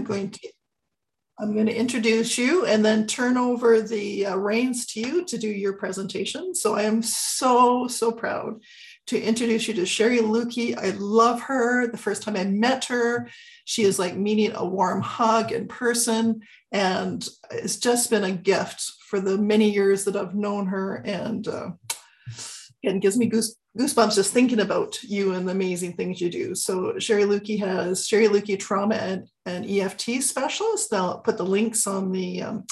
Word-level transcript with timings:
I'm 0.00 0.06
going 0.06 0.30
to 0.30 0.48
I'm 1.38 1.54
going 1.54 1.66
to 1.66 1.74
introduce 1.74 2.36
you 2.36 2.66
and 2.66 2.84
then 2.84 3.06
turn 3.06 3.38
over 3.38 3.80
the 3.80 4.26
uh, 4.26 4.36
reins 4.36 4.86
to 4.88 5.00
you 5.00 5.24
to 5.24 5.38
do 5.38 5.48
your 5.48 5.72
presentation. 5.72 6.54
So 6.54 6.74
I 6.74 6.82
am 6.82 7.00
so, 7.00 7.88
so 7.88 8.12
proud 8.12 8.60
to 9.06 9.18
introduce 9.18 9.66
you 9.66 9.72
to 9.74 9.86
Sherry 9.86 10.18
Lukey. 10.18 10.76
I 10.76 10.90
love 10.98 11.40
her. 11.42 11.86
The 11.86 11.96
first 11.96 12.22
time 12.22 12.36
I 12.36 12.44
met 12.44 12.84
her, 12.86 13.30
she 13.64 13.84
is 13.84 13.98
like 13.98 14.16
meeting 14.16 14.52
a 14.54 14.66
warm 14.66 15.00
hug 15.00 15.50
in 15.50 15.66
person. 15.66 16.42
And 16.72 17.26
it's 17.50 17.78
just 17.78 18.10
been 18.10 18.24
a 18.24 18.32
gift 18.32 18.92
for 19.08 19.18
the 19.18 19.38
many 19.38 19.70
years 19.70 20.04
that 20.04 20.16
I've 20.16 20.34
known 20.34 20.66
her. 20.66 20.96
And 20.96 21.48
uh, 21.48 21.70
it 22.82 23.00
gives 23.00 23.16
me 23.16 23.26
goose, 23.26 23.56
goosebumps 23.78 24.16
just 24.16 24.32
thinking 24.32 24.60
about 24.60 25.02
you 25.02 25.34
and 25.34 25.46
the 25.46 25.52
amazing 25.52 25.92
things 25.92 26.20
you 26.20 26.28
do. 26.30 26.54
So 26.54 26.98
Sherry 26.98 27.22
Lukey 27.22 27.58
has 27.60 28.06
Sherry 28.06 28.26
Lukey 28.26 28.58
Trauma 28.58 28.96
and, 28.96 29.28
and 29.46 29.68
EFT 29.68 30.22
Specialist. 30.22 30.92
I'll 30.92 31.20
put 31.20 31.36
the 31.36 31.44
links 31.44 31.86
on 31.86 32.10
the 32.10 32.42
um, 32.42 32.64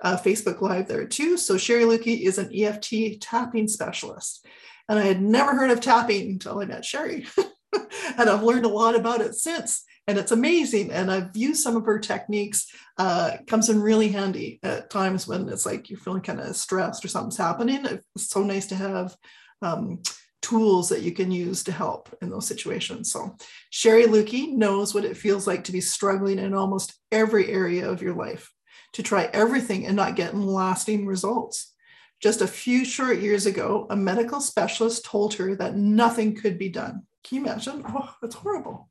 uh, 0.00 0.16
Facebook 0.16 0.60
Live 0.60 0.88
there 0.88 1.06
too. 1.06 1.36
So 1.36 1.58
Sherry 1.58 1.84
Lukey 1.84 2.22
is 2.22 2.38
an 2.38 2.50
EFT 2.54 3.20
tapping 3.20 3.68
specialist. 3.68 4.46
And 4.88 4.98
I 4.98 5.02
had 5.02 5.20
never 5.20 5.54
heard 5.54 5.70
of 5.70 5.80
tapping 5.80 6.30
until 6.30 6.60
I 6.60 6.64
met 6.64 6.84
Sherry. 6.84 7.26
and 8.18 8.30
I've 8.30 8.42
learned 8.42 8.64
a 8.64 8.68
lot 8.68 8.94
about 8.94 9.20
it 9.20 9.34
since. 9.34 9.84
And 10.06 10.16
it's 10.18 10.30
amazing. 10.30 10.92
And 10.92 11.10
I've 11.10 11.36
used 11.36 11.62
some 11.62 11.76
of 11.76 11.84
her 11.84 11.98
techniques. 11.98 12.72
Uh, 12.96 13.32
comes 13.46 13.68
in 13.68 13.82
really 13.82 14.08
handy 14.08 14.58
at 14.62 14.88
times 14.88 15.26
when 15.26 15.48
it's 15.48 15.66
like 15.66 15.90
you're 15.90 15.98
feeling 15.98 16.22
kind 16.22 16.40
of 16.40 16.56
stressed 16.56 17.04
or 17.04 17.08
something's 17.08 17.36
happening. 17.36 17.84
It's 17.84 18.30
so 18.30 18.42
nice 18.42 18.66
to 18.68 18.76
have 18.76 19.14
um, 19.60 20.00
tools 20.46 20.88
that 20.88 21.02
you 21.02 21.10
can 21.10 21.32
use 21.32 21.64
to 21.64 21.72
help 21.72 22.16
in 22.22 22.30
those 22.30 22.46
situations. 22.46 23.10
So 23.10 23.36
Sherry 23.70 24.04
Lukey 24.04 24.52
knows 24.52 24.94
what 24.94 25.04
it 25.04 25.16
feels 25.16 25.46
like 25.46 25.64
to 25.64 25.72
be 25.72 25.80
struggling 25.80 26.38
in 26.38 26.54
almost 26.54 26.94
every 27.10 27.50
area 27.50 27.90
of 27.90 28.00
your 28.00 28.14
life, 28.14 28.52
to 28.92 29.02
try 29.02 29.28
everything 29.32 29.86
and 29.86 29.96
not 29.96 30.14
get 30.14 30.36
lasting 30.36 31.04
results. 31.04 31.74
Just 32.22 32.42
a 32.42 32.46
few 32.46 32.84
short 32.84 33.18
years 33.18 33.46
ago, 33.46 33.88
a 33.90 33.96
medical 33.96 34.40
specialist 34.40 35.04
told 35.04 35.34
her 35.34 35.56
that 35.56 35.76
nothing 35.76 36.36
could 36.36 36.58
be 36.58 36.68
done. 36.68 37.02
Can 37.24 37.38
you 37.38 37.44
imagine? 37.44 37.82
Oh, 37.88 38.14
that's 38.22 38.36
horrible. 38.36 38.88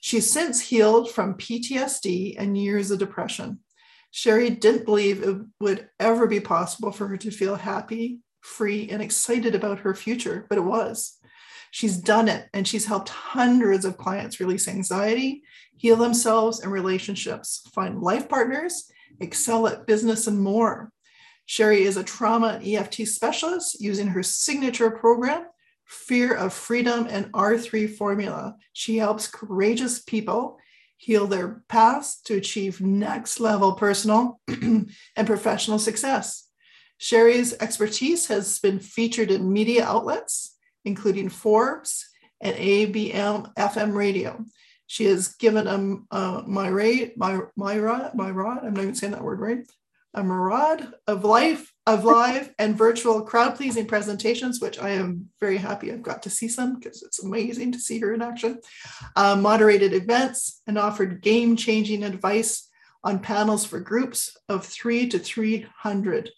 She's 0.00 0.30
since 0.30 0.60
healed 0.60 1.10
from 1.10 1.34
PTSD 1.34 2.34
and 2.36 2.58
years 2.58 2.90
of 2.90 2.98
depression. 2.98 3.60
Sherry 4.10 4.50
didn't 4.50 4.86
believe 4.86 5.22
it 5.22 5.36
would 5.60 5.88
ever 6.00 6.26
be 6.26 6.40
possible 6.40 6.90
for 6.90 7.06
her 7.06 7.16
to 7.18 7.30
feel 7.30 7.54
happy, 7.54 8.18
free, 8.40 8.88
and 8.90 9.02
excited 9.02 9.54
about 9.54 9.80
her 9.80 9.94
future, 9.94 10.46
but 10.48 10.58
it 10.58 10.64
was. 10.64 11.18
She's 11.70 11.96
done 11.96 12.28
it 12.28 12.48
and 12.52 12.66
she's 12.66 12.86
helped 12.86 13.08
hundreds 13.10 13.84
of 13.84 13.96
clients 13.96 14.40
release 14.40 14.66
anxiety, 14.66 15.42
heal 15.76 15.96
themselves 15.96 16.60
and 16.60 16.72
relationships, 16.72 17.62
find 17.72 18.02
life 18.02 18.28
partners, 18.28 18.90
excel 19.20 19.66
at 19.66 19.86
business, 19.86 20.26
and 20.26 20.40
more. 20.40 20.90
Sherry 21.46 21.82
is 21.82 21.96
a 21.96 22.04
trauma 22.04 22.60
EFT 22.64 23.06
specialist 23.06 23.80
using 23.80 24.08
her 24.08 24.22
signature 24.22 24.90
program, 24.90 25.46
Fear 25.84 26.34
of 26.34 26.52
Freedom 26.52 27.06
and 27.10 27.32
R3 27.32 27.96
formula. 27.96 28.56
She 28.72 28.98
helps 28.98 29.26
courageous 29.26 30.00
people 30.00 30.58
heal 30.96 31.26
their 31.26 31.62
past 31.68 32.26
to 32.26 32.36
achieve 32.36 32.80
next 32.80 33.40
level 33.40 33.72
personal 33.72 34.40
and 34.48 34.86
professional 35.24 35.78
success. 35.78 36.49
Sherry's 37.02 37.54
expertise 37.60 38.26
has 38.26 38.58
been 38.58 38.78
featured 38.78 39.30
in 39.30 39.50
media 39.50 39.86
outlets, 39.86 40.54
including 40.84 41.30
Forbes 41.30 42.06
and 42.42 42.54
ABM 42.54 43.54
FM 43.54 43.94
radio. 43.94 44.44
She 44.86 45.06
has 45.06 45.28
given 45.28 45.66
a, 45.66 46.14
a 46.14 46.42
Myra, 46.46 47.08
Myra, 47.16 47.50
Myra, 47.56 48.60
I'm 48.62 48.74
not 48.74 48.82
even 48.82 48.94
saying 48.94 49.14
that 49.14 49.24
word 49.24 49.40
right, 49.40 49.66
a 50.12 50.22
Murad 50.22 50.92
of 51.06 51.24
life, 51.24 51.72
of 51.86 52.04
live 52.04 52.52
and 52.58 52.76
virtual 52.76 53.22
crowd 53.22 53.56
pleasing 53.56 53.86
presentations, 53.86 54.60
which 54.60 54.78
I 54.78 54.90
am 54.90 55.30
very 55.40 55.56
happy 55.56 55.90
I've 55.90 56.02
got 56.02 56.22
to 56.24 56.30
see 56.30 56.48
some 56.48 56.78
because 56.78 57.02
it's 57.02 57.24
amazing 57.24 57.72
to 57.72 57.80
see 57.80 57.98
her 58.00 58.12
in 58.12 58.20
action. 58.20 58.58
Uh, 59.16 59.36
moderated 59.36 59.94
events 59.94 60.60
and 60.66 60.76
offered 60.76 61.22
game 61.22 61.56
changing 61.56 62.02
advice 62.02 62.68
on 63.02 63.20
panels 63.20 63.64
for 63.64 63.80
groups 63.80 64.36
of 64.50 64.66
three 64.66 65.08
to 65.08 65.18
300 65.18 66.30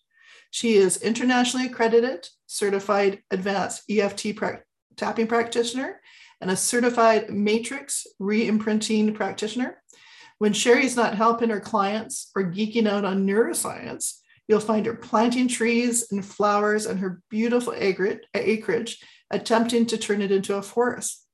she 0.52 0.74
is 0.74 0.98
internationally 0.98 1.66
accredited, 1.66 2.28
certified 2.46 3.22
advanced 3.30 3.82
EFT 3.90 4.36
pra- 4.36 4.60
tapping 4.96 5.26
practitioner, 5.26 6.00
and 6.42 6.50
a 6.50 6.56
certified 6.56 7.30
matrix 7.30 8.06
re-imprinting 8.18 9.14
practitioner. 9.14 9.82
When 10.36 10.52
Sherry's 10.52 10.94
not 10.94 11.14
helping 11.14 11.48
her 11.48 11.60
clients 11.60 12.30
or 12.36 12.52
geeking 12.52 12.86
out 12.86 13.06
on 13.06 13.26
neuroscience, 13.26 14.18
you'll 14.46 14.60
find 14.60 14.84
her 14.84 14.94
planting 14.94 15.48
trees 15.48 16.12
and 16.12 16.22
flowers 16.22 16.84
and 16.84 17.00
her 17.00 17.22
beautiful 17.30 17.72
acreage, 17.74 18.98
attempting 19.30 19.86
to 19.86 19.96
turn 19.96 20.20
it 20.20 20.30
into 20.30 20.56
a 20.56 20.62
forest. 20.62 21.26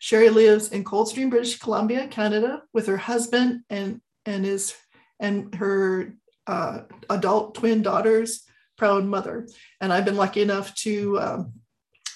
Sherry 0.00 0.28
lives 0.28 0.68
in 0.68 0.84
Coldstream, 0.84 1.30
British 1.30 1.58
Columbia, 1.58 2.08
Canada, 2.08 2.62
with 2.74 2.88
her 2.88 2.98
husband 2.98 3.62
and 3.70 4.02
and 4.26 4.44
his 4.44 4.74
and 5.18 5.54
her 5.54 6.12
uh, 6.46 6.80
adult 7.08 7.54
twin 7.54 7.80
daughters, 7.80 8.42
proud 8.76 9.04
mother. 9.04 9.48
And 9.80 9.92
I've 9.92 10.04
been 10.04 10.16
lucky 10.16 10.42
enough 10.42 10.74
to 10.76 11.18
um, 11.20 11.52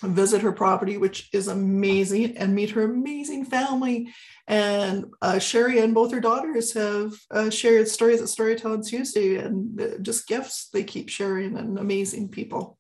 visit 0.03 0.43
her 0.43 0.53
property, 0.53 0.97
which 0.97 1.29
is 1.33 1.49
amazing, 1.49 2.37
and 2.37 2.55
meet 2.55 2.71
her 2.71 2.83
amazing 2.83 3.45
family. 3.45 4.13
And 4.47 5.07
uh, 5.21 5.39
Sherry 5.39 5.79
and 5.81 5.95
both 5.95 6.13
her 6.13 6.21
daughters 6.21 6.73
have 6.73 7.13
uh, 7.31 7.51
shared 7.51 7.89
stories 7.89 8.23
at 8.23 8.29
Storytelling 8.29 8.83
Tuesday 8.83 9.37
and 9.37 9.81
uh, 9.81 9.99
just 10.03 10.27
gifts 10.27 10.69
they 10.69 10.85
keep 10.85 11.09
sharing 11.09 11.57
and 11.57 11.79
amazing 11.79 12.29
people. 12.29 12.79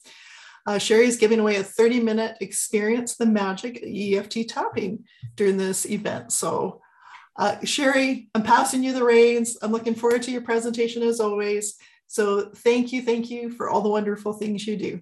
Uh, 0.67 0.79
Sherry 0.79 1.07
is 1.07 1.17
giving 1.17 1.41
away 1.41 1.57
a 1.57 1.63
30 1.63 2.01
minute 2.01 2.37
experience 2.41 3.17
the 3.17 3.27
magic 3.27 3.83
EFT 3.83 4.49
tapping 4.49 5.05
during 5.37 5.57
this 5.57 5.87
event. 5.87 6.33
So, 6.33 6.81
uh, 7.37 7.57
Sherry, 7.65 8.29
I'm 8.35 8.43
passing 8.43 8.83
you 8.83 8.93
the 8.93 9.05
reins. 9.05 9.57
I'm 9.63 9.73
looking 9.73 9.95
forward 9.95 10.23
to 10.23 10.31
your 10.31 10.43
presentation 10.43 11.03
as 11.03 11.21
always. 11.21 11.77
So 12.11 12.51
thank 12.51 12.93
you, 12.93 13.03
thank 13.03 13.31
you 13.31 13.51
for 13.51 13.71
all 13.71 13.83
the 13.83 13.89
wonderful 13.89 14.33
things 14.33 14.67
you 14.67 14.77
do. 14.77 15.01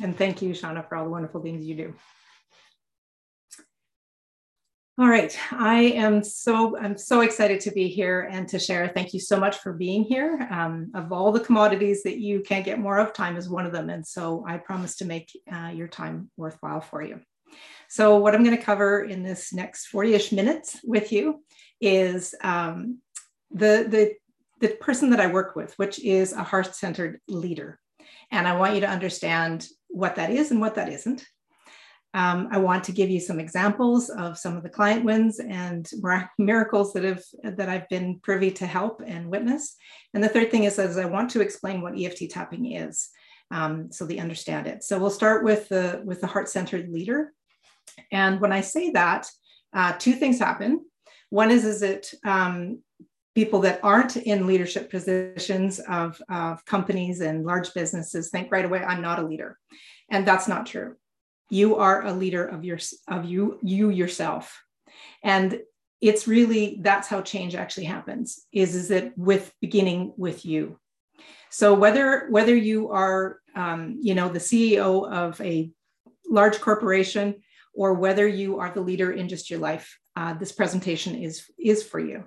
And 0.00 0.16
thank 0.16 0.40
you, 0.40 0.50
Shauna, 0.50 0.88
for 0.88 0.94
all 0.94 1.02
the 1.02 1.10
wonderful 1.10 1.42
things 1.42 1.64
you 1.64 1.74
do. 1.74 1.94
All 4.96 5.08
right, 5.08 5.36
I 5.50 5.80
am 5.80 6.22
so 6.22 6.78
I'm 6.78 6.96
so 6.96 7.22
excited 7.22 7.58
to 7.62 7.72
be 7.72 7.88
here 7.88 8.28
and 8.30 8.46
to 8.50 8.60
share. 8.60 8.86
Thank 8.86 9.12
you 9.12 9.18
so 9.18 9.40
much 9.40 9.56
for 9.56 9.72
being 9.72 10.04
here. 10.04 10.46
Um, 10.48 10.92
of 10.94 11.10
all 11.10 11.32
the 11.32 11.40
commodities 11.40 12.04
that 12.04 12.18
you 12.18 12.38
can't 12.38 12.64
get 12.64 12.78
more 12.78 12.98
of, 12.98 13.12
time 13.12 13.36
is 13.36 13.48
one 13.48 13.66
of 13.66 13.72
them, 13.72 13.90
and 13.90 14.06
so 14.06 14.44
I 14.46 14.58
promise 14.58 14.94
to 14.98 15.06
make 15.06 15.36
uh, 15.52 15.72
your 15.74 15.88
time 15.88 16.30
worthwhile 16.36 16.80
for 16.80 17.02
you. 17.02 17.20
So 17.88 18.18
what 18.18 18.36
I'm 18.36 18.44
going 18.44 18.56
to 18.56 18.62
cover 18.62 19.02
in 19.02 19.24
this 19.24 19.52
next 19.52 19.90
40-ish 19.92 20.30
minutes 20.30 20.78
with 20.84 21.10
you 21.10 21.42
is 21.80 22.36
um, 22.42 22.98
the 23.50 23.86
the 23.88 24.14
the 24.60 24.68
person 24.68 25.10
that 25.10 25.20
I 25.20 25.26
work 25.26 25.56
with, 25.56 25.74
which 25.78 26.02
is 26.04 26.32
a 26.32 26.42
heart 26.42 26.74
centered 26.74 27.20
leader. 27.28 27.78
And 28.30 28.46
I 28.48 28.56
want 28.56 28.74
you 28.74 28.80
to 28.80 28.88
understand 28.88 29.66
what 29.88 30.16
that 30.16 30.30
is 30.30 30.50
and 30.50 30.60
what 30.60 30.76
that 30.76 30.88
isn't. 30.88 31.24
Um, 32.14 32.48
I 32.52 32.58
want 32.58 32.84
to 32.84 32.92
give 32.92 33.10
you 33.10 33.18
some 33.18 33.40
examples 33.40 34.08
of 34.08 34.38
some 34.38 34.56
of 34.56 34.62
the 34.62 34.68
client 34.68 35.04
wins 35.04 35.40
and 35.40 35.90
miracles 36.38 36.92
that 36.92 37.02
have 37.02 37.24
that 37.42 37.68
I've 37.68 37.88
been 37.88 38.20
privy 38.20 38.52
to 38.52 38.66
help 38.66 39.02
and 39.04 39.28
witness. 39.28 39.76
And 40.14 40.22
the 40.22 40.28
third 40.28 40.52
thing 40.52 40.62
is, 40.62 40.78
is 40.78 40.96
I 40.96 41.06
want 41.06 41.30
to 41.30 41.40
explain 41.40 41.82
what 41.82 41.98
EFT 41.98 42.30
tapping 42.30 42.70
is, 42.70 43.10
um, 43.50 43.90
so 43.90 44.06
they 44.06 44.18
understand 44.18 44.68
it. 44.68 44.84
So 44.84 44.96
we'll 44.96 45.10
start 45.10 45.42
with 45.42 45.68
the 45.68 46.02
with 46.04 46.20
the 46.20 46.28
heart 46.28 46.48
centered 46.48 46.88
leader. 46.88 47.32
And 48.12 48.40
when 48.40 48.52
I 48.52 48.60
say 48.60 48.90
that, 48.92 49.28
uh, 49.72 49.94
two 49.98 50.12
things 50.12 50.38
happen. 50.38 50.84
One 51.30 51.50
is 51.50 51.64
is 51.64 51.82
it 51.82 52.14
um, 52.24 52.80
people 53.34 53.60
that 53.60 53.80
aren't 53.82 54.16
in 54.16 54.46
leadership 54.46 54.90
positions 54.90 55.80
of, 55.80 56.20
of 56.28 56.64
companies 56.64 57.20
and 57.20 57.44
large 57.44 57.74
businesses 57.74 58.30
think 58.30 58.50
right 58.52 58.64
away 58.64 58.82
i'm 58.82 59.02
not 59.02 59.18
a 59.18 59.26
leader. 59.26 59.58
And 60.10 60.26
that's 60.26 60.48
not 60.48 60.66
true. 60.66 60.96
You 61.50 61.76
are 61.76 62.04
a 62.04 62.12
leader 62.12 62.46
of 62.46 62.64
your 62.64 62.78
of 63.08 63.24
you 63.24 63.58
you 63.62 63.90
yourself. 63.90 64.62
And 65.22 65.60
it's 66.00 66.28
really 66.28 66.78
that's 66.82 67.08
how 67.08 67.22
change 67.22 67.54
actually 67.54 67.84
happens 67.84 68.44
is 68.52 68.74
is 68.74 68.90
it 68.90 69.12
with 69.16 69.52
beginning 69.60 70.12
with 70.16 70.44
you. 70.44 70.78
So 71.50 71.74
whether 71.74 72.28
whether 72.30 72.54
you 72.54 72.90
are 72.90 73.40
um, 73.54 73.98
you 74.00 74.14
know 74.14 74.28
the 74.28 74.38
ceo 74.38 75.10
of 75.10 75.40
a 75.40 75.70
large 76.28 76.60
corporation 76.60 77.36
or 77.74 77.94
whether 77.94 78.26
you 78.26 78.58
are 78.58 78.72
the 78.72 78.80
leader 78.80 79.12
in 79.12 79.28
just 79.28 79.50
your 79.50 79.60
life 79.60 79.98
uh, 80.16 80.34
this 80.34 80.52
presentation 80.52 81.14
is 81.14 81.44
is 81.58 81.82
for 81.82 82.00
you 82.00 82.24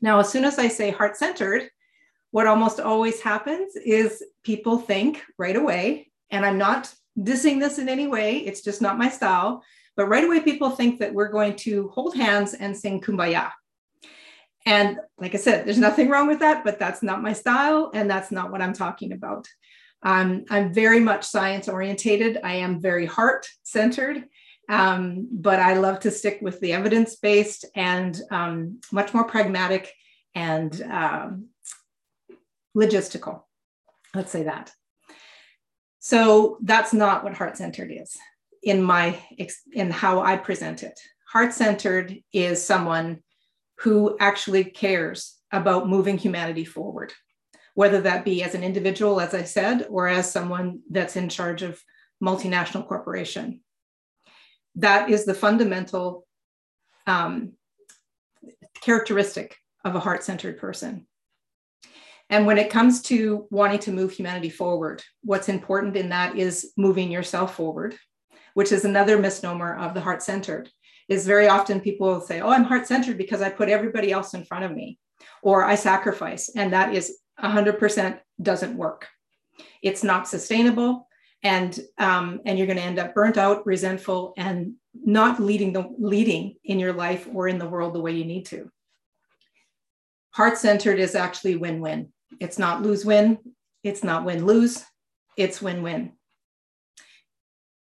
now, 0.00 0.18
as 0.20 0.30
soon 0.30 0.44
as 0.44 0.58
I 0.58 0.68
say 0.68 0.90
heart 0.90 1.16
centered, 1.16 1.68
what 2.30 2.46
almost 2.46 2.80
always 2.80 3.20
happens 3.20 3.76
is 3.76 4.22
people 4.42 4.78
think 4.78 5.22
right 5.38 5.56
away, 5.56 6.10
and 6.30 6.44
I'm 6.44 6.58
not 6.58 6.92
dissing 7.18 7.58
this 7.60 7.78
in 7.78 7.88
any 7.88 8.06
way, 8.06 8.38
it's 8.38 8.60
just 8.60 8.82
not 8.82 8.98
my 8.98 9.08
style, 9.08 9.62
but 9.96 10.08
right 10.08 10.24
away 10.24 10.40
people 10.40 10.70
think 10.70 11.00
that 11.00 11.14
we're 11.14 11.30
going 11.30 11.56
to 11.56 11.88
hold 11.88 12.14
hands 12.14 12.52
and 12.54 12.76
sing 12.76 13.00
kumbaya. 13.00 13.50
And 14.66 14.98
like 15.16 15.34
I 15.34 15.38
said, 15.38 15.64
there's 15.64 15.78
nothing 15.78 16.10
wrong 16.10 16.26
with 16.26 16.40
that, 16.40 16.64
but 16.64 16.78
that's 16.78 17.02
not 17.02 17.22
my 17.22 17.32
style. 17.32 17.90
And 17.94 18.10
that's 18.10 18.32
not 18.32 18.50
what 18.50 18.60
I'm 18.60 18.72
talking 18.72 19.12
about. 19.12 19.46
Um, 20.02 20.44
I'm 20.50 20.74
very 20.74 21.00
much 21.00 21.24
science 21.24 21.68
orientated. 21.68 22.38
I 22.42 22.56
am 22.56 22.80
very 22.80 23.06
heart 23.06 23.46
centered, 23.62 24.24
um, 24.68 25.28
but 25.30 25.60
I 25.60 25.74
love 25.74 26.00
to 26.00 26.10
stick 26.10 26.38
with 26.42 26.60
the 26.60 26.72
evidence 26.72 27.16
based 27.16 27.64
and 27.74 28.20
um, 28.30 28.80
much 28.90 29.14
more 29.14 29.24
pragmatic 29.24 29.92
and 30.34 30.82
um, 30.82 31.48
logistical. 32.76 33.42
Let's 34.14 34.30
say 34.30 34.44
that. 34.44 34.72
So 35.98 36.58
that's 36.62 36.92
not 36.92 37.24
what 37.24 37.34
heart 37.34 37.56
centered 37.56 37.90
is 37.90 38.16
in 38.62 38.82
my 38.82 39.18
in 39.72 39.90
how 39.90 40.20
I 40.20 40.36
present 40.36 40.82
it. 40.82 40.98
Heart 41.32 41.52
centered 41.52 42.16
is 42.32 42.64
someone 42.64 43.22
who 43.78 44.16
actually 44.20 44.64
cares 44.64 45.36
about 45.52 45.88
moving 45.88 46.18
humanity 46.18 46.64
forward, 46.64 47.12
whether 47.74 48.00
that 48.02 48.24
be 48.24 48.42
as 48.42 48.54
an 48.54 48.62
individual, 48.62 49.20
as 49.20 49.34
I 49.34 49.42
said, 49.44 49.86
or 49.90 50.08
as 50.08 50.30
someone 50.30 50.80
that's 50.90 51.16
in 51.16 51.28
charge 51.28 51.62
of 51.62 51.82
multinational 52.22 52.86
corporation. 52.86 53.60
That 54.76 55.10
is 55.10 55.24
the 55.24 55.34
fundamental 55.34 56.26
um, 57.06 57.52
characteristic 58.80 59.56
of 59.84 59.94
a 59.94 60.00
heart 60.00 60.22
centered 60.22 60.58
person. 60.58 61.06
And 62.28 62.44
when 62.46 62.58
it 62.58 62.70
comes 62.70 63.02
to 63.02 63.46
wanting 63.50 63.78
to 63.80 63.92
move 63.92 64.10
humanity 64.10 64.50
forward, 64.50 65.02
what's 65.22 65.48
important 65.48 65.96
in 65.96 66.08
that 66.08 66.36
is 66.36 66.72
moving 66.76 67.10
yourself 67.10 67.54
forward, 67.54 67.96
which 68.54 68.72
is 68.72 68.84
another 68.84 69.18
misnomer 69.18 69.76
of 69.76 69.94
the 69.94 70.00
heart 70.00 70.22
centered. 70.22 70.68
Is 71.08 71.24
very 71.24 71.46
often 71.46 71.80
people 71.80 72.08
will 72.08 72.20
say, 72.20 72.40
Oh, 72.40 72.48
I'm 72.48 72.64
heart 72.64 72.88
centered 72.88 73.16
because 73.16 73.40
I 73.40 73.48
put 73.48 73.68
everybody 73.68 74.10
else 74.10 74.34
in 74.34 74.44
front 74.44 74.64
of 74.64 74.72
me, 74.72 74.98
or 75.40 75.62
I 75.62 75.76
sacrifice. 75.76 76.50
And 76.56 76.72
that 76.72 76.94
is 76.96 77.18
100% 77.40 78.18
doesn't 78.42 78.76
work. 78.76 79.06
It's 79.82 80.02
not 80.02 80.26
sustainable. 80.26 81.05
And, 81.42 81.78
um, 81.98 82.40
and 82.44 82.58
you're 82.58 82.66
going 82.66 82.78
to 82.78 82.84
end 82.84 82.98
up 82.98 83.14
burnt 83.14 83.36
out, 83.36 83.66
resentful, 83.66 84.34
and 84.36 84.74
not 84.94 85.40
leading 85.40 85.72
the 85.72 85.88
leading 85.98 86.56
in 86.64 86.78
your 86.78 86.92
life 86.92 87.28
or 87.32 87.46
in 87.46 87.58
the 87.58 87.68
world 87.68 87.94
the 87.94 88.00
way 88.00 88.12
you 88.12 88.24
need 88.24 88.46
to. 88.46 88.70
Heart 90.30 90.58
centered 90.58 90.98
is 90.98 91.14
actually 91.14 91.56
win 91.56 91.80
win. 91.80 92.12
It's 92.40 92.58
not 92.58 92.82
lose 92.82 93.04
win. 93.04 93.38
It's 93.82 94.02
not 94.02 94.24
win 94.24 94.44
lose. 94.44 94.84
It's 95.36 95.62
win 95.62 95.82
win. 95.82 96.12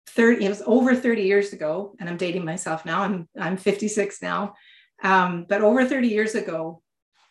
30, 0.08 0.44
it 0.44 0.48
was 0.48 0.62
over 0.66 0.96
30 0.96 1.22
years 1.22 1.52
ago, 1.52 1.94
and 2.00 2.08
I'm 2.08 2.16
dating 2.16 2.44
myself 2.44 2.84
now. 2.84 3.02
I'm, 3.02 3.28
I'm 3.38 3.56
56 3.56 4.20
now. 4.22 4.54
Um, 5.02 5.46
but 5.48 5.62
over 5.62 5.84
30 5.84 6.08
years 6.08 6.34
ago, 6.34 6.82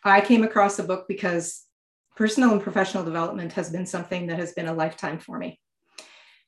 I 0.04 0.20
came 0.20 0.42
across 0.42 0.78
a 0.78 0.84
book 0.84 1.06
because 1.06 1.64
personal 2.16 2.52
and 2.52 2.62
professional 2.62 3.04
development 3.04 3.52
has 3.52 3.70
been 3.70 3.86
something 3.86 4.28
that 4.28 4.38
has 4.38 4.52
been 4.52 4.68
a 4.68 4.74
lifetime 4.74 5.18
for 5.18 5.38
me. 5.38 5.60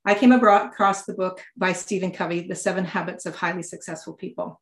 I 0.05 0.15
came 0.15 0.33
across 0.33 1.05
the 1.05 1.13
book 1.13 1.43
by 1.57 1.73
Stephen 1.75 2.11
Covey, 2.11 2.49
The 2.49 2.55
Seven 2.55 2.85
Habits 2.85 3.27
of 3.27 3.37
Highly 3.37 3.63
Successful 3.63 4.15
People. 4.15 4.61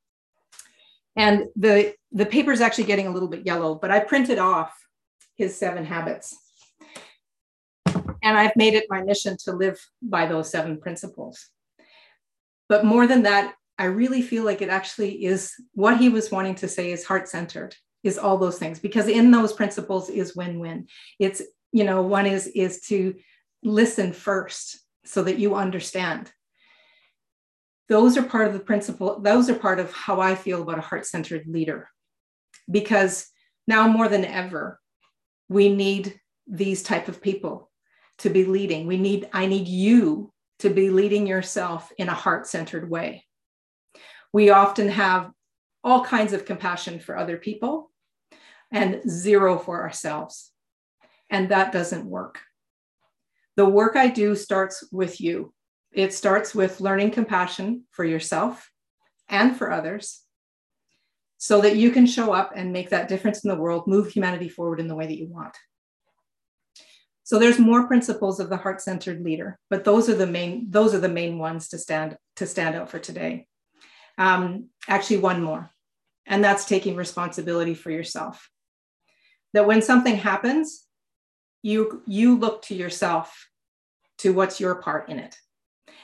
And 1.14 1.46
the, 1.54 1.94
the 2.12 2.26
paper 2.26 2.52
is 2.52 2.60
actually 2.60 2.84
getting 2.84 3.06
a 3.06 3.12
little 3.12 3.28
bit 3.28 3.46
yellow, 3.46 3.76
but 3.76 3.90
I 3.90 4.00
printed 4.00 4.38
off 4.38 4.72
his 5.36 5.56
seven 5.56 5.84
habits. 5.84 6.36
And 7.86 8.36
I've 8.36 8.56
made 8.56 8.74
it 8.74 8.86
my 8.88 9.02
mission 9.02 9.36
to 9.44 9.52
live 9.52 9.78
by 10.02 10.26
those 10.26 10.50
seven 10.50 10.80
principles. 10.80 11.48
But 12.68 12.84
more 12.84 13.06
than 13.06 13.22
that, 13.22 13.54
I 13.78 13.84
really 13.84 14.22
feel 14.22 14.44
like 14.44 14.60
it 14.60 14.68
actually 14.68 15.24
is 15.24 15.52
what 15.72 15.98
he 15.98 16.08
was 16.08 16.32
wanting 16.32 16.56
to 16.56 16.68
say 16.68 16.90
is 16.90 17.04
heart 17.04 17.28
centered, 17.28 17.76
is 18.02 18.18
all 18.18 18.38
those 18.38 18.58
things, 18.58 18.80
because 18.80 19.06
in 19.06 19.30
those 19.30 19.52
principles 19.52 20.10
is 20.10 20.34
win 20.34 20.58
win. 20.58 20.88
It's, 21.20 21.42
you 21.70 21.84
know, 21.84 22.02
one 22.02 22.26
is, 22.26 22.48
is 22.48 22.80
to 22.88 23.14
listen 23.62 24.12
first 24.12 24.80
so 25.08 25.22
that 25.22 25.38
you 25.38 25.54
understand. 25.54 26.30
Those 27.88 28.16
are 28.16 28.22
part 28.22 28.46
of 28.46 28.52
the 28.52 28.60
principle, 28.60 29.20
those 29.20 29.48
are 29.48 29.54
part 29.54 29.80
of 29.80 29.92
how 29.92 30.20
I 30.20 30.34
feel 30.34 30.62
about 30.62 30.78
a 30.78 30.82
heart 30.82 31.06
centered 31.06 31.46
leader. 31.46 31.88
Because 32.70 33.26
now 33.66 33.88
more 33.88 34.08
than 34.08 34.24
ever, 34.24 34.78
we 35.48 35.74
need 35.74 36.20
these 36.48 36.82
type 36.82 37.08
of 37.08 37.22
people 37.22 37.70
to 38.18 38.30
be 38.30 38.44
leading 38.44 38.86
we 38.86 38.96
need 38.96 39.28
i 39.32 39.46
need 39.46 39.68
you 39.68 40.32
to 40.58 40.70
be 40.70 40.90
leading 40.90 41.26
yourself 41.26 41.92
in 41.98 42.08
a 42.08 42.14
heart-centered 42.14 42.88
way 42.88 43.24
we 44.32 44.50
often 44.50 44.88
have 44.88 45.30
all 45.84 46.04
kinds 46.04 46.32
of 46.32 46.44
compassion 46.44 46.98
for 46.98 47.16
other 47.16 47.36
people 47.36 47.90
and 48.72 49.00
zero 49.08 49.58
for 49.58 49.82
ourselves 49.82 50.50
and 51.30 51.50
that 51.50 51.72
doesn't 51.72 52.06
work 52.06 52.40
the 53.58 53.68
work 53.80 53.94
i 53.96 54.08
do 54.08 54.34
starts 54.34 54.76
with 54.90 55.20
you 55.20 55.52
it 55.92 56.12
starts 56.12 56.54
with 56.54 56.80
learning 56.80 57.10
compassion 57.10 57.84
for 57.90 58.04
yourself 58.04 58.70
and 59.28 59.56
for 59.56 59.70
others 59.70 60.22
so 61.38 61.60
that 61.60 61.76
you 61.76 61.90
can 61.90 62.06
show 62.06 62.32
up 62.32 62.52
and 62.54 62.72
make 62.72 62.90
that 62.90 63.08
difference 63.08 63.44
in 63.44 63.48
the 63.48 63.56
world, 63.56 63.86
move 63.86 64.10
humanity 64.10 64.48
forward 64.48 64.80
in 64.80 64.88
the 64.88 64.94
way 64.94 65.06
that 65.06 65.18
you 65.18 65.28
want. 65.28 65.56
So 67.22 67.38
there's 67.38 67.58
more 67.58 67.86
principles 67.86 68.40
of 68.40 68.48
the 68.50 68.56
heart-centered 68.56 69.22
leader, 69.22 69.58
but 69.70 69.84
those 69.84 70.08
are 70.08 70.14
the 70.14 70.26
main 70.26 70.70
those 70.70 70.94
are 70.94 70.98
the 70.98 71.08
main 71.08 71.38
ones 71.38 71.68
to 71.68 71.78
stand 71.78 72.16
to 72.36 72.46
stand 72.46 72.74
out 72.74 72.90
for 72.90 72.98
today. 72.98 73.46
Um, 74.16 74.70
actually, 74.88 75.18
one 75.18 75.42
more, 75.42 75.70
and 76.26 76.42
that's 76.42 76.64
taking 76.64 76.96
responsibility 76.96 77.74
for 77.74 77.90
yourself. 77.90 78.48
That 79.52 79.66
when 79.66 79.82
something 79.82 80.16
happens, 80.16 80.86
you 81.62 82.02
you 82.06 82.38
look 82.38 82.62
to 82.62 82.74
yourself 82.74 83.47
to 84.18 84.32
what's 84.32 84.60
your 84.60 84.76
part 84.76 85.08
in 85.08 85.18
it, 85.18 85.36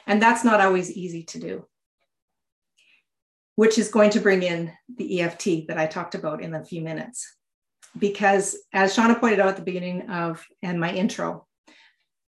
and 0.07 0.21
that's 0.21 0.45
not 0.45 0.61
always 0.61 0.91
easy 0.91 1.25
to 1.25 1.39
do 1.39 1.67
which 3.57 3.79
is 3.79 3.89
going 3.89 4.11
to 4.11 4.21
bring 4.21 4.43
in 4.43 4.73
the 4.97 5.21
EFT 5.21 5.69
that 5.69 5.79
I 5.79 5.87
talked 5.87 6.15
about 6.15 6.43
in 6.43 6.55
a 6.55 6.65
few 6.65 6.83
minutes. 6.83 7.37
Because 7.97 8.57
as 8.73 8.97
Shauna 8.97 9.21
pointed 9.21 9.39
out 9.39 9.49
at 9.49 9.57
the 9.57 9.63
beginning 9.63 10.11
of 10.11 10.45
and 10.63 10.81
my 10.81 10.93
intro, 10.93 11.47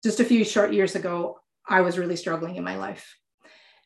just 0.05 0.21
a 0.21 0.25
few 0.25 0.45
short 0.45 0.73
years 0.73 0.95
ago, 0.95 1.41
I 1.69 1.81
was 1.81 1.99
really 1.99 2.15
struggling 2.15 2.57
in 2.57 2.63
my 2.63 2.77
life. 2.77 3.17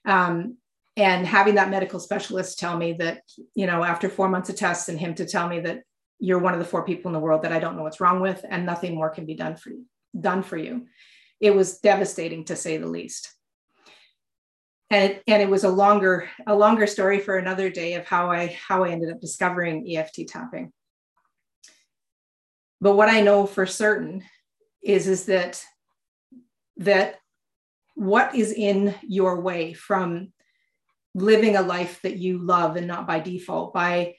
Um, 0.05 0.59
and 0.97 1.27
having 1.27 1.55
that 1.55 1.71
medical 1.71 1.99
specialist 1.99 2.59
tell 2.59 2.77
me 2.77 2.95
that, 2.95 3.23
you 3.55 3.67
know, 3.67 3.83
after 3.83 4.11
four 4.11 4.29
months 4.29 4.51
of 4.51 4.57
tests 4.57 4.91
and 4.91 5.01
him 5.01 5.15
to 5.15 5.25
tell 5.25 5.49
me 5.49 5.61
that 5.61 5.83
you're 6.19 6.39
one 6.39 6.53
of 6.53 6.59
the 6.59 6.67
four 6.67 6.85
people 6.85 7.09
in 7.09 7.15
the 7.15 7.21
world 7.21 7.43
that 7.43 7.53
I 7.53 7.59
don't 7.59 7.77
know 7.77 7.83
what's 7.83 8.01
wrong 8.01 8.21
with 8.21 8.45
and 8.47 8.67
nothing 8.67 8.95
more 8.95 9.09
can 9.09 9.25
be 9.25 9.35
done 9.35 9.57
for 9.57 9.71
you, 9.71 9.87
done 10.19 10.43
for 10.43 10.59
you. 10.59 10.87
It 11.41 11.55
was 11.55 11.79
devastating 11.79 12.45
to 12.47 12.57
say 12.57 12.77
the 12.77 12.87
least 12.87 13.35
and 14.91 15.21
and 15.27 15.41
it 15.41 15.49
was 15.49 15.65
a 15.65 15.69
longer 15.69 16.29
a 16.47 16.55
longer 16.55 16.87
story 16.87 17.21
for 17.21 17.39
another 17.39 17.71
day 17.71 17.95
of 17.95 18.07
how 18.07 18.31
I 18.31 18.59
how 18.69 18.85
I 18.85 18.91
ended 18.91 19.11
up 19.11 19.21
discovering 19.21 19.89
EFT 19.89 20.29
tapping. 20.29 20.73
But 22.81 22.97
what 22.97 23.09
I 23.09 23.21
know 23.21 23.47
for 23.47 23.67
certain 23.67 24.25
is 24.83 25.07
is 25.07 25.27
that 25.27 25.65
that 26.79 27.17
what 27.95 28.35
is 28.35 28.53
in 28.53 28.95
your 29.03 29.41
way 29.41 29.75
from 29.75 30.33
living 31.15 31.57
a 31.57 31.63
life 31.63 32.01
that 32.03 32.17
you 32.17 32.39
love 32.39 32.77
and 32.77 32.87
not 32.87 33.07
by 33.07 33.21
default 33.21 33.75
by 33.75 34.15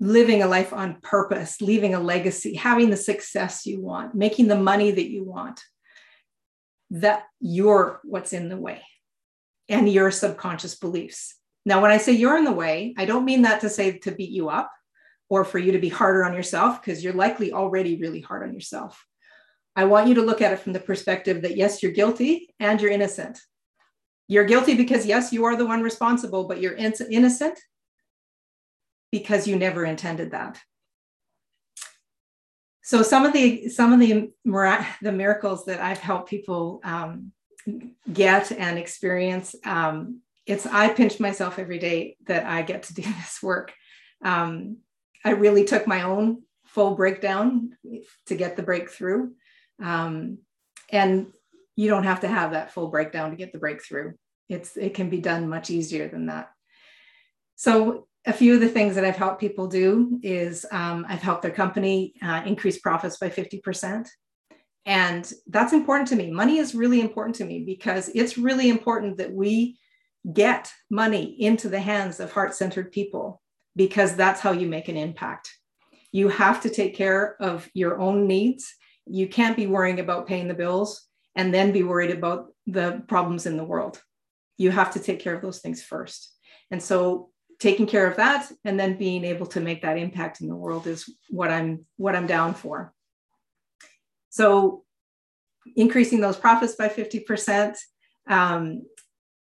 living 0.00 0.42
a 0.42 0.46
life 0.46 0.72
on 0.72 1.00
purpose 1.02 1.60
leaving 1.60 1.94
a 1.94 2.00
legacy 2.00 2.54
having 2.54 2.90
the 2.90 2.96
success 2.96 3.66
you 3.66 3.80
want 3.80 4.14
making 4.14 4.46
the 4.46 4.56
money 4.56 4.90
that 4.90 5.10
you 5.10 5.22
want 5.22 5.60
that 6.90 7.24
you're 7.40 8.00
what's 8.04 8.32
in 8.32 8.48
the 8.48 8.56
way 8.56 8.82
and 9.68 9.88
your 9.88 10.10
subconscious 10.10 10.76
beliefs. 10.76 11.34
Now, 11.64 11.82
when 11.82 11.90
I 11.90 11.98
say 11.98 12.12
you're 12.12 12.38
in 12.38 12.44
the 12.44 12.52
way, 12.52 12.94
I 12.96 13.06
don't 13.06 13.24
mean 13.24 13.42
that 13.42 13.60
to 13.62 13.68
say 13.68 13.98
to 13.98 14.12
beat 14.12 14.30
you 14.30 14.48
up 14.48 14.70
or 15.28 15.44
for 15.44 15.58
you 15.58 15.72
to 15.72 15.80
be 15.80 15.88
harder 15.88 16.24
on 16.24 16.34
yourself, 16.34 16.80
because 16.80 17.02
you're 17.02 17.12
likely 17.12 17.52
already 17.52 17.96
really 17.96 18.20
hard 18.20 18.44
on 18.44 18.54
yourself. 18.54 19.04
I 19.74 19.84
want 19.84 20.06
you 20.06 20.14
to 20.14 20.22
look 20.22 20.40
at 20.40 20.52
it 20.52 20.60
from 20.60 20.72
the 20.72 20.80
perspective 20.80 21.42
that 21.42 21.56
yes, 21.56 21.82
you're 21.82 21.90
guilty 21.90 22.54
and 22.60 22.80
you're 22.80 22.92
innocent. 22.92 23.40
You're 24.28 24.44
guilty 24.44 24.76
because, 24.76 25.04
yes, 25.04 25.32
you 25.32 25.44
are 25.44 25.56
the 25.56 25.66
one 25.66 25.82
responsible, 25.82 26.44
but 26.44 26.60
you're 26.60 26.72
in- 26.72 26.94
innocent 27.10 27.58
because 29.10 29.48
you 29.48 29.56
never 29.56 29.84
intended 29.84 30.30
that. 30.30 30.60
So 32.86 33.02
some 33.02 33.26
of 33.26 33.32
the 33.32 33.68
some 33.68 33.92
of 33.92 33.98
the 33.98 34.30
the 35.02 35.10
miracles 35.10 35.64
that 35.64 35.80
I've 35.80 35.98
helped 35.98 36.30
people 36.30 36.80
um, 36.84 37.32
get 38.12 38.52
and 38.52 38.78
experience. 38.78 39.56
Um, 39.64 40.20
it's 40.46 40.66
I 40.66 40.90
pinch 40.90 41.18
myself 41.18 41.58
every 41.58 41.80
day 41.80 42.16
that 42.28 42.46
I 42.46 42.62
get 42.62 42.84
to 42.84 42.94
do 42.94 43.02
this 43.18 43.40
work. 43.42 43.72
Um, 44.24 44.76
I 45.24 45.30
really 45.30 45.64
took 45.64 45.88
my 45.88 46.02
own 46.02 46.42
full 46.66 46.94
breakdown 46.94 47.76
to 48.26 48.36
get 48.36 48.54
the 48.54 48.62
breakthrough. 48.62 49.30
Um, 49.82 50.38
and 50.88 51.32
you 51.74 51.88
don't 51.88 52.04
have 52.04 52.20
to 52.20 52.28
have 52.28 52.52
that 52.52 52.70
full 52.70 52.86
breakdown 52.86 53.30
to 53.30 53.36
get 53.36 53.52
the 53.52 53.58
breakthrough. 53.58 54.12
It's 54.48 54.76
it 54.76 54.94
can 54.94 55.10
be 55.10 55.20
done 55.20 55.48
much 55.48 55.70
easier 55.70 56.06
than 56.06 56.26
that. 56.26 56.50
So 57.56 58.05
a 58.26 58.32
few 58.32 58.54
of 58.54 58.60
the 58.60 58.68
things 58.68 58.96
that 58.96 59.04
I've 59.04 59.16
helped 59.16 59.40
people 59.40 59.68
do 59.68 60.18
is 60.22 60.66
um, 60.72 61.06
I've 61.08 61.22
helped 61.22 61.42
their 61.42 61.52
company 61.52 62.14
uh, 62.20 62.42
increase 62.44 62.78
profits 62.80 63.18
by 63.18 63.30
50%. 63.30 64.08
And 64.84 65.32
that's 65.46 65.72
important 65.72 66.08
to 66.08 66.16
me. 66.16 66.30
Money 66.30 66.58
is 66.58 66.74
really 66.74 67.00
important 67.00 67.36
to 67.36 67.44
me 67.44 67.64
because 67.64 68.08
it's 68.14 68.36
really 68.36 68.68
important 68.68 69.18
that 69.18 69.32
we 69.32 69.78
get 70.32 70.72
money 70.90 71.40
into 71.40 71.68
the 71.68 71.80
hands 71.80 72.18
of 72.18 72.32
heart 72.32 72.54
centered 72.54 72.90
people 72.90 73.40
because 73.76 74.16
that's 74.16 74.40
how 74.40 74.52
you 74.52 74.66
make 74.66 74.88
an 74.88 74.96
impact. 74.96 75.52
You 76.10 76.28
have 76.28 76.60
to 76.62 76.70
take 76.70 76.96
care 76.96 77.40
of 77.40 77.68
your 77.74 77.98
own 78.00 78.26
needs. 78.26 78.74
You 79.06 79.28
can't 79.28 79.56
be 79.56 79.66
worrying 79.66 80.00
about 80.00 80.26
paying 80.26 80.48
the 80.48 80.54
bills 80.54 81.06
and 81.36 81.54
then 81.54 81.70
be 81.70 81.84
worried 81.84 82.10
about 82.10 82.46
the 82.66 83.04
problems 83.06 83.46
in 83.46 83.56
the 83.56 83.64
world. 83.64 84.00
You 84.56 84.70
have 84.70 84.92
to 84.94 85.00
take 85.00 85.20
care 85.20 85.34
of 85.34 85.42
those 85.42 85.60
things 85.60 85.82
first. 85.82 86.32
And 86.70 86.82
so 86.82 87.30
taking 87.58 87.86
care 87.86 88.06
of 88.06 88.16
that 88.16 88.50
and 88.64 88.78
then 88.78 88.98
being 88.98 89.24
able 89.24 89.46
to 89.46 89.60
make 89.60 89.82
that 89.82 89.98
impact 89.98 90.40
in 90.40 90.48
the 90.48 90.54
world 90.54 90.86
is 90.86 91.08
what 91.28 91.50
I'm 91.50 91.86
what 91.96 92.14
I'm 92.14 92.26
down 92.26 92.54
for. 92.54 92.92
So 94.30 94.84
increasing 95.74 96.20
those 96.20 96.36
profits 96.36 96.74
by 96.74 96.88
50%, 96.88 97.76
um, 98.28 98.82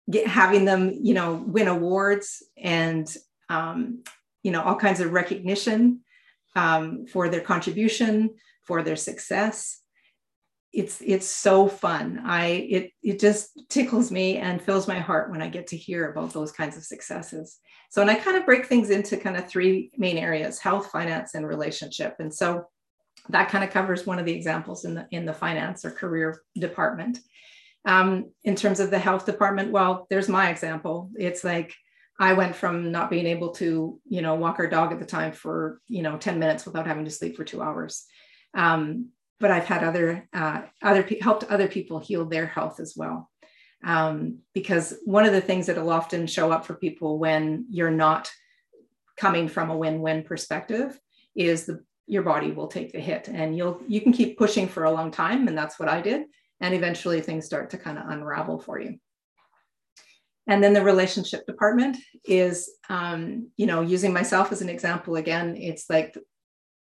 get, 0.09 0.27
having 0.27 0.65
them, 0.65 0.91
you 1.01 1.13
know, 1.13 1.35
win 1.45 1.67
awards 1.67 2.41
and, 2.57 3.13
um, 3.49 4.03
you 4.43 4.51
know, 4.51 4.61
all 4.61 4.75
kinds 4.75 4.99
of 4.99 5.11
recognition 5.11 6.01
um, 6.55 7.05
for 7.05 7.29
their 7.29 7.41
contribution, 7.41 8.35
for 8.63 8.81
their 8.81 8.95
success. 8.95 9.81
It's 10.75 11.01
it's 11.05 11.27
so 11.27 11.67
fun. 11.67 12.21
I 12.25 12.45
it 12.47 12.91
it 13.01 13.19
just 13.19 13.61
tickles 13.69 14.11
me 14.11 14.37
and 14.37 14.61
fills 14.61 14.87
my 14.87 14.99
heart 14.99 15.31
when 15.31 15.41
I 15.41 15.47
get 15.47 15.67
to 15.67 15.77
hear 15.77 16.11
about 16.11 16.33
those 16.33 16.51
kinds 16.51 16.75
of 16.75 16.83
successes. 16.83 17.59
So, 17.89 18.01
and 18.01 18.11
I 18.11 18.15
kind 18.15 18.35
of 18.35 18.45
break 18.45 18.65
things 18.65 18.89
into 18.89 19.15
kind 19.15 19.37
of 19.37 19.47
three 19.47 19.91
main 19.97 20.17
areas: 20.17 20.59
health, 20.59 20.91
finance, 20.91 21.33
and 21.33 21.47
relationship. 21.47 22.15
And 22.19 22.33
so, 22.33 22.65
that 23.29 23.49
kind 23.49 23.63
of 23.63 23.69
covers 23.69 24.05
one 24.05 24.19
of 24.19 24.25
the 24.25 24.33
examples 24.33 24.85
in 24.85 24.95
the 24.95 25.07
in 25.11 25.25
the 25.25 25.33
finance 25.33 25.85
or 25.85 25.91
career 25.91 26.41
department. 26.59 27.19
Um, 27.85 28.31
in 28.43 28.55
terms 28.55 28.79
of 28.79 28.91
the 28.91 28.99
health 28.99 29.25
department, 29.25 29.71
well, 29.71 30.07
there's 30.09 30.27
my 30.27 30.49
example. 30.49 31.09
It's 31.15 31.43
like 31.43 31.73
I 32.19 32.33
went 32.33 32.55
from 32.55 32.91
not 32.91 33.09
being 33.09 33.25
able 33.25 33.51
to, 33.55 33.99
you 34.05 34.21
know, 34.21 34.35
walk 34.35 34.59
our 34.59 34.67
dog 34.67 34.91
at 34.91 34.99
the 34.99 35.05
time 35.05 35.33
for, 35.33 35.81
you 35.87 36.01
know, 36.01 36.17
10 36.17 36.39
minutes 36.39 36.65
without 36.65 36.87
having 36.87 37.05
to 37.05 37.11
sleep 37.11 37.35
for 37.35 37.43
two 37.43 37.61
hours. 37.61 38.05
Um, 38.53 39.09
but 39.39 39.51
I've 39.51 39.65
had 39.65 39.83
other, 39.83 40.27
uh, 40.33 40.63
other 40.81 41.03
pe- 41.03 41.19
helped 41.19 41.43
other 41.45 41.67
people 41.67 41.99
heal 41.99 42.25
their 42.25 42.45
health 42.45 42.79
as 42.79 42.93
well. 42.95 43.29
Um, 43.83 44.39
because 44.53 44.95
one 45.05 45.25
of 45.25 45.33
the 45.33 45.41
things 45.41 45.67
that 45.67 45.77
will 45.77 45.91
often 45.91 46.27
show 46.27 46.51
up 46.51 46.65
for 46.65 46.75
people 46.75 47.19
when 47.19 47.65
you're 47.69 47.91
not 47.91 48.31
coming 49.17 49.47
from 49.47 49.69
a 49.69 49.77
win-win 49.77 50.23
perspective 50.23 50.99
is 51.35 51.65
the 51.65 51.83
your 52.07 52.23
body 52.23 52.51
will 52.51 52.67
take 52.67 52.91
the 52.91 52.99
hit 52.99 53.27
and 53.27 53.57
you'll 53.57 53.81
you 53.87 53.99
can 53.99 54.13
keep 54.13 54.37
pushing 54.37 54.67
for 54.67 54.83
a 54.83 54.91
long 54.91 55.11
time 55.11 55.47
and 55.47 55.57
that's 55.57 55.79
what 55.79 55.89
I 55.89 56.01
did 56.01 56.25
and 56.61 56.73
eventually 56.73 57.21
things 57.21 57.45
start 57.45 57.71
to 57.71 57.77
kind 57.77 57.97
of 57.97 58.07
unravel 58.07 58.59
for 58.59 58.79
you 58.79 58.99
and 60.47 60.63
then 60.63 60.73
the 60.73 60.83
relationship 60.83 61.45
department 61.47 61.97
is 62.23 62.69
um, 62.89 63.49
you 63.57 63.65
know 63.65 63.81
using 63.81 64.13
myself 64.13 64.51
as 64.51 64.61
an 64.61 64.69
example 64.69 65.15
again 65.15 65.55
it's 65.55 65.89
like 65.89 66.15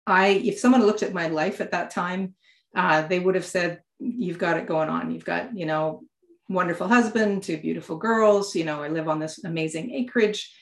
i 0.07 0.27
if 0.29 0.57
someone 0.57 0.85
looked 0.85 1.03
at 1.03 1.13
my 1.13 1.27
life 1.27 1.61
at 1.61 1.71
that 1.71 1.91
time 1.91 2.33
uh, 2.75 3.01
they 3.07 3.19
would 3.19 3.35
have 3.35 3.45
said 3.45 3.81
you've 3.99 4.37
got 4.37 4.57
it 4.57 4.67
going 4.67 4.89
on. 4.89 5.11
You've 5.11 5.25
got 5.25 5.57
you 5.57 5.65
know 5.65 6.03
wonderful 6.49 6.87
husband 6.87 7.43
two 7.43 7.57
beautiful 7.57 7.97
girls 7.97 8.55
you 8.55 8.63
know 8.63 8.81
i 8.81 8.87
live 8.87 9.09
on 9.09 9.19
this 9.19 9.43
amazing 9.43 9.91
acreage. 9.91 10.53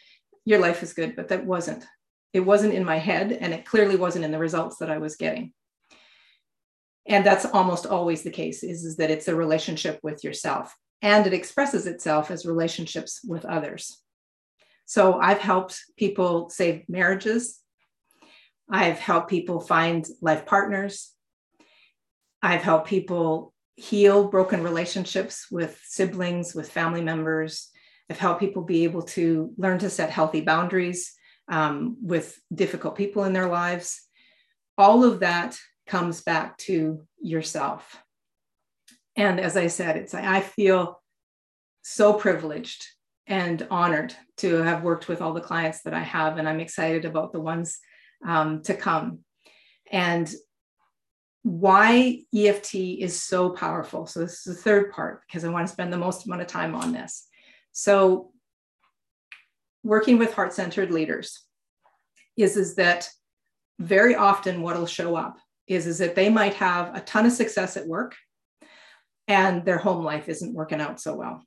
Your 0.46 0.60
life 0.60 0.82
is 0.84 0.94
good. 0.94 1.16
But 1.16 1.30
that 1.30 1.46
wasn't 1.46 1.86
it 2.34 2.40
wasn't 2.42 2.74
in 2.74 2.84
my 2.84 2.98
head 2.98 3.32
and 3.32 3.54
it 3.54 3.66
clearly 3.66 3.96
wasn't 3.96 4.26
in 4.26 4.32
the 4.32 4.40
results 4.40 4.78
that 4.78 4.90
i 4.90 4.98
was 4.98 5.16
getting. 5.16 5.54
And 7.08 7.26
that's 7.26 7.46
almost 7.46 7.86
always 7.86 8.24
the 8.24 8.32
case 8.32 8.64
is, 8.64 8.84
is 8.84 8.98
that 8.98 9.12
it's 9.12 9.28
a 9.28 9.36
relationship 9.36 10.00
with 10.02 10.24
yourself 10.24 10.76
and 11.04 11.28
it 11.28 11.34
expresses 11.34 11.86
itself 11.86 12.32
as 12.32 12.48
relationships 12.48 13.22
with 13.28 13.46
others. 13.46 14.02
So 14.86 15.20
i've 15.20 15.40
helped 15.40 15.82
people 15.98 16.50
save 16.50 16.88
marriages 16.88 17.60
i've 18.70 19.00
helped 19.00 19.30
people 19.30 19.60
find 19.60 20.08
life 20.22 20.46
partners. 20.46 21.12
I've 22.42 22.62
helped 22.62 22.88
people 22.88 23.54
heal 23.76 24.28
broken 24.28 24.62
relationships 24.62 25.48
with 25.50 25.82
siblings 25.84 26.54
with 26.54 26.72
family 26.72 27.02
members. 27.02 27.70
I've 28.08 28.20
helped 28.20 28.40
people 28.40 28.62
be 28.62 28.84
able 28.84 29.02
to 29.02 29.52
learn 29.58 29.80
to 29.80 29.90
set 29.90 30.12
healthy 30.12 30.42
boundaries 30.42 31.12
um, 31.48 31.98
with 32.02 32.40
difficult 32.54 32.96
people 32.96 33.24
in 33.24 33.34
their 33.34 33.50
lives. 33.50 34.00
All 34.78 35.04
of 35.04 35.22
that 35.22 35.58
comes 35.88 36.22
back 36.22 36.58
to 36.60 37.06
yourself. 37.20 38.00
And 39.16 39.40
as 39.40 39.58
I 39.58 39.68
said, 39.68 39.98
it's 39.98 40.14
I 40.14 40.42
feel 40.42 41.02
so 41.82 42.14
privileged 42.14 42.86
and 43.26 43.66
honored 43.72 44.14
to 44.38 44.62
have 44.62 44.84
worked 44.84 45.08
with 45.08 45.22
all 45.22 45.34
the 45.34 45.42
clients 45.42 45.82
that 45.82 45.96
I 45.96 46.02
have, 46.02 46.38
and 46.38 46.48
I'm 46.48 46.60
excited 46.60 47.06
about 47.06 47.32
the 47.32 47.40
ones 47.40 47.80
um, 48.26 48.62
to 48.64 48.74
come. 48.74 49.20
And 49.92 50.34
why 51.44 52.24
EFT 52.36 52.76
is 52.76 53.22
so 53.22 53.52
powerful. 53.52 54.08
So, 54.08 54.22
this 54.22 54.48
is 54.48 54.56
the 54.56 54.62
third 54.62 54.92
part 54.92 55.22
because 55.28 55.46
I 55.46 55.50
want 55.50 55.68
to 55.68 55.74
spend 55.74 55.94
the 55.94 55.98
most 55.98 56.26
amount 56.26 56.42
of 56.42 56.48
time 56.48 56.74
on 56.74 56.92
this. 56.92 57.28
So, 57.72 58.32
working 59.84 60.18
with 60.18 60.34
heart 60.34 60.54
centered 60.54 60.92
leaders 60.92 61.44
is, 62.36 62.58
is 62.58 62.76
that 62.76 63.10
very 63.80 64.16
often 64.16 64.62
what 64.62 64.78
will 64.78 64.88
show 64.88 65.16
up 65.16 65.38
is, 65.68 65.86
is 65.86 66.00
that 66.00 66.16
they 66.16 66.30
might 66.30 66.56
have 66.56 66.96
a 66.96 67.02
ton 67.02 67.26
of 67.26 67.32
success 67.32 67.78
at 67.78 67.88
work 67.88 68.16
and 69.28 69.66
their 69.66 69.78
home 69.78 70.04
life 70.04 70.30
isn't 70.30 70.54
working 70.54 70.82
out 70.82 71.00
so 71.00 71.16
well. 71.16 71.44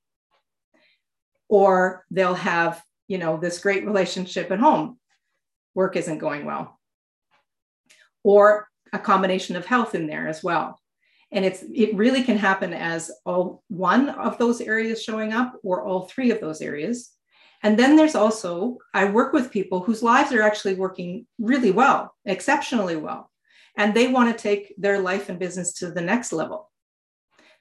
Or 1.49 2.05
they'll 2.11 2.35
have, 2.35 2.83
you 3.07 3.19
know, 3.19 3.37
this 3.37 3.61
great 3.61 3.87
relationship 3.87 4.51
at 4.51 4.59
home, 4.59 4.99
work 5.75 5.97
isn't 5.97 6.19
going 6.19 6.45
well. 6.45 6.79
Or 8.25 8.69
a 8.93 8.99
combination 8.99 9.57
of 9.57 9.67
health 9.67 9.95
in 9.95 10.07
there 10.07 10.29
as 10.29 10.43
well. 10.43 10.81
And 11.31 11.45
it's 11.45 11.63
it 11.75 11.95
really 11.95 12.23
can 12.23 12.39
happen 12.39 12.73
as 12.73 13.11
all 13.27 13.63
one 13.69 14.09
of 14.09 14.39
those 14.39 14.61
areas 14.61 15.03
showing 15.03 15.33
up 15.33 15.55
or 15.63 15.85
all 15.85 16.07
three 16.07 16.31
of 16.31 16.41
those 16.41 16.63
areas. 16.63 17.11
And 17.63 17.79
then 17.79 17.97
there's 17.97 18.15
also, 18.15 18.79
I 18.95 19.07
work 19.07 19.33
with 19.33 19.51
people 19.51 19.81
whose 19.81 20.03
lives 20.03 20.33
are 20.33 20.43
actually 20.43 20.75
working 20.75 21.27
really 21.39 21.71
well, 21.71 22.15
exceptionally 22.25 22.97
well 22.97 23.31
and 23.79 23.95
they 23.95 24.09
want 24.09 24.37
to 24.37 24.43
take 24.43 24.75
their 24.77 24.99
life 24.99 25.29
and 25.29 25.39
business 25.39 25.73
to 25.75 25.91
the 25.91 26.01
next 26.01 26.33
level. 26.33 26.71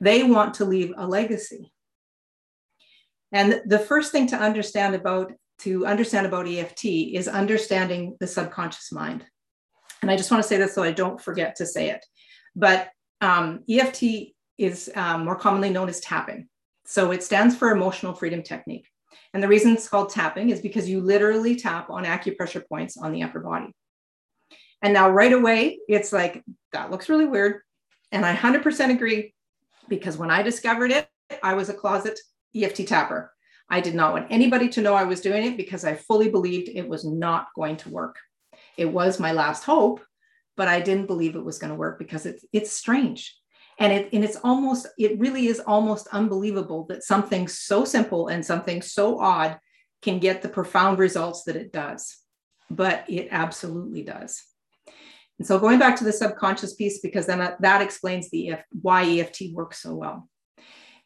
They 0.02 0.24
want 0.24 0.56
to 0.56 0.66
leave 0.66 0.92
a 0.98 1.08
legacy. 1.08 1.72
And 3.32 3.62
the 3.66 3.80
first 3.80 4.12
thing 4.12 4.28
to 4.28 4.36
understand 4.36 4.96
about 4.96 5.32
to 5.60 5.86
understand 5.86 6.26
about 6.26 6.48
EFT 6.48 6.86
is 6.86 7.28
understanding 7.28 8.16
the 8.20 8.28
subconscious 8.28 8.92
mind. 8.92 9.26
And 10.02 10.12
I 10.12 10.18
just 10.18 10.30
want 10.30 10.44
to 10.44 10.48
say 10.48 10.58
this 10.58 10.76
so 10.76 10.84
I 10.84 10.92
don't 10.92 11.22
forget 11.22 11.56
to 11.58 11.66
say 11.66 11.90
it. 11.90 12.06
But 12.56 12.90
um, 13.22 13.64
EFT 13.70 14.34
is 14.58 14.92
um, 14.96 15.26
more 15.26 15.36
commonly 15.36 15.70
known 15.70 15.90
as 15.90 16.00
tapping. 16.00 16.48
So 16.86 17.12
it 17.12 17.24
stands 17.24 17.56
for 17.56 17.72
emotional 17.72 18.14
freedom 18.14 18.44
technique. 18.44 18.88
And 19.34 19.44
the 19.44 19.48
reason 19.48 19.74
it's 19.74 19.90
called 19.90 20.10
tapping 20.10 20.50
is 20.50 20.62
because 20.62 20.90
you 20.90 21.02
literally 21.02 21.56
tap 21.56 21.90
on 21.90 22.06
acupressure 22.06 22.68
points 22.68 22.98
on 22.98 23.12
the 23.12 23.24
upper 23.24 23.40
body. 23.40 23.74
And 24.82 24.94
now, 24.94 25.10
right 25.10 25.34
away, 25.34 25.80
it's 25.90 26.14
like, 26.14 26.44
that 26.72 26.92
looks 26.92 27.10
really 27.10 27.26
weird. 27.26 27.62
And 28.12 28.26
I 28.26 28.36
100% 28.36 28.92
agree 28.92 29.34
because 29.90 30.18
when 30.18 30.32
I 30.32 30.44
discovered 30.44 30.92
it, 30.92 31.08
I 31.44 31.56
was 31.56 31.70
a 31.70 31.74
closet 31.74 32.20
EFT 32.56 32.88
tapper. 32.88 33.34
I 33.70 33.82
did 33.82 33.96
not 33.96 34.14
want 34.14 34.28
anybody 34.30 34.70
to 34.70 34.82
know 34.82 34.94
I 34.94 35.04
was 35.04 35.22
doing 35.22 35.44
it 35.44 35.58
because 35.58 35.84
I 35.84 35.96
fully 35.96 36.30
believed 36.30 36.70
it 36.70 36.88
was 36.88 37.06
not 37.06 37.48
going 37.56 37.78
to 37.78 37.90
work. 37.90 38.18
It 38.78 38.86
was 38.86 39.20
my 39.20 39.32
last 39.34 39.64
hope, 39.64 40.02
but 40.56 40.68
I 40.68 40.80
didn't 40.80 41.08
believe 41.08 41.36
it 41.36 41.44
was 41.44 41.60
going 41.60 41.72
to 41.72 41.78
work 41.78 42.00
because 42.00 42.26
it's 42.26 42.46
it's 42.54 42.72
strange. 42.72 43.36
And 43.80 43.94
it 43.94 44.10
and 44.14 44.24
it's 44.24 44.38
almost 44.44 44.88
it 44.98 45.20
really 45.20 45.48
is 45.48 45.60
almost 45.60 46.08
unbelievable 46.12 46.86
that 46.90 47.04
something 47.04 47.48
so 47.48 47.86
simple 47.86 48.28
and 48.28 48.46
something 48.46 48.82
so 48.82 49.20
odd 49.20 49.60
can 50.02 50.20
get 50.20 50.42
the 50.42 50.50
profound 50.50 51.00
results 51.00 51.44
that 51.44 51.56
it 51.56 51.72
does. 51.72 52.18
But 52.70 53.06
it 53.10 53.28
absolutely 53.32 54.04
does. 54.04 54.44
And 55.40 55.48
so 55.48 55.60
going 55.60 55.80
back 55.80 55.96
to 55.98 56.04
the 56.04 56.12
subconscious 56.12 56.74
piece, 56.74 57.00
because 57.00 57.28
then 57.28 57.40
that, 57.40 57.62
that 57.62 57.82
explains 57.82 58.30
the 58.30 58.50
EF, 58.50 58.64
why 58.82 59.04
EFT 59.04 59.54
works 59.54 59.82
so 59.82 59.94
well, 59.94 60.28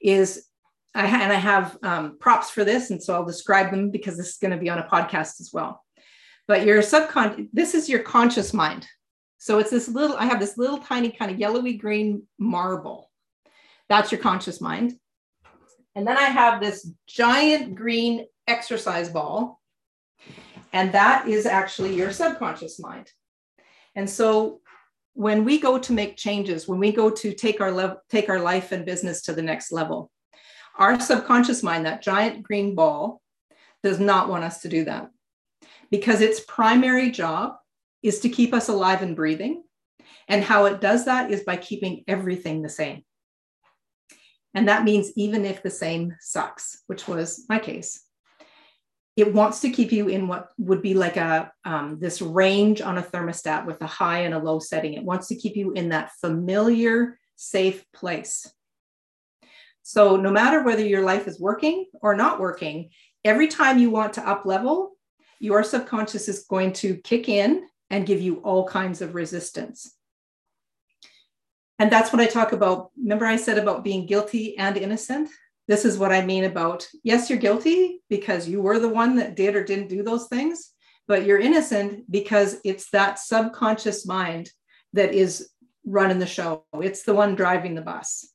is 0.01 0.45
I 0.93 1.07
ha- 1.07 1.21
and 1.21 1.31
I 1.31 1.35
have 1.35 1.77
um, 1.83 2.17
props 2.19 2.49
for 2.49 2.63
this, 2.63 2.91
and 2.91 3.01
so 3.01 3.13
I'll 3.13 3.25
describe 3.25 3.71
them 3.71 3.91
because 3.91 4.17
this 4.17 4.29
is 4.29 4.37
going 4.37 4.51
to 4.51 4.57
be 4.57 4.69
on 4.69 4.79
a 4.79 4.87
podcast 4.87 5.39
as 5.39 5.51
well. 5.53 5.83
But 6.47 6.65
your 6.65 6.81
subconscious, 6.81 7.45
this 7.53 7.73
is 7.75 7.87
your 7.87 8.01
conscious 8.01 8.53
mind. 8.53 8.87
So 9.37 9.59
it's 9.59 9.71
this 9.71 9.87
little, 9.87 10.17
I 10.17 10.25
have 10.25 10.39
this 10.39 10.57
little 10.57 10.79
tiny 10.79 11.11
kind 11.11 11.31
of 11.31 11.39
yellowy 11.39 11.73
green 11.73 12.27
marble. 12.37 13.09
That's 13.89 14.11
your 14.11 14.21
conscious 14.21 14.61
mind. 14.61 14.93
And 15.95 16.05
then 16.07 16.17
I 16.17 16.25
have 16.25 16.61
this 16.61 16.89
giant 17.07 17.75
green 17.75 18.25
exercise 18.47 19.09
ball 19.09 19.61
And 20.73 20.93
that 20.93 21.27
is 21.27 21.45
actually 21.45 21.95
your 21.95 22.11
subconscious 22.11 22.79
mind. 22.79 23.11
And 23.95 24.09
so 24.09 24.61
when 25.13 25.43
we 25.43 25.59
go 25.59 25.77
to 25.77 25.93
make 25.93 26.15
changes, 26.15 26.67
when 26.67 26.79
we 26.79 26.91
go 26.91 27.09
to 27.09 27.33
take 27.33 27.59
our 27.59 27.71
level, 27.71 27.97
take 28.09 28.29
our 28.29 28.39
life 28.39 28.71
and 28.71 28.85
business 28.85 29.21
to 29.23 29.33
the 29.33 29.41
next 29.41 29.71
level, 29.71 30.09
our 30.77 30.99
subconscious 30.99 31.63
mind, 31.63 31.85
that 31.85 32.01
giant 32.01 32.43
green 32.43 32.75
ball, 32.75 33.21
does 33.83 33.99
not 33.99 34.29
want 34.29 34.43
us 34.43 34.61
to 34.61 34.69
do 34.69 34.85
that 34.85 35.09
because 35.89 36.21
its 36.21 36.39
primary 36.39 37.11
job 37.11 37.55
is 38.01 38.19
to 38.21 38.29
keep 38.29 38.53
us 38.53 38.69
alive 38.69 39.01
and 39.01 39.15
breathing. 39.15 39.63
And 40.27 40.43
how 40.43 40.65
it 40.65 40.81
does 40.81 41.05
that 41.05 41.31
is 41.31 41.43
by 41.43 41.57
keeping 41.57 42.03
everything 42.07 42.61
the 42.61 42.69
same. 42.69 43.03
And 44.53 44.67
that 44.67 44.83
means 44.83 45.11
even 45.15 45.45
if 45.45 45.61
the 45.61 45.69
same 45.69 46.15
sucks, 46.19 46.83
which 46.87 47.07
was 47.07 47.45
my 47.49 47.59
case, 47.59 48.03
it 49.17 49.33
wants 49.33 49.59
to 49.61 49.69
keep 49.69 49.91
you 49.91 50.07
in 50.07 50.27
what 50.27 50.49
would 50.57 50.81
be 50.81 50.93
like 50.93 51.17
a 51.17 51.51
um, 51.65 51.99
this 51.99 52.21
range 52.21 52.81
on 52.81 52.97
a 52.97 53.03
thermostat 53.03 53.65
with 53.65 53.81
a 53.81 53.87
high 53.87 54.19
and 54.19 54.33
a 54.33 54.39
low 54.39 54.59
setting. 54.59 54.93
It 54.93 55.03
wants 55.03 55.27
to 55.27 55.35
keep 55.35 55.55
you 55.55 55.73
in 55.73 55.89
that 55.89 56.11
familiar, 56.21 57.19
safe 57.35 57.83
place. 57.93 58.49
So 59.83 60.15
no 60.15 60.31
matter 60.31 60.63
whether 60.63 60.85
your 60.85 61.01
life 61.03 61.27
is 61.27 61.39
working 61.39 61.85
or 62.01 62.15
not 62.15 62.39
working, 62.39 62.89
every 63.25 63.47
time 63.47 63.79
you 63.79 63.89
want 63.89 64.13
to 64.13 64.27
up 64.27 64.45
level, 64.45 64.91
your 65.39 65.63
subconscious 65.63 66.27
is 66.27 66.45
going 66.49 66.73
to 66.73 66.97
kick 66.97 67.27
in 67.27 67.67
and 67.89 68.05
give 68.05 68.21
you 68.21 68.37
all 68.37 68.67
kinds 68.67 69.01
of 69.01 69.15
resistance. 69.15 69.95
And 71.79 71.91
that's 71.91 72.13
what 72.13 72.21
I 72.21 72.27
talk 72.27 72.51
about. 72.51 72.91
Remember, 72.95 73.25
I 73.25 73.37
said 73.37 73.57
about 73.57 73.83
being 73.83 74.05
guilty 74.05 74.57
and 74.57 74.77
innocent? 74.77 75.29
This 75.67 75.83
is 75.83 75.97
what 75.97 76.11
I 76.11 76.23
mean 76.23 76.43
about 76.43 76.87
yes, 77.03 77.29
you're 77.29 77.39
guilty 77.39 78.01
because 78.09 78.47
you 78.47 78.61
were 78.61 78.77
the 78.77 78.89
one 78.89 79.15
that 79.15 79.35
did 79.35 79.55
or 79.55 79.63
didn't 79.63 79.87
do 79.87 80.03
those 80.03 80.27
things, 80.27 80.71
but 81.07 81.25
you're 81.25 81.39
innocent 81.39 82.09
because 82.11 82.59
it's 82.63 82.89
that 82.91 83.19
subconscious 83.19 84.05
mind 84.05 84.51
that 84.93 85.13
is 85.13 85.49
running 85.85 86.19
the 86.19 86.25
show. 86.25 86.65
It's 86.81 87.03
the 87.03 87.13
one 87.13 87.35
driving 87.35 87.73
the 87.73 87.81
bus. 87.81 88.30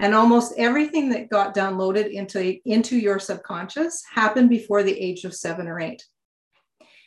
And 0.00 0.14
almost 0.14 0.54
everything 0.56 1.10
that 1.10 1.28
got 1.28 1.54
downloaded 1.54 2.10
into, 2.10 2.58
into 2.64 2.96
your 2.98 3.18
subconscious 3.18 4.02
happened 4.10 4.48
before 4.48 4.82
the 4.82 4.98
age 4.98 5.24
of 5.24 5.34
seven 5.34 5.68
or 5.68 5.78
eight. 5.78 6.02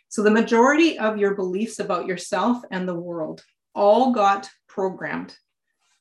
So 0.09 0.21
the 0.21 0.29
majority 0.29 0.99
of 0.99 1.17
your 1.17 1.33
beliefs 1.33 1.79
about 1.79 2.05
yourself 2.05 2.61
and 2.69 2.87
the 2.87 2.93
world 2.93 3.43
all 3.73 4.11
got 4.11 4.47
programmed 4.67 5.35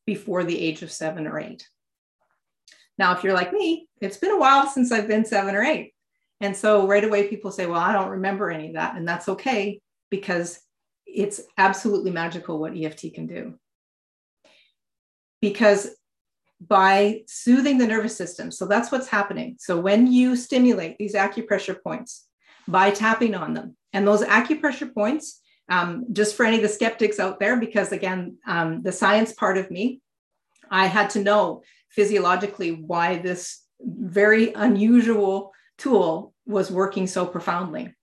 before 0.04 0.44
the 0.44 0.60
age 0.60 0.82
of 0.82 0.92
seven 0.92 1.26
or 1.26 1.40
eight. 1.40 1.66
Now, 2.98 3.16
if 3.16 3.24
you're 3.24 3.32
like 3.32 3.54
me, 3.54 3.88
it's 4.02 4.18
been 4.18 4.32
a 4.32 4.38
while 4.38 4.66
since 4.66 4.92
I've 4.92 5.08
been 5.08 5.24
seven 5.24 5.54
or 5.54 5.62
eight. 5.62 5.94
And 6.42 6.54
so 6.54 6.86
right 6.86 7.04
away, 7.04 7.28
people 7.28 7.52
say, 7.52 7.64
Well, 7.66 7.80
I 7.80 7.92
don't 7.92 8.10
remember 8.10 8.50
any 8.50 8.68
of 8.68 8.74
that. 8.74 8.96
And 8.96 9.08
that's 9.08 9.30
okay 9.30 9.80
because 10.10 10.60
it's 11.06 11.40
absolutely 11.56 12.10
magical 12.10 12.58
what 12.58 12.76
EFT 12.76 13.14
can 13.14 13.26
do. 13.26 13.54
Because 15.40 15.88
by 16.68 17.22
soothing 17.26 17.78
the 17.78 17.86
nervous 17.86 18.16
system, 18.16 18.50
so 18.50 18.66
that's 18.66 18.92
what's 18.92 19.08
happening. 19.08 19.56
So 19.58 19.80
when 19.80 20.06
you 20.06 20.36
stimulate 20.36 20.98
these 20.98 21.14
acupressure 21.14 21.82
points 21.82 22.26
by 22.68 22.90
tapping 22.90 23.34
on 23.34 23.54
them, 23.54 23.76
and 23.92 24.06
those 24.06 24.22
acupressure 24.22 24.92
points, 24.92 25.40
um, 25.68 26.06
just 26.12 26.36
for 26.36 26.44
any 26.44 26.56
of 26.56 26.62
the 26.62 26.68
skeptics 26.68 27.18
out 27.18 27.40
there, 27.40 27.58
because 27.58 27.92
again, 27.92 28.38
um, 28.46 28.82
the 28.82 28.92
science 28.92 29.32
part 29.32 29.58
of 29.58 29.70
me, 29.70 30.00
I 30.70 30.86
had 30.86 31.10
to 31.10 31.22
know 31.22 31.62
physiologically 31.90 32.72
why 32.72 33.18
this 33.18 33.62
very 33.80 34.52
unusual 34.52 35.52
tool 35.78 36.32
was 36.46 36.70
working 36.70 37.06
so 37.06 37.26
profoundly. 37.26 37.94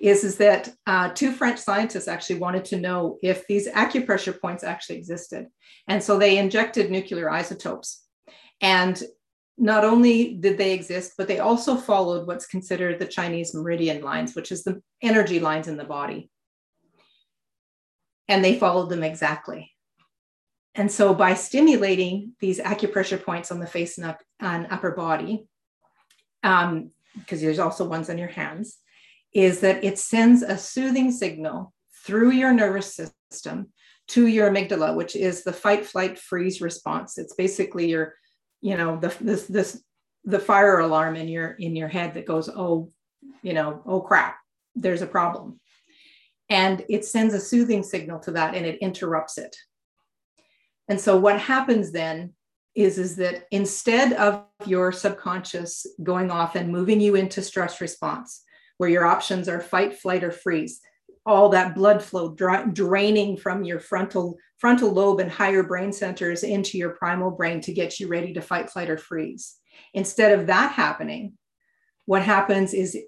Is, 0.00 0.24
is 0.24 0.36
that 0.36 0.70
uh, 0.86 1.10
two 1.14 1.32
French 1.32 1.58
scientists 1.58 2.08
actually 2.08 2.38
wanted 2.38 2.64
to 2.66 2.80
know 2.80 3.18
if 3.22 3.46
these 3.46 3.68
acupressure 3.68 4.38
points 4.38 4.62
actually 4.62 4.96
existed. 4.96 5.46
And 5.88 6.02
so 6.02 6.18
they 6.18 6.36
injected 6.36 6.90
nuclear 6.90 7.30
isotopes. 7.30 8.03
And 8.60 9.02
not 9.56 9.84
only 9.84 10.34
did 10.34 10.58
they 10.58 10.72
exist, 10.72 11.12
but 11.16 11.28
they 11.28 11.38
also 11.38 11.76
followed 11.76 12.26
what's 12.26 12.46
considered 12.46 12.98
the 12.98 13.06
Chinese 13.06 13.54
meridian 13.54 14.02
lines, 14.02 14.34
which 14.34 14.50
is 14.50 14.64
the 14.64 14.82
energy 15.00 15.38
lines 15.38 15.68
in 15.68 15.76
the 15.76 15.84
body. 15.84 16.30
And 18.26 18.44
they 18.44 18.58
followed 18.58 18.88
them 18.88 19.04
exactly. 19.04 19.70
And 20.74 20.90
so 20.90 21.14
by 21.14 21.34
stimulating 21.34 22.32
these 22.40 22.58
acupressure 22.58 23.22
points 23.22 23.52
on 23.52 23.60
the 23.60 23.66
face 23.66 23.96
and, 23.96 24.06
up, 24.08 24.20
and 24.40 24.66
upper 24.70 24.90
body, 24.90 25.46
because 26.42 26.72
um, 26.72 26.90
there's 27.28 27.60
also 27.60 27.86
ones 27.86 28.10
on 28.10 28.18
your 28.18 28.28
hands, 28.28 28.78
is 29.32 29.60
that 29.60 29.84
it 29.84 29.98
sends 29.98 30.42
a 30.42 30.58
soothing 30.58 31.12
signal 31.12 31.72
through 32.04 32.32
your 32.32 32.52
nervous 32.52 32.98
system 33.30 33.68
to 34.08 34.26
your 34.26 34.50
amygdala, 34.50 34.96
which 34.96 35.14
is 35.14 35.44
the 35.44 35.52
fight, 35.52 35.86
flight, 35.86 36.18
freeze 36.18 36.60
response. 36.60 37.18
It's 37.18 37.34
basically 37.34 37.88
your 37.88 38.14
you 38.64 38.76
know 38.76 38.90
the 38.96 39.14
this 39.20 39.42
this 39.46 39.70
the 40.24 40.38
fire 40.38 40.78
alarm 40.80 41.16
in 41.16 41.28
your 41.28 41.48
in 41.66 41.76
your 41.76 41.88
head 41.88 42.14
that 42.14 42.26
goes 42.26 42.48
oh 42.48 42.90
you 43.42 43.52
know 43.52 43.82
oh 43.84 44.00
crap 44.00 44.36
there's 44.74 45.02
a 45.02 45.06
problem. 45.06 45.60
And 46.50 46.84
it 46.88 47.04
sends 47.04 47.34
a 47.34 47.40
soothing 47.40 47.82
signal 47.82 48.18
to 48.20 48.32
that 48.32 48.54
and 48.54 48.66
it 48.66 48.80
interrupts 48.80 49.38
it. 49.38 49.56
And 50.88 51.00
so 51.00 51.18
what 51.18 51.40
happens 51.40 51.92
then 51.92 52.34
is 52.74 52.98
is 52.98 53.16
that 53.16 53.46
instead 53.52 54.12
of 54.14 54.44
your 54.66 54.90
subconscious 54.90 55.86
going 56.02 56.30
off 56.30 56.56
and 56.56 56.72
moving 56.72 57.00
you 57.00 57.14
into 57.14 57.40
stress 57.40 57.80
response 57.80 58.42
where 58.78 58.90
your 58.90 59.06
options 59.06 59.48
are 59.48 59.60
fight 59.60 59.96
flight 59.96 60.24
or 60.24 60.32
freeze 60.32 60.80
all 61.26 61.48
that 61.48 61.74
blood 61.74 62.02
flow 62.02 62.34
dra- 62.34 62.68
draining 62.72 63.36
from 63.36 63.64
your 63.64 63.80
frontal 63.80 64.36
frontal 64.58 64.90
lobe 64.90 65.20
and 65.20 65.30
higher 65.30 65.62
brain 65.62 65.92
centers 65.92 66.42
into 66.42 66.78
your 66.78 66.90
primal 66.90 67.30
brain 67.30 67.60
to 67.60 67.72
get 67.72 67.98
you 67.98 68.08
ready 68.08 68.32
to 68.32 68.40
fight 68.40 68.70
flight 68.70 68.90
or 68.90 68.98
freeze. 68.98 69.56
Instead 69.94 70.38
of 70.38 70.46
that 70.46 70.72
happening 70.72 71.34
what 72.06 72.22
happens 72.22 72.74
is 72.74 72.98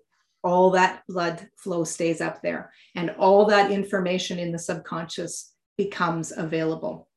all 0.43 0.71
that 0.71 1.03
blood 1.09 1.49
flow 1.57 1.85
stays 1.85 2.21
up 2.21 2.41
there 2.41 2.73
and 2.95 3.11
all 3.19 3.45
that 3.47 3.71
information 3.71 4.39
in 4.39 4.53
the 4.53 4.59
subconscious 4.59 5.53
becomes 5.77 6.33
available. 6.35 7.09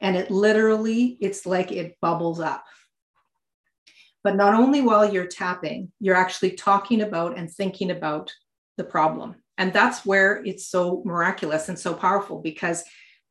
And 0.00 0.16
it 0.16 0.30
literally 0.30 1.16
it's 1.20 1.46
like 1.46 1.70
it 1.70 1.96
bubbles 2.00 2.40
up. 2.40 2.64
But 4.24 4.36
not 4.36 4.54
only 4.54 4.80
while 4.80 5.12
you're 5.12 5.26
tapping 5.26 5.92
you're 6.00 6.16
actually 6.16 6.52
talking 6.52 7.02
about 7.02 7.38
and 7.38 7.50
thinking 7.50 7.90
about 7.92 8.32
the 8.76 8.84
problem 8.84 9.36
and 9.58 9.72
that's 9.72 10.04
where 10.04 10.42
it's 10.44 10.66
so 10.66 11.02
miraculous 11.04 11.68
and 11.68 11.78
so 11.78 11.94
powerful 11.94 12.40
because 12.40 12.82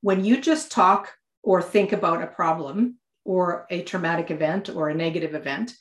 when 0.02 0.24
you 0.24 0.40
just 0.40 0.72
talk 0.72 1.12
or 1.44 1.62
think 1.62 1.92
about 1.92 2.22
a 2.22 2.28
problem 2.28 2.98
or 3.26 3.66
a 3.70 3.82
traumatic 3.84 4.32
event 4.32 4.70
or 4.70 4.90
a 4.90 4.96
negative 4.96 5.36
event, 5.36 5.74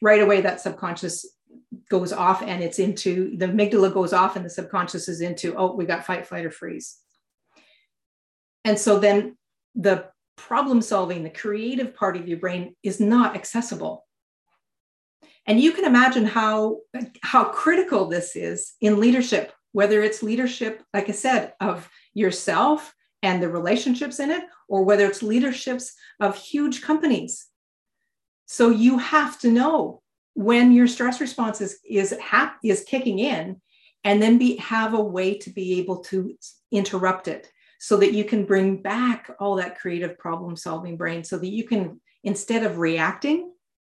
right 0.00 0.22
away 0.22 0.40
that 0.40 0.60
subconscious 0.60 1.26
goes 1.90 2.12
off 2.12 2.42
and 2.42 2.62
it's 2.62 2.78
into 2.78 3.36
the 3.36 3.46
amygdala 3.46 3.92
goes 3.92 4.12
off 4.12 4.36
and 4.36 4.44
the 4.44 4.50
subconscious 4.50 5.08
is 5.08 5.20
into, 5.20 5.54
oh, 5.56 5.74
we 5.74 5.84
got 5.84 6.04
fight, 6.04 6.26
flight, 6.26 6.44
or 6.44 6.50
freeze. 6.50 6.98
And 8.64 8.78
so 8.78 8.98
then 8.98 9.36
the 9.74 10.06
problem 10.36 10.80
solving, 10.80 11.22
the 11.22 11.30
creative 11.30 11.94
part 11.94 12.16
of 12.16 12.26
your 12.26 12.38
brain 12.38 12.74
is 12.82 13.00
not 13.00 13.36
accessible. 13.36 14.06
And 15.46 15.60
you 15.60 15.72
can 15.72 15.84
imagine 15.84 16.24
how, 16.24 16.78
how 17.22 17.44
critical 17.44 18.08
this 18.08 18.34
is 18.34 18.72
in 18.80 18.98
leadership 18.98 19.52
whether 19.74 20.04
it's 20.04 20.22
leadership, 20.22 20.84
like 20.94 21.08
I 21.08 21.12
said, 21.12 21.52
of 21.60 21.90
yourself 22.14 22.94
and 23.24 23.42
the 23.42 23.48
relationships 23.48 24.20
in 24.20 24.30
it, 24.30 24.44
or 24.68 24.84
whether 24.84 25.04
it's 25.04 25.20
leaderships 25.20 25.94
of 26.20 26.36
huge 26.36 26.80
companies. 26.80 27.48
So 28.46 28.70
you 28.70 28.98
have 28.98 29.36
to 29.40 29.50
know 29.50 30.00
when 30.34 30.70
your 30.70 30.86
stress 30.86 31.20
response 31.20 31.60
is 31.60 31.80
is, 31.84 32.16
hap- 32.22 32.60
is 32.62 32.84
kicking 32.84 33.18
in, 33.18 33.60
and 34.04 34.22
then 34.22 34.38
be 34.38 34.56
have 34.58 34.94
a 34.94 35.02
way 35.02 35.38
to 35.38 35.50
be 35.50 35.80
able 35.80 36.04
to 36.04 36.36
interrupt 36.70 37.26
it 37.26 37.50
so 37.80 37.96
that 37.96 38.12
you 38.12 38.24
can 38.24 38.44
bring 38.44 38.80
back 38.80 39.28
all 39.40 39.56
that 39.56 39.80
creative 39.80 40.16
problem 40.18 40.54
solving 40.54 40.96
brain 40.96 41.24
so 41.24 41.36
that 41.36 41.48
you 41.48 41.64
can 41.64 42.00
instead 42.22 42.62
of 42.62 42.78
reacting 42.78 43.50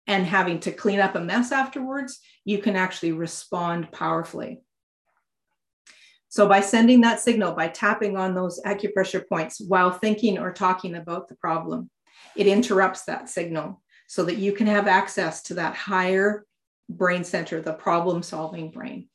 and 0.08 0.26
having 0.26 0.60
to 0.62 0.72
clean 0.72 1.00
up 1.00 1.16
a 1.16 1.20
mess 1.20 1.52
afterwards 1.52 2.20
you 2.46 2.58
can 2.58 2.76
actually 2.76 3.12
respond 3.12 3.92
powerfully 3.92 4.60
so 6.30 6.48
by 6.48 6.62
sending 6.62 7.02
that 7.02 7.20
signal, 7.20 7.54
by 7.54 7.70
tapping 7.70 8.18
on 8.18 8.36
those 8.36 8.62
acupressure 8.66 9.28
points 9.28 9.62
while 9.62 9.92
thinking 9.92 10.38
or 10.38 10.52
talking 10.52 10.96
about 10.96 11.30
the 11.30 11.36
problem, 11.36 11.90
it 12.36 12.48
interrupts 12.48 13.06
that 13.06 13.30
signal 13.30 13.82
so 14.08 14.24
that 14.26 14.38
you 14.38 14.52
can 14.52 14.68
have 14.68 14.88
access 14.88 15.42
to 15.44 15.54
that 15.56 15.76
higher 15.76 16.46
brain 16.90 17.24
center, 17.24 17.62
the 17.62 17.74
problem 17.74 18.24
solving 18.24 18.72
brain. 18.72 19.08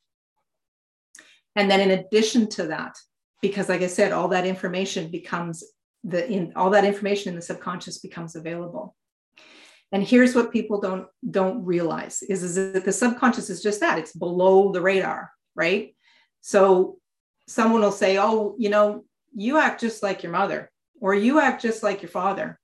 And 1.55 1.70
then 1.70 1.81
in 1.81 1.98
addition 1.98 2.48
to 2.51 2.68
that, 2.68 2.96
because 3.40 3.68
like 3.68 3.83
I 3.83 3.88
said, 3.88 4.12
all 4.12 4.29
that 4.29 4.46
information 4.46 5.11
becomes 5.11 5.64
the 6.05 6.29
in 6.29 6.53
all 6.57 6.70
that 6.70 6.85
information 6.85 7.31
in 7.31 7.37
the 7.37 7.42
subconscious 7.42 7.98
becomes 7.98 8.35
available. 8.35 8.96
And 9.92 10.03
here's 10.03 10.35
what 10.35 10.53
people 10.53 10.81
don't 10.81 11.07
don't 11.31 11.64
realize 11.64 12.22
is, 12.22 12.42
is 12.42 12.55
that 12.72 12.85
the 12.85 12.92
subconscious 12.92 13.51
is 13.51 13.62
just 13.62 13.81
that, 13.81 13.98
it's 13.98 14.14
below 14.14 14.72
the 14.72 14.81
radar, 14.81 15.31
right? 15.55 15.94
So 16.40 16.98
someone 17.46 17.83
will 17.83 17.92
say, 17.92 18.18
Oh, 18.18 18.55
you 18.59 18.70
know, 18.70 19.05
you 19.35 19.59
act 19.59 19.81
just 19.81 20.02
like 20.02 20.22
your 20.22 20.33
mother, 20.33 20.70
or 21.00 21.14
you 21.14 21.40
act 21.40 21.62
just 21.62 21.83
like 21.83 22.02
your 22.02 22.11
father. 22.11 22.59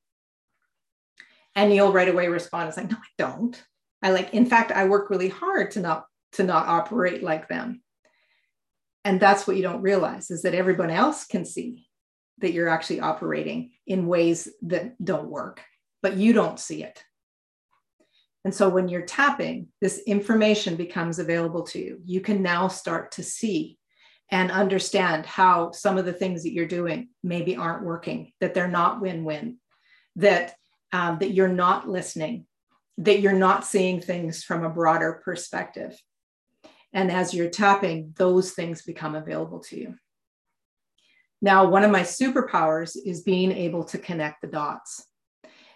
And 1.54 1.74
you'll 1.74 1.92
right 1.92 2.08
away 2.08 2.28
respond, 2.28 2.68
it's 2.68 2.76
like, 2.76 2.90
no, 2.90 2.96
I 2.96 3.10
don't. 3.18 3.60
I 4.02 4.10
like, 4.10 4.32
in 4.32 4.46
fact, 4.46 4.70
I 4.70 4.86
work 4.86 5.10
really 5.10 5.28
hard 5.28 5.72
to 5.72 5.80
not 5.80 6.04
to 6.32 6.44
not 6.44 6.66
operate 6.66 7.22
like 7.22 7.48
them. 7.48 7.82
And 9.04 9.18
that's 9.18 9.46
what 9.46 9.56
you 9.56 9.62
don't 9.62 9.82
realize 9.82 10.30
is 10.30 10.42
that 10.42 10.54
everyone 10.54 10.90
else 10.90 11.24
can 11.24 11.44
see 11.44 11.88
that 12.38 12.52
you're 12.52 12.68
actually 12.68 13.00
operating 13.00 13.72
in 13.86 14.06
ways 14.06 14.48
that 14.62 15.02
don't 15.02 15.30
work, 15.30 15.62
but 16.02 16.16
you 16.16 16.32
don't 16.32 16.60
see 16.60 16.84
it. 16.84 17.02
And 18.44 18.54
so 18.54 18.68
when 18.68 18.88
you're 18.88 19.02
tapping, 19.02 19.68
this 19.80 19.98
information 20.06 20.76
becomes 20.76 21.18
available 21.18 21.62
to 21.64 21.78
you. 21.78 22.00
You 22.04 22.20
can 22.20 22.42
now 22.42 22.68
start 22.68 23.12
to 23.12 23.22
see 23.22 23.77
and 24.30 24.50
understand 24.50 25.24
how 25.26 25.70
some 25.70 25.96
of 25.96 26.04
the 26.04 26.12
things 26.12 26.42
that 26.42 26.52
you're 26.52 26.66
doing 26.66 27.08
maybe 27.22 27.56
aren't 27.56 27.84
working, 27.84 28.32
that 28.40 28.54
they're 28.54 28.68
not 28.68 29.00
win-win, 29.00 29.58
that 30.16 30.54
um, 30.92 31.18
that 31.18 31.32
you're 31.32 31.48
not 31.48 31.88
listening, 31.88 32.46
that 32.98 33.20
you're 33.20 33.32
not 33.32 33.66
seeing 33.66 34.00
things 34.00 34.42
from 34.42 34.64
a 34.64 34.70
broader 34.70 35.20
perspective. 35.24 36.00
And 36.92 37.10
as 37.10 37.34
you're 37.34 37.50
tapping, 37.50 38.14
those 38.16 38.52
things 38.52 38.82
become 38.82 39.14
available 39.14 39.60
to 39.60 39.78
you. 39.78 39.94
Now, 41.40 41.66
one 41.66 41.84
of 41.84 41.90
my 41.90 42.00
superpowers 42.00 42.96
is 43.02 43.22
being 43.22 43.52
able 43.52 43.84
to 43.84 43.98
connect 43.98 44.40
the 44.40 44.48
dots. 44.48 45.04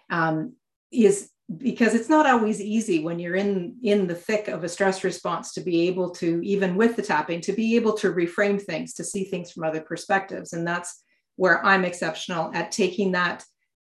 Um, 0.09 0.55
is 0.91 1.29
because 1.57 1.93
it's 1.93 2.09
not 2.09 2.25
always 2.25 2.61
easy 2.61 3.03
when 3.03 3.19
you're 3.19 3.35
in 3.35 3.75
in 3.83 4.07
the 4.07 4.15
thick 4.15 4.47
of 4.47 4.63
a 4.63 4.69
stress 4.69 5.03
response 5.03 5.53
to 5.53 5.61
be 5.61 5.87
able 5.87 6.09
to 6.09 6.41
even 6.43 6.75
with 6.75 6.95
the 6.95 7.01
tapping 7.01 7.41
to 7.41 7.51
be 7.51 7.75
able 7.75 7.93
to 7.93 8.13
reframe 8.13 8.61
things 8.61 8.93
to 8.93 9.03
see 9.03 9.25
things 9.25 9.51
from 9.51 9.63
other 9.63 9.81
perspectives. 9.81 10.53
And 10.53 10.65
that's 10.65 11.03
where 11.35 11.63
i'm 11.65 11.83
exceptional 11.83 12.51
at 12.53 12.71
taking 12.71 13.11
that 13.11 13.43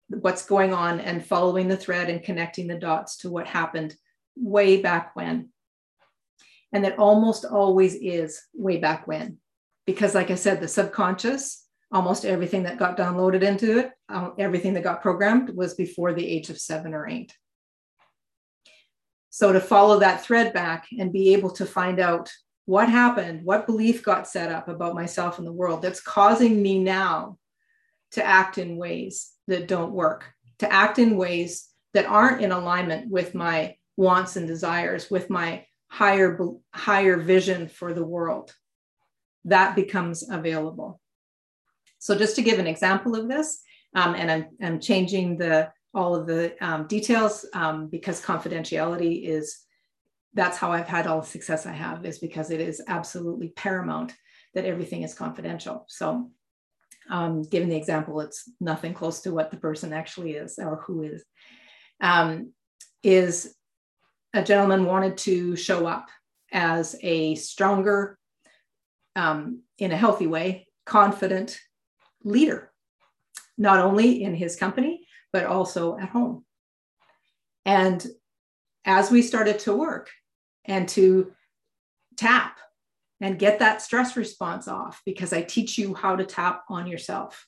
what's 0.08 0.46
going 0.46 0.72
on 0.72 1.00
and 1.00 1.24
following 1.24 1.68
the 1.68 1.76
thread 1.76 2.08
and 2.08 2.22
connecting 2.22 2.66
the 2.66 2.78
dots 2.78 3.18
to 3.18 3.30
what 3.30 3.46
happened 3.46 3.94
way 4.36 4.80
back 4.80 5.14
when. 5.14 5.50
And 6.72 6.84
that 6.84 6.98
almost 6.98 7.44
always 7.44 7.94
is 7.94 8.40
way 8.54 8.78
back 8.78 9.06
when 9.06 9.38
because 9.86 10.14
like 10.14 10.30
i 10.30 10.34
said 10.34 10.60
the 10.60 10.68
subconscious 10.68 11.65
almost 11.92 12.24
everything 12.24 12.64
that 12.64 12.78
got 12.78 12.96
downloaded 12.96 13.42
into 13.42 13.78
it, 13.78 13.90
um, 14.08 14.34
everything 14.38 14.74
that 14.74 14.84
got 14.84 15.02
programmed 15.02 15.50
was 15.50 15.74
before 15.74 16.12
the 16.12 16.26
age 16.26 16.50
of 16.50 16.58
seven 16.58 16.94
or 16.94 17.08
eight. 17.08 17.32
So 19.30 19.52
to 19.52 19.60
follow 19.60 20.00
that 20.00 20.24
thread 20.24 20.52
back 20.52 20.86
and 20.98 21.12
be 21.12 21.34
able 21.34 21.50
to 21.50 21.66
find 21.66 22.00
out 22.00 22.32
what 22.64 22.88
happened, 22.88 23.44
what 23.44 23.66
belief 23.66 24.02
got 24.02 24.26
set 24.26 24.50
up 24.50 24.68
about 24.68 24.94
myself 24.94 25.38
and 25.38 25.46
the 25.46 25.52
world 25.52 25.82
that's 25.82 26.00
causing 26.00 26.62
me 26.62 26.78
now 26.78 27.38
to 28.12 28.24
act 28.24 28.58
in 28.58 28.76
ways 28.76 29.32
that 29.46 29.68
don't 29.68 29.92
work, 29.92 30.32
to 30.58 30.72
act 30.72 30.98
in 30.98 31.16
ways 31.16 31.68
that 31.94 32.06
aren't 32.06 32.42
in 32.42 32.50
alignment 32.50 33.10
with 33.10 33.34
my 33.34 33.76
wants 33.96 34.36
and 34.36 34.46
desires, 34.46 35.10
with 35.10 35.30
my 35.30 35.64
higher 35.88 36.38
higher 36.74 37.16
vision 37.16 37.68
for 37.68 37.94
the 37.94 38.04
world. 38.04 38.52
That 39.44 39.76
becomes 39.76 40.28
available. 40.28 41.00
So 42.06 42.14
just 42.14 42.36
to 42.36 42.42
give 42.42 42.60
an 42.60 42.68
example 42.68 43.16
of 43.16 43.26
this, 43.26 43.64
um, 43.96 44.14
and 44.14 44.30
I'm, 44.30 44.46
I'm 44.62 44.78
changing 44.78 45.38
the 45.38 45.72
all 45.92 46.14
of 46.14 46.28
the 46.28 46.54
um, 46.64 46.86
details 46.86 47.44
um, 47.52 47.88
because 47.88 48.24
confidentiality 48.24 49.26
is 49.26 49.58
that's 50.32 50.56
how 50.56 50.70
I've 50.70 50.86
had 50.86 51.08
all 51.08 51.22
the 51.22 51.26
success 51.26 51.66
I 51.66 51.72
have 51.72 52.06
is 52.06 52.20
because 52.20 52.52
it 52.52 52.60
is 52.60 52.80
absolutely 52.86 53.48
paramount 53.48 54.12
that 54.54 54.64
everything 54.64 55.02
is 55.02 55.14
confidential. 55.14 55.84
So 55.88 56.30
um, 57.10 57.42
given 57.42 57.68
the 57.68 57.76
example, 57.76 58.20
it's 58.20 58.52
nothing 58.60 58.94
close 58.94 59.22
to 59.22 59.34
what 59.34 59.50
the 59.50 59.56
person 59.56 59.92
actually 59.92 60.34
is 60.34 60.60
or 60.60 60.76
who 60.86 61.02
is. 61.02 61.24
Um, 62.00 62.52
is 63.02 63.52
a 64.32 64.44
gentleman 64.44 64.84
wanted 64.84 65.18
to 65.18 65.56
show 65.56 65.88
up 65.88 66.06
as 66.52 66.94
a 67.02 67.34
stronger, 67.34 68.16
um, 69.16 69.62
in 69.78 69.90
a 69.90 69.96
healthy 69.96 70.28
way, 70.28 70.68
confident, 70.84 71.58
leader, 72.26 72.72
not 73.56 73.78
only 73.78 74.22
in 74.22 74.34
his 74.34 74.56
company, 74.56 75.06
but 75.32 75.46
also 75.46 75.96
at 75.98 76.10
home. 76.10 76.44
And 77.64 78.06
as 78.84 79.10
we 79.10 79.22
started 79.22 79.58
to 79.60 79.74
work 79.74 80.10
and 80.64 80.88
to 80.90 81.32
tap 82.16 82.58
and 83.20 83.38
get 83.38 83.60
that 83.60 83.80
stress 83.80 84.16
response 84.16 84.68
off, 84.68 85.00
because 85.06 85.32
I 85.32 85.42
teach 85.42 85.78
you 85.78 85.94
how 85.94 86.16
to 86.16 86.24
tap 86.24 86.64
on 86.68 86.86
yourself. 86.86 87.46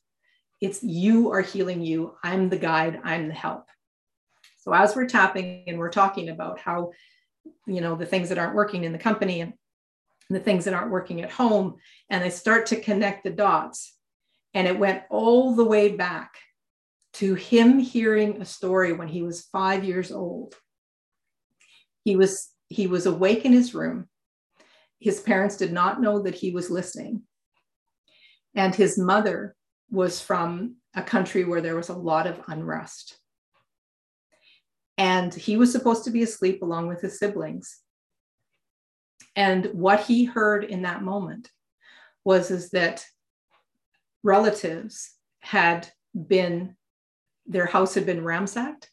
It's 0.61 0.83
you 0.83 1.31
are 1.33 1.43
healing 1.43 1.83
you. 1.83 2.15
I'm 2.25 2.49
the 2.49 2.59
guide, 2.59 3.01
I'm 3.05 3.29
the 3.29 3.35
help. 3.35 3.69
So 4.57 4.73
as 4.73 4.97
we're 4.97 5.07
tapping 5.07 5.65
and 5.67 5.79
we're 5.79 5.91
talking 5.91 6.31
about 6.31 6.59
how, 6.59 6.93
you 7.67 7.81
know, 7.81 7.95
the 7.97 8.07
things 8.07 8.29
that 8.31 8.39
aren't 8.39 8.55
working 8.55 8.85
in 8.85 8.93
the 8.93 8.99
company 8.99 9.41
and 9.41 9.53
the 10.31 10.41
things 10.41 10.65
that 10.65 10.75
aren't 10.75 10.91
working 10.91 11.23
at 11.23 11.31
home, 11.31 11.77
and 12.11 12.25
I 12.25 12.29
start 12.29 12.67
to 12.67 12.81
connect 12.81 13.25
the 13.25 13.31
dots, 13.31 13.95
and 14.55 14.67
it 14.67 14.79
went 14.79 15.03
all 15.11 15.55
the 15.55 15.65
way 15.65 15.91
back 15.91 16.37
to 17.15 17.35
him 17.35 17.79
hearing 17.79 18.41
a 18.41 18.45
story 18.45 18.93
when 18.93 19.09
he 19.09 19.23
was 19.23 19.49
five 19.53 19.85
years 19.85 20.13
old. 20.13 20.55
He 22.05 22.17
was, 22.17 22.49
he 22.69 22.87
was 22.87 23.07
awake 23.07 23.45
in 23.45 23.53
his 23.53 23.75
room. 23.75 24.09
His 25.01 25.21
parents 25.21 25.57
did 25.57 25.73
not 25.73 26.01
know 26.01 26.23
that 26.23 26.35
he 26.35 26.51
was 26.51 26.71
listening. 26.71 27.23
And 28.55 28.75
his 28.75 28.99
mother 28.99 29.55
was 29.91 30.21
from 30.21 30.77
a 30.95 31.03
country 31.03 31.45
where 31.45 31.61
there 31.61 31.77
was 31.77 31.89
a 31.89 31.95
lot 31.95 32.27
of 32.27 32.41
unrest. 32.49 33.19
And 34.97 35.33
he 35.33 35.57
was 35.57 35.71
supposed 35.71 36.05
to 36.05 36.11
be 36.11 36.23
asleep 36.23 36.63
along 36.63 36.89
with 36.89 37.01
his 37.01 37.19
siblings. 37.19 37.79
And 39.37 39.67
what 39.67 40.01
he 40.01 40.25
heard 40.25 40.65
in 40.65 40.83
that 40.83 41.03
moment 41.03 41.51
was 42.25 42.51
is 42.51 42.71
that 42.71 43.05
relatives 44.23 45.11
had 45.41 45.89
been, 46.15 46.77
their 47.47 47.67
house 47.67 47.95
had 47.95 48.07
been 48.07 48.25
ransacked 48.25 48.91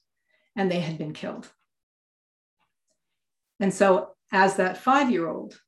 and 0.56 0.72
they 0.72 0.80
had 0.80 0.98
been 0.98 1.14
killed. 1.14 1.52
And 3.60 3.74
so, 3.74 4.12
as 4.32 4.56
that 4.58 4.78
five 4.78 5.12
year 5.12 5.30
old, 5.30 5.60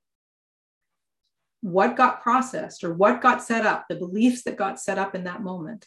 what 1.61 1.97
got 1.97 2.21
processed 2.21 2.83
or 2.83 2.93
what 2.93 3.21
got 3.21 3.43
set 3.43 3.65
up, 3.65 3.85
the 3.87 3.95
beliefs 3.95 4.43
that 4.43 4.57
got 4.57 4.79
set 4.79 4.97
up 4.97 5.15
in 5.15 5.23
that 5.23 5.41
moment 5.41 5.85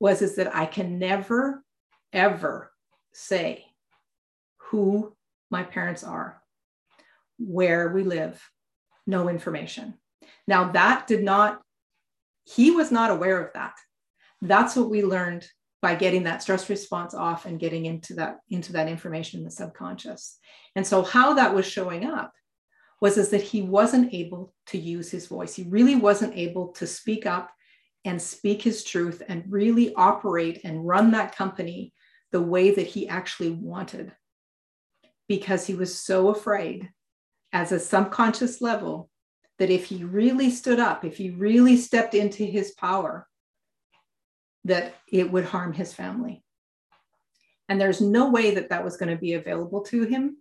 was 0.00 0.22
is 0.22 0.36
that 0.36 0.54
I 0.54 0.66
can 0.66 0.98
never, 0.98 1.62
ever 2.12 2.72
say 3.12 3.64
who 4.58 5.16
my 5.50 5.62
parents 5.62 6.04
are, 6.04 6.42
where 7.38 7.88
we 7.90 8.02
live, 8.04 8.42
no 9.06 9.28
information. 9.28 9.94
Now, 10.46 10.72
that 10.72 11.06
did 11.06 11.22
not 11.22 11.60
he 12.54 12.70
was 12.70 12.90
not 12.90 13.10
aware 13.10 13.42
of 13.42 13.52
that. 13.54 13.74
That's 14.40 14.76
what 14.76 14.90
we 14.90 15.04
learned 15.04 15.46
by 15.82 15.94
getting 15.94 16.24
that 16.24 16.42
stress 16.42 16.68
response 16.68 17.14
off 17.14 17.46
and 17.46 17.60
getting 17.60 17.86
into 17.86 18.14
that 18.14 18.38
into 18.48 18.72
that 18.72 18.88
information 18.88 19.40
in 19.40 19.44
the 19.44 19.50
subconscious. 19.50 20.38
And 20.74 20.86
so 20.86 21.02
how 21.02 21.34
that 21.34 21.54
was 21.54 21.66
showing 21.66 22.04
up 22.04 22.32
was 23.00 23.16
is 23.16 23.30
that 23.30 23.42
he 23.42 23.62
wasn't 23.62 24.12
able 24.12 24.52
to 24.66 24.78
use 24.78 25.10
his 25.10 25.26
voice. 25.26 25.54
He 25.54 25.64
really 25.64 25.94
wasn't 25.94 26.36
able 26.36 26.68
to 26.68 26.86
speak 26.86 27.26
up 27.26 27.50
and 28.04 28.20
speak 28.20 28.62
his 28.62 28.82
truth 28.82 29.22
and 29.28 29.44
really 29.48 29.94
operate 29.94 30.60
and 30.64 30.86
run 30.86 31.12
that 31.12 31.36
company 31.36 31.92
the 32.32 32.42
way 32.42 32.70
that 32.70 32.86
he 32.86 33.08
actually 33.08 33.50
wanted 33.50 34.12
because 35.28 35.66
he 35.66 35.74
was 35.74 35.98
so 35.98 36.28
afraid 36.28 36.90
as 37.52 37.70
a 37.70 37.78
subconscious 37.78 38.60
level 38.60 39.10
that 39.58 39.70
if 39.70 39.86
he 39.86 40.04
really 40.04 40.50
stood 40.50 40.78
up, 40.78 41.04
if 41.04 41.16
he 41.16 41.30
really 41.30 41.76
stepped 41.76 42.14
into 42.14 42.44
his 42.44 42.72
power, 42.72 43.26
that 44.64 44.94
it 45.10 45.30
would 45.30 45.44
harm 45.44 45.72
his 45.72 45.92
family. 45.92 46.44
And 47.68 47.80
there's 47.80 48.00
no 48.00 48.30
way 48.30 48.54
that 48.54 48.70
that 48.70 48.84
was 48.84 48.96
going 48.96 49.10
to 49.10 49.20
be 49.20 49.34
available 49.34 49.82
to 49.84 50.04
him 50.04 50.38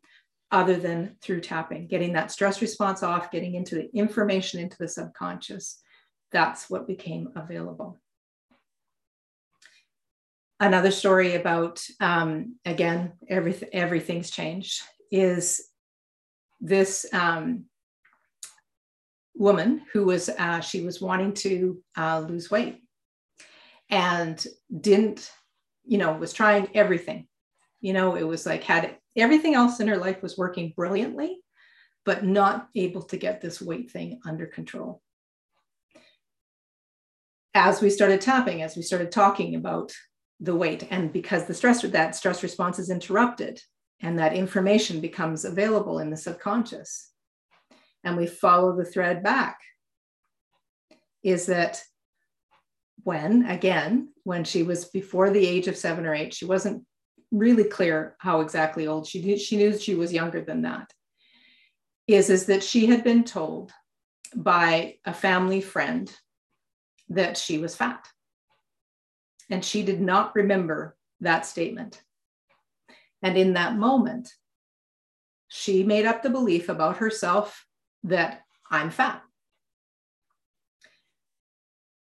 other 0.52 0.78
than 0.78 1.18
through 1.22 1.42
tapping, 1.42 1.88
getting 1.88 2.14
that 2.14 2.32
stress 2.32 2.62
response 2.62 3.04
off, 3.04 3.32
getting 3.32 3.56
into 3.56 3.76
the 3.76 3.90
information 3.94 4.60
into 4.60 4.78
the 4.78 4.88
subconscious. 4.88 5.82
That's 6.32 6.70
what 6.70 6.88
became 6.88 7.30
available. 7.36 8.00
Another 10.60 10.92
story 10.92 11.36
about, 11.36 11.86
um, 12.00 12.56
again, 12.66 13.14
everything, 13.28 13.70
everything's 13.74 14.32
changed, 14.32 14.82
is 15.12 15.62
this 16.60 17.06
um, 17.14 17.66
woman 19.38 19.82
who 19.94 20.06
was 20.06 20.30
uh, 20.30 20.60
she 20.60 20.82
was 20.82 21.02
wanting 21.02 21.34
to 21.34 21.82
uh, 21.98 22.20
lose 22.20 22.50
weight 22.50 22.82
and 23.90 24.46
didn't 24.82 25.32
you 25.86 25.98
know 25.98 26.14
was 26.14 26.34
trying 26.34 26.68
everything 26.74 27.28
you 27.80 27.94
know 27.94 28.16
it 28.16 28.24
was 28.24 28.46
like 28.46 28.64
had 28.64 28.98
everything 29.16 29.56
else 29.56 29.80
in 29.80 29.88
her 29.88 29.98
life 29.98 30.22
was 30.22 30.38
working 30.38 30.74
brilliantly 30.76 31.40
but 32.08 32.24
not 32.24 32.70
able 32.74 33.02
to 33.02 33.18
get 33.18 33.42
this 33.42 33.62
weight 33.62 33.92
thing 33.92 34.22
under 34.26 34.46
control. 34.46 35.02
As 37.54 37.82
we 37.82 37.90
started 37.90 38.22
tapping, 38.22 38.62
as 38.62 38.78
we 38.78 38.82
started 38.82 39.12
talking 39.12 39.56
about 39.56 39.92
the 40.40 40.56
weight, 40.56 40.88
and 40.90 41.12
because 41.12 41.48
the 41.48 41.54
stress 41.54 41.82
that 41.82 42.16
stress 42.16 42.44
response 42.44 42.80
is 42.80 42.90
interrupted, 42.90 43.62
and 44.00 44.18
that 44.18 44.34
information 44.34 45.02
becomes 45.02 45.44
available 45.44 46.00
in 46.00 46.10
the 46.10 46.16
subconscious, 46.16 47.12
and 48.08 48.18
we 48.18 48.26
follow 48.26 48.76
the 48.76 48.86
thread 48.86 49.22
back, 49.22 49.60
is 51.24 51.46
that 51.48 51.84
when 53.04 53.46
again 53.46 54.10
when 54.24 54.44
she 54.44 54.64
was 54.64 54.86
before 54.86 55.30
the 55.30 55.48
age 55.48 55.68
of 55.68 55.78
seven 55.78 56.06
or 56.06 56.14
eight 56.14 56.34
she 56.34 56.46
wasn't 56.46 56.84
really 57.32 57.64
clear 57.64 58.16
how 58.20 58.42
exactly 58.42 58.88
old 58.88 59.08
she 59.08 59.22
knew 59.22 59.38
she 59.38 59.56
knew 59.56 59.78
she 59.78 59.96
was 59.96 60.12
younger 60.12 60.42
than 60.42 60.64
that 60.64 60.92
is 62.08 62.30
is 62.30 62.48
that 62.48 62.64
she 62.64 62.88
had 62.88 63.04
been 63.04 63.24
told 63.24 63.72
by 64.36 64.96
a 65.06 65.14
family 65.14 65.62
friend 65.62 66.12
that 67.10 67.38
she 67.38 67.58
was 67.58 67.76
fat. 67.76 68.06
And 69.50 69.64
she 69.64 69.84
did 69.84 70.02
not 70.02 70.36
remember 70.36 70.98
that 71.22 71.46
statement. 71.46 72.02
And 73.22 73.38
in 73.38 73.54
that 73.54 73.76
moment 73.76 74.30
she 75.50 75.84
made 75.84 76.06
up 76.06 76.24
the 76.24 76.30
belief 76.30 76.68
about 76.68 76.98
herself 76.98 77.66
that 78.08 78.42
i'm 78.72 78.90
fat 78.90 79.22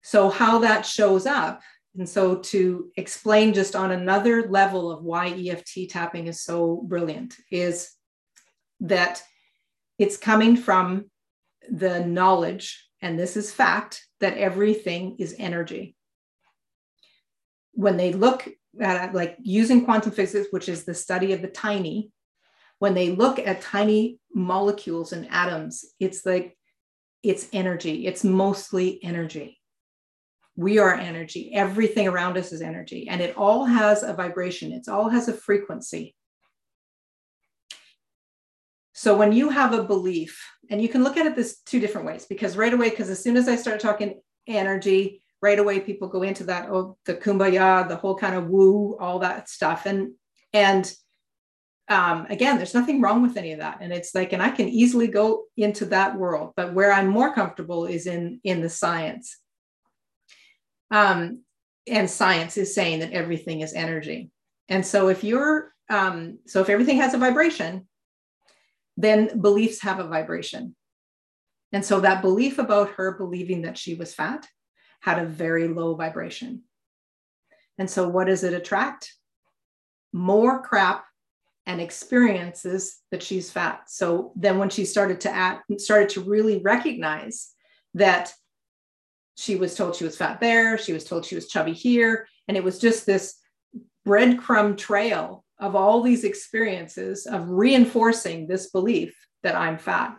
so 0.03 0.31
how 0.31 0.59
that 0.59 0.87
shows 0.87 1.27
up 1.27 1.61
and 1.99 2.09
so 2.09 2.37
to 2.37 2.91
explain 2.97 3.53
just 3.53 3.75
on 3.75 3.91
another 3.91 4.49
level 4.49 4.91
of 4.91 5.03
why 5.03 5.29
EFT 5.31 5.91
tapping 5.91 6.29
is 6.29 6.41
so 6.41 6.83
brilliant 6.87 7.35
is 7.51 7.91
that 8.81 9.23
it's 9.99 10.17
coming 10.17 10.57
from 10.57 11.11
the 11.69 12.05
knowledge, 12.07 12.89
and 13.03 13.19
this 13.19 13.37
is 13.37 13.53
fact, 13.53 14.07
that 14.21 14.39
everything 14.39 15.17
is 15.19 15.35
energy. 15.39 15.97
When 17.73 17.97
they 17.97 18.13
look 18.13 18.49
at 18.81 19.13
like 19.13 19.37
using 19.41 19.85
quantum 19.85 20.13
physics, 20.13 20.49
which 20.51 20.69
is 20.69 20.85
the 20.85 20.95
study 20.95 21.33
of 21.33 21.43
the 21.43 21.49
tiny, 21.49 22.13
when 22.79 22.95
they 22.95 23.11
look 23.11 23.39
at 23.39 23.61
tiny 23.61 24.19
molecules 24.33 25.13
and 25.13 25.29
atoms, 25.31 25.85
it's 25.99 26.25
like 26.25 26.57
it's 27.23 27.49
energy, 27.53 28.07
it's 28.07 28.25
mostly 28.25 29.03
energy. 29.03 29.61
We 30.57 30.79
are 30.79 30.95
energy. 30.95 31.53
Everything 31.55 32.09
around 32.09 32.37
us 32.37 32.53
is 32.53 32.63
energy. 32.63 33.09
And 33.09 33.21
it 33.21 33.37
all 33.37 33.65
has 33.65 34.03
a 34.03 34.13
vibration. 34.13 34.73
It 34.73 34.89
all 34.89 35.09
has 35.09 35.29
a 35.29 35.33
frequency. 35.33 36.17
So 38.93 39.17
when 39.17 39.33
you 39.33 39.51
have 39.51 39.73
a 39.73 39.85
belief 39.85 40.45
and 40.69 40.83
you 40.83 40.89
can 40.89 41.05
look 41.05 41.17
at 41.17 41.27
it 41.27 41.37
this 41.37 41.61
two 41.61 41.79
different 41.79 42.09
ways 42.09 42.27
because 42.29 42.57
right 42.57 42.75
away 42.75 42.91
because 42.91 43.09
as 43.11 43.23
soon 43.23 43.37
as 43.37 43.47
i 43.47 43.55
start 43.55 43.79
talking 43.79 44.21
energy 44.49 45.23
right 45.41 45.61
away 45.61 45.79
people 45.79 46.09
go 46.09 46.23
into 46.23 46.43
that 46.45 46.69
oh 46.69 46.97
the 47.05 47.15
kumbaya 47.15 47.89
the 47.89 47.95
whole 47.95 48.17
kind 48.17 48.35
of 48.35 48.49
woo 48.49 48.97
all 48.99 49.21
that 49.21 49.49
stuff. 49.49 49.87
And 49.87 50.15
and 50.53 50.93
um, 51.91 52.27
again 52.29 52.57
there's 52.57 52.75
nothing 52.75 53.01
wrong 53.01 53.23
with 53.23 53.37
any 53.37 53.53
of 53.53 53.61
that 53.61 53.79
and 53.81 53.93
it's 53.93 54.15
like 54.15 54.33
and 54.33 54.43
i 54.43 54.51
can 54.51 54.69
easily 54.69 55.09
go 55.09 55.45
into 55.57 55.85
that 55.87 56.17
world 56.17 56.53
but 56.57 56.75
where 56.75 56.93
i'm 56.93 57.09
more 57.09 57.35
comfortable 57.35 57.87
is 57.87 58.07
in 58.07 58.41
in 58.45 58.61
the 58.61 58.69
science 58.69 59.39
um, 60.91 61.43
and 61.87 62.11
science 62.11 62.57
is 62.57 62.75
saying 62.75 63.01
that 63.01 63.13
everything 63.13 63.61
is 63.61 63.73
energy. 63.73 64.31
And 64.69 64.85
so 64.85 65.09
if 65.09 65.25
you're, 65.25 65.73
um, 65.89 66.39
so 66.47 66.61
if 66.61 66.69
everything 66.69 66.99
has 66.99 67.15
a 67.15 67.19
vibration, 67.19 67.89
then 68.97 69.41
beliefs 69.41 69.83
have 69.83 70.01
a 70.01 70.09
vibration. 70.09 70.75
And 71.73 71.85
so 71.85 72.01
that 72.01 72.23
belief 72.23 72.59
about 72.59 72.91
her 72.93 73.17
believing 73.17 73.63
that 73.63 73.79
she 73.79 73.95
was 73.95 74.15
fat 74.15 74.47
had 75.01 75.19
a 75.19 75.27
very 75.27 75.69
low 75.69 75.95
vibration. 75.95 76.63
And 77.79 77.89
so 77.89 78.09
what 78.09 78.27
does 78.27 78.43
it 78.43 78.55
attract? 78.55 79.13
More 80.13 80.63
crap 80.63 81.05
and 81.69 81.83
experiences 81.83 82.97
that 83.11 83.23
she's 83.23 83.51
fat. 83.51 83.83
So 83.89 84.33
then 84.35 84.59
when 84.59 84.71
she 84.71 84.87
started 84.87 85.21
to 85.21 85.31
act, 85.31 85.71
started 85.81 86.09
to 86.11 86.23
really 86.23 86.59
recognize 86.63 87.53
that 87.93 88.33
she 89.37 89.55
was 89.55 89.77
told 89.77 89.95
she 89.95 90.05
was 90.05 90.17
fat 90.17 90.41
there, 90.41 90.79
she 90.79 90.95
was 90.95 91.05
told 91.05 91.27
she 91.27 91.35
was 91.35 91.47
chubby 91.47 91.75
here. 91.75 92.27
And 92.49 92.57
it 92.57 92.65
was 92.65 92.79
just 92.79 93.05
this 93.05 93.35
breadcrumb 94.07 94.79
trail 94.79 95.45
of 95.61 95.77
all 95.77 96.03
these 96.03 96.25
experiences 96.25 97.27
of 97.27 97.51
reinforcing 97.51 98.49
this 98.49 98.71
belief 98.71 99.15
that 99.43 99.55
I'm 99.55 99.77
fat. 99.77 100.17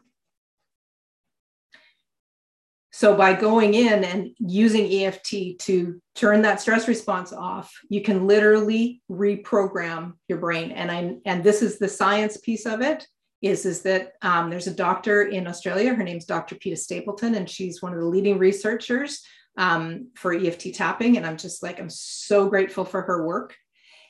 So, 2.99 3.15
by 3.15 3.31
going 3.31 3.75
in 3.75 4.03
and 4.03 4.31
using 4.39 4.91
EFT 4.91 5.57
to 5.59 6.01
turn 6.15 6.41
that 6.41 6.59
stress 6.59 6.85
response 6.89 7.31
off, 7.31 7.73
you 7.87 8.01
can 8.01 8.27
literally 8.27 9.01
reprogram 9.09 10.15
your 10.27 10.39
brain. 10.39 10.71
And 10.71 10.91
I 10.91 11.15
and 11.23 11.41
this 11.41 11.61
is 11.61 11.79
the 11.79 11.87
science 11.87 12.35
piece 12.35 12.65
of 12.65 12.81
it 12.81 13.07
is, 13.41 13.65
is 13.65 13.83
that 13.83 14.15
um, 14.21 14.49
there's 14.49 14.67
a 14.67 14.73
doctor 14.73 15.21
in 15.21 15.47
Australia. 15.47 15.93
Her 15.93 16.03
name's 16.03 16.25
Dr. 16.25 16.55
Peta 16.55 16.75
Stapleton, 16.75 17.35
and 17.35 17.49
she's 17.49 17.81
one 17.81 17.93
of 17.93 17.99
the 17.99 18.05
leading 18.05 18.37
researchers 18.37 19.21
um, 19.57 20.09
for 20.17 20.33
EFT 20.33 20.73
tapping. 20.73 21.15
And 21.15 21.25
I'm 21.25 21.37
just 21.37 21.63
like, 21.63 21.79
I'm 21.79 21.89
so 21.89 22.49
grateful 22.49 22.83
for 22.83 23.03
her 23.03 23.25
work. 23.25 23.55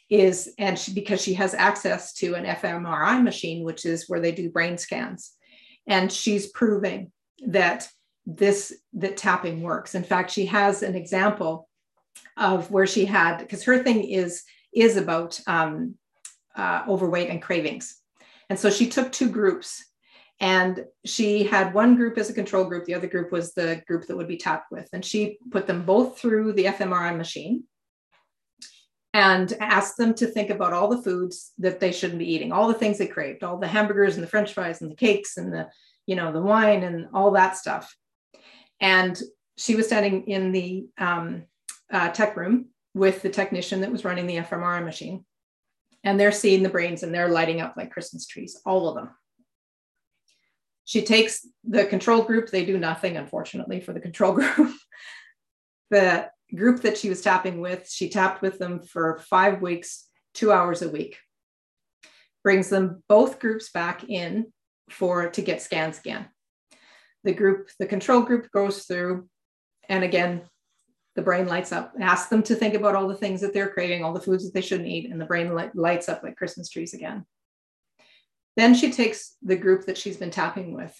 Is 0.09 0.51
and 0.57 0.79
she, 0.79 0.95
because 0.95 1.21
she 1.21 1.35
has 1.35 1.53
access 1.53 2.13
to 2.13 2.33
an 2.33 2.43
fMRI 2.43 3.21
machine, 3.21 3.63
which 3.63 3.85
is 3.85 4.09
where 4.09 4.19
they 4.19 4.31
do 4.31 4.49
brain 4.49 4.79
scans, 4.79 5.33
and 5.85 6.11
she's 6.11 6.47
proving 6.47 7.11
that 7.45 7.87
this 8.35 8.73
that 8.93 9.17
tapping 9.17 9.61
works. 9.61 9.95
In 9.95 10.03
fact, 10.03 10.31
she 10.31 10.45
has 10.47 10.83
an 10.83 10.95
example 10.95 11.67
of 12.37 12.69
where 12.71 12.87
she 12.87 13.05
had 13.05 13.37
because 13.37 13.63
her 13.63 13.81
thing 13.83 14.03
is 14.03 14.43
is 14.73 14.97
about 14.97 15.39
um, 15.47 15.95
uh, 16.55 16.83
overweight 16.87 17.29
and 17.29 17.41
cravings 17.41 17.99
and 18.49 18.59
so 18.59 18.69
she 18.69 18.89
took 18.89 19.11
two 19.11 19.29
groups 19.29 19.85
and 20.41 20.85
she 21.05 21.43
had 21.43 21.73
one 21.73 21.95
group 21.95 22.17
as 22.17 22.29
a 22.29 22.33
control 22.33 22.65
group. 22.65 22.85
The 22.85 22.95
other 22.95 23.07
group 23.07 23.31
was 23.31 23.53
the 23.53 23.81
group 23.87 24.07
that 24.07 24.17
would 24.17 24.27
be 24.27 24.37
tapped 24.37 24.71
with. 24.71 24.89
And 24.93 25.03
she 25.03 25.37
put 25.51 25.67
them 25.67 25.85
both 25.85 26.17
through 26.17 26.53
the 26.53 26.65
fMRI 26.65 27.15
machine 27.15 27.65
and 29.13 29.51
asked 29.59 29.97
them 29.97 30.13
to 30.15 30.27
think 30.27 30.49
about 30.49 30.73
all 30.73 30.87
the 30.87 31.01
foods 31.01 31.51
that 31.59 31.79
they 31.79 31.91
shouldn't 31.91 32.19
be 32.19 32.31
eating, 32.31 32.51
all 32.51 32.67
the 32.67 32.73
things 32.73 32.97
they 32.97 33.07
craved, 33.07 33.43
all 33.43 33.57
the 33.57 33.67
hamburgers 33.67 34.15
and 34.15 34.23
the 34.23 34.29
french 34.29 34.53
fries 34.53 34.81
and 34.81 34.89
the 34.89 34.95
cakes 34.95 35.37
and 35.37 35.51
the, 35.51 35.67
you 36.05 36.15
know, 36.15 36.31
the 36.31 36.41
wine 36.41 36.83
and 36.83 37.07
all 37.13 37.31
that 37.31 37.57
stuff. 37.57 37.93
And 38.81 39.19
she 39.57 39.75
was 39.75 39.87
standing 39.87 40.27
in 40.27 40.51
the 40.51 40.87
um, 40.97 41.43
uh, 41.91 42.09
tech 42.09 42.37
room 42.37 42.67
with 42.93 43.21
the 43.21 43.29
technician 43.29 43.81
that 43.81 43.91
was 43.91 44.05
running 44.05 44.27
the 44.27 44.37
fMRI 44.37 44.83
machine 44.83 45.25
and 46.03 46.19
they're 46.19 46.31
seeing 46.31 46.63
the 46.63 46.69
brains 46.69 47.03
and 47.03 47.13
they're 47.13 47.29
lighting 47.29 47.61
up 47.61 47.75
like 47.75 47.91
Christmas 47.91 48.25
trees, 48.25 48.59
all 48.65 48.87
of 48.87 48.95
them. 48.95 49.09
She 50.85 51.03
takes 51.03 51.45
the 51.63 51.85
control 51.85 52.23
group, 52.23 52.49
they 52.49 52.65
do 52.65 52.77
nothing, 52.77 53.17
unfortunately, 53.17 53.79
for 53.79 53.93
the 53.93 53.99
control 53.99 54.33
group. 54.33 54.73
the 55.91 56.29
group 56.55 56.81
that 56.81 56.97
she 56.97 57.09
was 57.09 57.21
tapping 57.21 57.61
with, 57.61 57.89
she 57.89 58.09
tapped 58.09 58.41
with 58.41 58.57
them 58.57 58.81
for 58.81 59.21
five 59.29 59.61
weeks, 59.61 60.07
two 60.33 60.51
hours 60.51 60.81
a 60.81 60.89
week. 60.89 61.17
Brings 62.43 62.69
them 62.69 63.03
both 63.07 63.39
groups 63.39 63.69
back 63.71 64.03
in 64.09 64.51
for 64.89 65.29
to 65.29 65.41
get 65.41 65.61
scans 65.61 65.99
again. 65.99 66.27
The 67.23 67.33
group, 67.33 67.69
the 67.79 67.85
control 67.85 68.21
group 68.21 68.49
goes 68.51 68.83
through, 68.83 69.27
and 69.89 70.03
again, 70.03 70.43
the 71.15 71.21
brain 71.21 71.47
lights 71.47 71.71
up. 71.71 71.93
Ask 71.99 72.29
them 72.29 72.43
to 72.43 72.55
think 72.55 72.75
about 72.75 72.95
all 72.95 73.07
the 73.07 73.15
things 73.15 73.41
that 73.41 73.53
they're 73.53 73.71
craving, 73.71 74.03
all 74.03 74.13
the 74.13 74.21
foods 74.21 74.45
that 74.45 74.53
they 74.53 74.61
shouldn't 74.61 74.87
eat, 74.87 75.11
and 75.11 75.19
the 75.19 75.25
brain 75.25 75.53
light, 75.53 75.75
lights 75.75 76.07
up 76.07 76.23
like 76.23 76.37
Christmas 76.37 76.69
trees 76.69 76.93
again. 76.93 77.25
Then 78.55 78.73
she 78.73 78.91
takes 78.91 79.35
the 79.41 79.57
group 79.57 79.85
that 79.85 79.97
she's 79.97 80.17
been 80.17 80.31
tapping 80.31 80.73
with, 80.73 80.97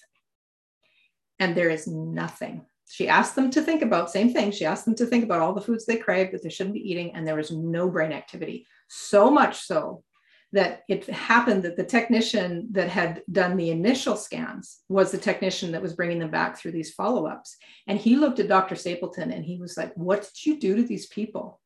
and 1.40 1.56
there 1.56 1.70
is 1.70 1.88
nothing. 1.88 2.66
She 2.90 3.08
asked 3.08 3.36
them 3.36 3.52
to 3.52 3.62
think 3.62 3.82
about 3.82 4.10
same 4.10 4.34
thing. 4.34 4.52
She 4.52 4.66
asked 4.66 4.84
them 4.84 4.96
to 4.96 5.06
think 5.06 5.24
about 5.24 5.42
all 5.42 5.54
the 5.54 5.62
foods 5.62 5.86
they 5.86 5.98
crave 5.98 6.32
that 6.32 6.44
they 6.44 6.50
shouldn't 6.50 6.74
be 6.74 6.90
eating, 6.92 7.16
and 7.16 7.26
there 7.26 7.36
was 7.36 7.52
no 7.52 7.90
brain 7.90 8.12
activity. 8.12 8.66
So 8.90 9.30
much 9.30 9.60
so 9.60 10.04
that 10.52 10.84
it 10.90 11.06
happened 11.10 11.64
that 11.64 11.78
the 11.78 11.84
technician 11.84 12.68
that 12.72 12.90
had 12.90 13.22
done 13.32 13.56
the 13.56 13.70
initial 13.70 14.16
scans 14.16 14.80
was 14.90 15.12
the 15.12 15.18
technician 15.18 15.72
that 15.72 15.82
was 15.82 15.94
bringing 15.94 16.20
them 16.20 16.32
back 16.32 16.58
through 16.58 16.72
these 16.72 16.94
follow-ups. 16.94 17.56
And 17.88 18.00
he 18.00 18.16
looked 18.16 18.40
at 18.40 18.48
dr 18.48 18.76
stapleton 18.76 19.32
and 19.32 19.46
he 19.46 19.58
was 19.58 19.78
like 19.78 19.94
what 19.96 20.22
did 20.22 20.46
you 20.46 20.60
do 20.60 20.76
to 20.78 20.84
these 20.84 21.08
people? 21.08 21.60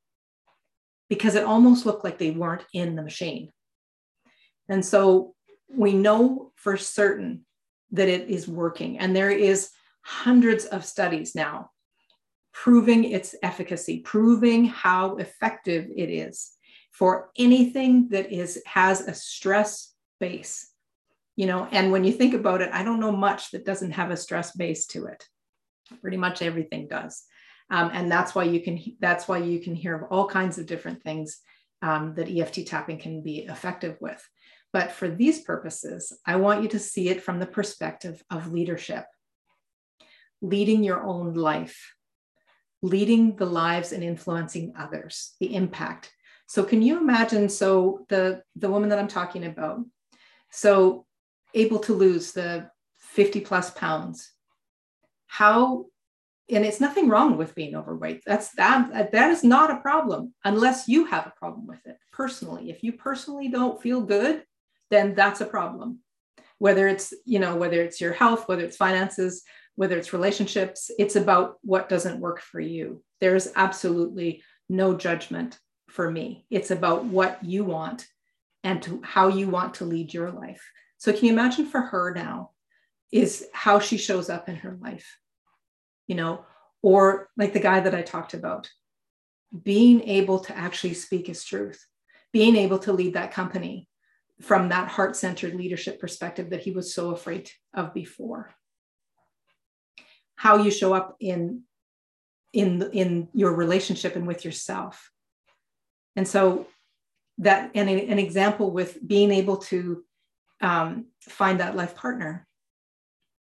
Because 1.10 1.36
it 1.36 1.46
almost 1.46 1.86
looked 1.86 2.04
like 2.04 2.18
they 2.18 2.32
weren't 2.32 2.66
in 2.74 2.96
the 2.96 3.04
machine. 3.04 3.52
And 4.68 4.86
so 4.86 5.34
we 5.70 5.94
know 5.94 6.52
for 6.56 6.76
certain 6.78 7.46
that 7.92 8.10
it 8.10 8.30
is 8.30 8.48
working. 8.48 9.00
And 9.00 9.16
there 9.16 9.32
is 9.32 9.70
hundreds 10.02 10.66
of 10.66 10.84
studies 10.84 11.36
now 11.36 11.70
proving 12.54 13.04
its 13.06 13.36
efficacy 13.42 14.00
proving 14.00 14.66
how 14.66 15.16
effective 15.16 15.88
it 15.96 16.10
is 16.10 16.52
for 16.94 17.30
anything 17.38 18.08
that 18.10 18.32
is 18.32 18.62
has 18.66 19.02
a 19.02 19.14
stress 19.14 19.94
base 20.20 20.74
you 21.36 21.48
know? 21.48 21.68
And 21.72 21.92
when 21.92 22.04
you 22.04 22.12
think 22.12 22.34
about 22.34 22.62
it 22.62 22.70
i 22.74 22.84
don't 22.84 23.00
know 23.00 23.12
much 23.12 23.52
that 23.52 23.66
doesn't 23.66 23.92
have 23.92 24.12
a 24.12 24.18
stress 24.18 24.52
base 24.56 24.86
to 24.88 25.06
it. 25.06 25.24
Pretty 26.02 26.18
much 26.18 26.42
everything 26.42 26.88
does. 26.88 27.24
Um, 27.70 27.92
and 27.94 28.12
that's 28.12 28.36
why 28.36 28.44
you 28.44 28.62
can 28.62 28.80
that's 29.00 29.28
why 29.28 29.40
you 29.40 29.60
can 29.60 29.76
hear 29.76 29.96
of 29.96 30.12
all 30.12 30.28
kinds 30.28 30.58
of 30.58 30.66
different 30.66 31.02
things 31.04 31.40
um, 31.82 32.14
that 32.16 32.30
eft 32.30 32.66
tapping 32.68 33.00
can 33.00 33.22
be 33.22 33.40
effective 33.40 33.98
with. 34.00 34.22
But 34.72 34.92
for 34.92 35.08
these 35.10 35.42
purposes 35.42 36.18
i 36.26 36.36
want 36.36 36.64
you 36.64 36.70
to 36.70 36.80
see 36.80 37.10
it 37.10 37.24
from 37.24 37.40
the 37.40 37.46
perspective 37.46 38.24
of 38.30 38.52
leadership. 38.52 39.06
Leading 40.42 40.84
your 40.84 41.04
own 41.04 41.34
life. 41.34 41.96
Leading 42.82 43.38
the 43.38 43.46
lives 43.46 43.94
and 43.94 44.04
influencing 44.04 44.74
others 44.78 45.36
the 45.40 45.56
impact 45.56 46.12
so 46.54 46.64
can 46.64 46.82
you 46.82 46.94
imagine 46.98 47.50
so 47.50 48.06
the 48.10 48.42
the 48.56 48.70
woman 48.70 48.90
that 48.90 49.00
i'm 49.00 49.14
talking 49.20 49.46
about 49.46 49.80
so 50.50 51.06
able 51.54 51.80
to 51.80 51.94
lose 51.94 52.32
the 52.32 52.70
50 53.14 53.42
plus 53.42 53.72
pounds. 53.72 54.32
How 55.28 55.86
and 56.50 56.66
it's 56.66 56.82
nothing 56.82 57.08
wrong 57.08 57.38
with 57.38 57.56
being 57.56 57.74
overweight. 57.74 58.22
That's 58.26 58.50
that 58.56 59.12
that 59.12 59.32
is 59.32 59.44
not 59.44 59.72
a 59.72 59.78
problem 59.78 60.34
unless 60.44 60.88
you 60.88 61.06
have 61.06 61.26
a 61.26 61.34
problem 61.40 61.66
with 61.66 61.86
it 61.86 61.98
personally. 62.12 62.70
If 62.70 62.84
you 62.84 62.94
personally 62.94 63.50
don't 63.50 63.82
feel 63.82 64.02
good 64.02 64.44
then 64.90 65.16
that's 65.16 65.42
a 65.42 65.46
problem. 65.46 66.00
Whether 66.60 66.88
it's 66.88 67.14
you 67.26 67.40
know 67.40 67.56
whether 67.56 67.82
it's 67.82 68.02
your 68.02 68.14
health 68.14 68.48
whether 68.48 68.64
it's 68.64 68.78
finances 68.78 69.44
whether 69.76 69.98
it's 69.98 70.14
relationships 70.14 70.92
it's 71.00 71.16
about 71.16 71.56
what 71.62 71.90
doesn't 71.90 72.20
work 72.20 72.42
for 72.42 72.60
you. 72.60 73.04
There's 73.20 73.48
absolutely 73.56 74.44
no 74.70 74.96
judgment 74.96 75.60
for 75.94 76.10
me 76.10 76.46
it's 76.50 76.72
about 76.72 77.06
what 77.06 77.44
you 77.44 77.64
want 77.64 78.08
and 78.64 78.82
to 78.82 79.02
how 79.04 79.28
you 79.28 79.48
want 79.48 79.76
to 79.76 79.86
lead 79.86 80.14
your 80.14 80.32
life 80.32 80.64
so 81.04 81.12
can 81.12 81.26
you 81.26 81.34
imagine 81.34 81.66
for 81.66 81.82
her 81.82 82.14
now 82.14 82.52
is 83.14 83.46
how 83.54 83.80
she 83.80 83.98
shows 83.98 84.30
up 84.30 84.50
in 84.50 84.56
her 84.56 84.78
life? 84.82 85.20
You 86.08 86.16
know, 86.16 86.46
or 86.82 87.30
like 87.38 87.54
the 87.54 87.60
guy 87.60 87.80
that 87.80 87.94
I 87.94 88.02
talked 88.02 88.34
about, 88.34 88.70
being 89.64 90.02
able 90.02 90.40
to 90.40 90.58
actually 90.58 90.96
speak 90.96 91.28
his 91.28 91.44
truth, 91.44 91.86
being 92.34 92.56
able 92.56 92.80
to 92.80 92.92
lead 92.92 93.14
that 93.14 93.32
company 93.32 93.88
from 94.42 94.70
that 94.70 94.88
heart 94.88 95.16
centered 95.16 95.54
leadership 95.54 96.00
perspective 96.00 96.50
that 96.50 96.64
he 96.64 96.72
was 96.72 96.94
so 96.94 97.12
afraid 97.12 97.52
of 97.74 97.94
before. 97.94 98.56
How 100.36 100.58
you 100.58 100.72
show 100.72 100.94
up 100.94 101.16
in 101.20 101.64
in 102.52 102.82
in 102.94 103.28
your 103.34 103.54
relationship 103.54 104.16
and 104.16 104.26
with 104.26 104.44
yourself. 104.44 105.12
And 106.16 106.28
so 106.28 106.68
that 107.40 107.72
and 107.74 107.90
an 107.90 108.20
example 108.20 108.72
with 108.72 109.06
being 109.06 109.32
able 109.32 109.58
to 109.58 110.04
um, 110.62 111.08
find 111.22 111.60
that 111.60 111.76
life 111.76 111.96
partner 111.96 112.48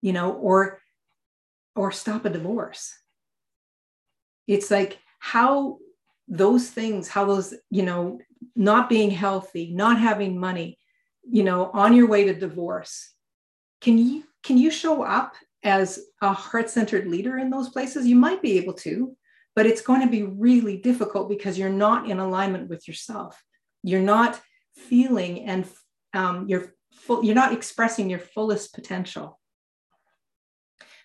you 0.01 0.13
know 0.13 0.33
or 0.33 0.79
or 1.75 1.91
stop 1.91 2.25
a 2.25 2.29
divorce. 2.29 2.93
It's 4.47 4.69
like 4.69 4.99
how 5.19 5.77
those 6.27 6.69
things 6.69 7.07
how 7.07 7.25
those 7.25 7.53
you 7.69 7.83
know 7.83 8.19
not 8.55 8.89
being 8.89 9.12
healthy 9.12 9.71
not 9.73 9.99
having 9.99 10.39
money 10.39 10.77
you 11.29 11.43
know 11.43 11.69
on 11.73 11.93
your 11.93 12.07
way 12.07 12.23
to 12.25 12.33
divorce 12.33 13.13
can 13.81 13.97
you 13.97 14.23
can 14.43 14.57
you 14.57 14.71
show 14.71 15.03
up 15.03 15.36
as 15.63 15.99
a 16.21 16.33
heart-centered 16.33 17.07
leader 17.07 17.38
in 17.38 17.49
those 17.49 17.69
places? 17.69 18.05
You 18.05 18.15
might 18.15 18.41
be 18.41 18.57
able 18.57 18.73
to 18.73 19.15
but 19.55 19.65
it's 19.65 19.81
going 19.81 20.01
to 20.01 20.07
be 20.07 20.23
really 20.23 20.77
difficult 20.77 21.29
because 21.29 21.57
you're 21.57 21.69
not 21.69 22.09
in 22.09 22.19
alignment 22.19 22.69
with 22.69 22.87
yourself 22.87 23.41
you're 23.83 24.01
not 24.01 24.39
feeling 24.75 25.41
and 25.41 25.67
um, 26.13 26.47
you're 26.47 26.73
full, 26.93 27.23
you're 27.23 27.35
not 27.35 27.53
expressing 27.53 28.09
your 28.09 28.19
fullest 28.19 28.73
potential. 28.73 29.39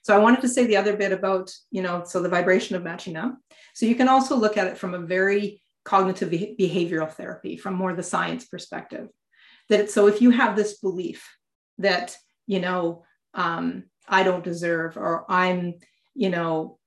So 0.03 0.15
I 0.15 0.19
wanted 0.19 0.41
to 0.43 0.49
say 0.49 0.67
the 0.67 0.77
other 0.77 0.97
bit 0.97 1.13
about, 1.13 1.53
you 1.71 1.83
know, 1.83 2.05
so 2.07 2.23
the 2.23 2.29
vibration 2.29 2.77
of 2.77 2.83
matching 2.83 3.17
up. 3.17 3.37
So 3.75 3.85
you 3.85 3.95
can 3.95 4.09
also 4.09 4.37
look 4.37 4.57
at 4.57 4.69
it 4.69 4.79
from 4.79 4.95
a 4.95 5.01
very 5.01 5.61
cognitive 5.85 6.31
behavioral 6.31 7.11
therapy, 7.11 7.57
from 7.57 7.75
more 7.75 7.95
the 7.95 8.03
science 8.03 8.47
perspective. 8.47 9.09
That 9.69 9.91
so 9.91 10.07
if 10.07 10.23
you 10.23 10.31
have 10.31 10.57
this 10.57 10.79
belief 10.79 11.29
that, 11.79 12.17
you 12.47 12.61
know, 12.61 13.05
um, 13.35 13.85
I 14.09 14.23
don't 14.23 14.45
deserve 14.45 14.97
or 14.97 15.31
I'm, 15.31 15.75
you 16.15 16.31
know, 16.31 16.79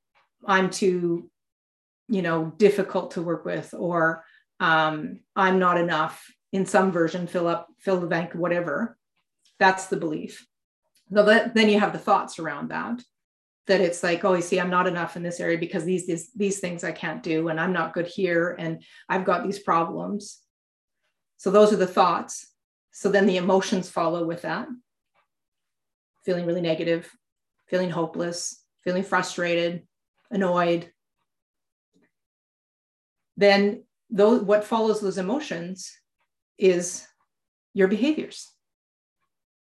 I'm 0.48 0.72
too, 0.72 1.30
you 2.08 2.22
know, 2.22 2.54
difficult 2.58 3.12
to 3.12 3.22
work 3.22 3.46
with 3.46 3.74
or 3.78 4.24
um, 4.60 5.20
I'm 5.36 5.60
not 5.60 5.78
enough 5.78 6.24
in 6.54 6.66
some 6.66 6.92
version, 6.92 7.28
fill 7.28 7.48
up, 7.48 7.68
fill 7.80 8.00
the 8.00 8.08
bank, 8.08 8.34
whatever. 8.34 8.98
That's 9.60 9.88
the 9.88 9.98
belief. 9.98 10.46
So 11.14 11.24
that, 11.24 11.56
then 11.56 11.70
you 11.70 11.80
have 11.80 11.94
the 11.94 12.00
thoughts 12.00 12.40
around 12.40 12.70
that. 12.70 13.02
That 13.68 13.82
it's 13.82 14.04
like, 14.04 14.26
oh, 14.26 14.34
you 14.34 14.42
see, 14.42 14.60
I'm 14.60 14.70
not 14.70 14.88
enough 14.88 15.16
in 15.16 15.24
this 15.24 15.40
area 15.40 15.58
because 15.58 15.86
these, 15.86 16.08
these 16.08 16.32
these 16.36 16.60
things 16.60 16.84
I 16.84 16.92
can't 16.92 17.22
do, 17.22 17.48
and 17.48 17.60
I'm 17.60 17.72
not 17.72 17.94
good 17.94 18.08
here, 18.08 18.56
and 18.58 18.84
I've 19.08 19.24
got 19.24 19.44
these 19.44 19.60
problems. 19.60 20.40
So 21.38 21.52
those 21.52 21.72
are 21.72 21.78
the 21.78 21.88
thoughts. 21.88 22.48
So 22.92 23.10
then 23.10 23.28
the 23.28 23.38
emotions 23.38 23.90
follow 23.90 24.26
with 24.26 24.42
that. 24.42 24.68
Feeling 26.26 26.46
really 26.46 26.62
negative, 26.62 27.10
feeling 27.68 27.92
hopeless, 27.92 28.62
feeling 28.84 29.04
frustrated, 29.04 29.88
annoyed. 30.32 30.92
Then 33.38 33.84
those, 34.10 34.42
what 34.42 34.64
follows 34.64 35.02
those 35.02 35.18
emotions 35.18 35.92
is 36.58 37.06
your 37.74 37.88
behaviors. 37.88 38.50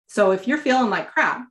So 0.07 0.31
if 0.31 0.47
you're 0.47 0.57
feeling 0.57 0.89
like 0.89 1.12
crap, 1.12 1.47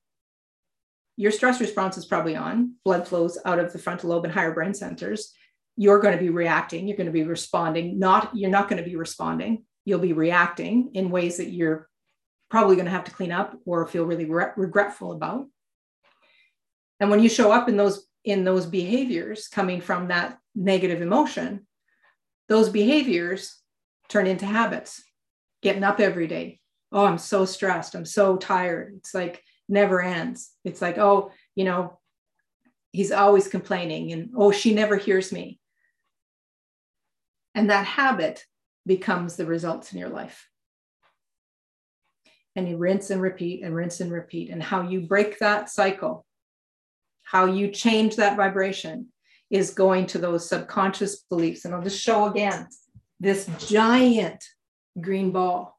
your 1.16 1.32
stress 1.32 1.60
response 1.60 1.98
is 1.98 2.06
probably 2.06 2.36
on, 2.36 2.74
blood 2.84 3.06
flows 3.06 3.38
out 3.44 3.58
of 3.58 3.72
the 3.72 3.78
frontal 3.78 4.10
lobe 4.10 4.24
and 4.24 4.32
higher 4.32 4.52
brain 4.52 4.74
centers. 4.74 5.32
You're 5.76 5.98
going 5.98 6.16
to 6.16 6.22
be 6.22 6.30
reacting, 6.30 6.86
you're 6.86 6.96
going 6.96 7.06
to 7.06 7.12
be 7.12 7.24
responding, 7.24 7.98
not 7.98 8.34
you're 8.34 8.50
not 8.50 8.68
going 8.68 8.82
to 8.82 8.88
be 8.88 8.96
responding. 8.96 9.64
You'll 9.84 9.98
be 9.98 10.12
reacting 10.12 10.90
in 10.94 11.10
ways 11.10 11.38
that 11.38 11.50
you're 11.50 11.88
probably 12.50 12.76
going 12.76 12.84
to 12.84 12.92
have 12.92 13.04
to 13.04 13.10
clean 13.10 13.32
up 13.32 13.56
or 13.64 13.86
feel 13.86 14.04
really 14.04 14.26
re- 14.26 14.52
regretful 14.56 15.12
about. 15.12 15.46
And 17.00 17.10
when 17.10 17.22
you 17.22 17.28
show 17.28 17.50
up 17.50 17.68
in 17.68 17.76
those 17.76 18.06
in 18.24 18.44
those 18.44 18.66
behaviors 18.66 19.48
coming 19.48 19.80
from 19.80 20.08
that 20.08 20.38
negative 20.54 21.00
emotion, 21.00 21.66
those 22.50 22.68
behaviors 22.68 23.56
turn 24.08 24.26
into 24.26 24.44
habits. 24.44 25.02
Getting 25.62 25.84
up 25.84 26.00
every 26.00 26.26
day, 26.26 26.58
oh, 26.90 27.04
I'm 27.04 27.18
so 27.18 27.44
stressed. 27.44 27.94
I'm 27.94 28.04
so 28.04 28.36
tired. 28.36 28.94
It's 28.96 29.14
like 29.14 29.42
never 29.68 30.02
ends. 30.02 30.50
It's 30.64 30.82
like, 30.82 30.98
oh, 30.98 31.30
you 31.54 31.64
know, 31.64 31.98
he's 32.92 33.12
always 33.12 33.46
complaining 33.46 34.12
and 34.12 34.30
oh, 34.36 34.50
she 34.50 34.74
never 34.74 34.96
hears 34.96 35.32
me. 35.32 35.60
And 37.54 37.70
that 37.70 37.86
habit 37.86 38.44
becomes 38.86 39.36
the 39.36 39.46
results 39.46 39.92
in 39.92 39.98
your 39.98 40.08
life. 40.08 40.48
And 42.56 42.68
you 42.68 42.78
rinse 42.78 43.10
and 43.10 43.22
repeat 43.22 43.62
and 43.62 43.74
rinse 43.76 44.00
and 44.00 44.10
repeat. 44.10 44.50
And 44.50 44.62
how 44.62 44.82
you 44.82 45.02
break 45.02 45.38
that 45.38 45.68
cycle, 45.70 46.26
how 47.22 47.44
you 47.44 47.68
change 47.68 48.16
that 48.16 48.36
vibration 48.36 49.08
is 49.50 49.70
going 49.70 50.06
to 50.06 50.18
those 50.18 50.48
subconscious 50.48 51.24
beliefs. 51.28 51.64
And 51.64 51.74
I'll 51.74 51.82
just 51.82 52.00
show 52.00 52.26
again 52.26 52.68
this 53.18 53.48
giant 53.58 54.42
green 55.00 55.32
ball. 55.32 55.78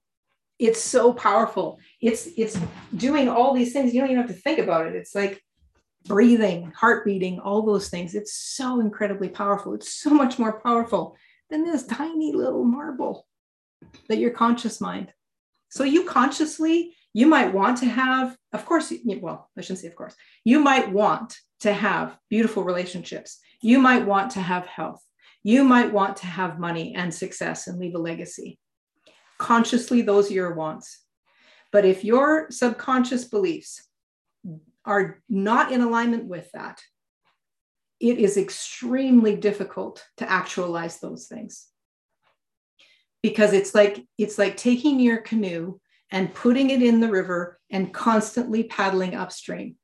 It's 0.60 0.82
so 0.82 1.14
powerful. 1.14 1.80
It's 2.02 2.28
it's 2.38 2.60
doing 2.96 3.28
all 3.28 3.54
these 3.54 3.74
things. 3.74 3.94
You 3.94 4.02
don't 4.02 4.12
even 4.12 4.22
have 4.22 4.36
to 4.36 4.42
think 4.42 4.60
about 4.60 4.86
it. 4.88 4.96
It's 4.96 5.16
like 5.16 5.42
breathing 6.06 6.72
heart 6.76 7.06
beating 7.06 7.40
all 7.40 7.64
those 7.64 7.90
things. 7.90 8.14
It's 8.16 8.34
so 8.34 8.80
incredibly 8.80 9.30
powerful. 9.30 9.74
It's 9.74 9.94
so 9.94 10.12
much 10.12 10.38
more 10.38 10.60
powerful 10.60 11.16
than 11.50 11.64
this 11.64 11.86
tiny 11.86 12.32
little 12.32 12.64
marble 12.64 13.26
that 14.08 14.18
your 14.18 14.32
conscious 14.32 14.80
mind. 14.80 15.12
So 15.70 15.84
you 15.84 16.04
consciously 16.04 16.96
you 17.14 17.28
might 17.28 17.54
want 17.54 17.78
to 17.78 17.86
have 17.86 18.36
of 18.54 18.66
course 18.66 18.92
well 19.20 19.50
i 19.58 19.62
shouldn't 19.62 19.80
say 19.80 19.88
of 19.88 19.96
course 19.96 20.16
you 20.44 20.60
might 20.60 20.92
want 20.92 21.38
to 21.60 21.74
have 21.74 22.18
beautiful 22.30 22.64
relationships 22.64 23.40
you 23.62 23.80
might 23.80 24.06
want 24.06 24.32
to 24.32 24.40
have 24.40 24.66
health 24.66 25.02
you 25.44 25.64
might 25.64 25.92
want 25.92 26.18
to 26.18 26.28
have 26.28 26.60
money 26.60 26.94
and 26.96 27.14
success 27.14 27.68
and 27.68 27.80
leave 27.80 27.96
a 27.96 27.98
legacy 27.98 28.60
consciously 29.42 30.04
those 30.04 30.30
are 30.30 30.36
your 30.36 30.54
wants. 30.54 31.00
But 31.72 31.84
if 31.84 32.04
your 32.04 32.52
subconscious 32.52 33.26
beliefs 33.26 33.84
are 34.86 35.20
not 35.28 35.72
in 35.72 35.82
alignment 35.82 36.26
with 36.26 36.52
that, 36.52 36.80
it 38.00 38.20
is 38.20 38.38
extremely 38.38 39.36
difficult 39.36 40.06
to 40.18 40.30
actualize 40.30 41.00
those 41.00 41.26
things. 41.26 41.68
Because 43.24 43.54
it's 43.54 43.74
like 43.74 44.06
it's 44.18 44.38
like 44.38 44.58
taking 44.58 45.00
your 45.00 45.18
canoe 45.18 45.80
and 46.12 46.34
putting 46.34 46.70
it 46.70 46.82
in 46.82 47.00
the 47.00 47.10
river 47.10 47.60
and 47.70 47.94
constantly 47.94 48.64
paddling 48.64 49.16
upstream. 49.16 49.76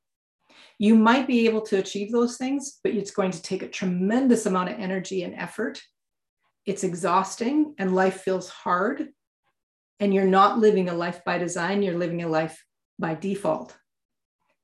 You 0.77 0.95
might 0.95 1.25
be 1.25 1.45
able 1.45 1.61
to 1.61 1.79
achieve 1.79 2.11
those 2.11 2.37
things, 2.37 2.79
but 2.83 2.93
it's 2.93 3.11
going 3.11 3.31
to 3.31 3.41
take 3.41 3.63
a 3.63 3.69
tremendous 3.69 4.45
amount 4.45 4.69
of 4.69 4.79
energy 4.79 5.23
and 5.23 5.33
effort. 5.33 5.81
It's 6.65 6.83
exhausting 6.83 7.73
and 7.77 7.95
life 7.95 8.21
feels 8.21 8.49
hard 8.49 9.07
and 9.99 10.13
you're 10.13 10.25
not 10.25 10.59
living 10.59 10.89
a 10.89 10.93
life 10.93 11.23
by 11.25 11.39
design, 11.39 11.81
you're 11.81 11.97
living 11.97 12.21
a 12.21 12.27
life 12.27 12.63
by 12.99 13.15
default 13.15 13.75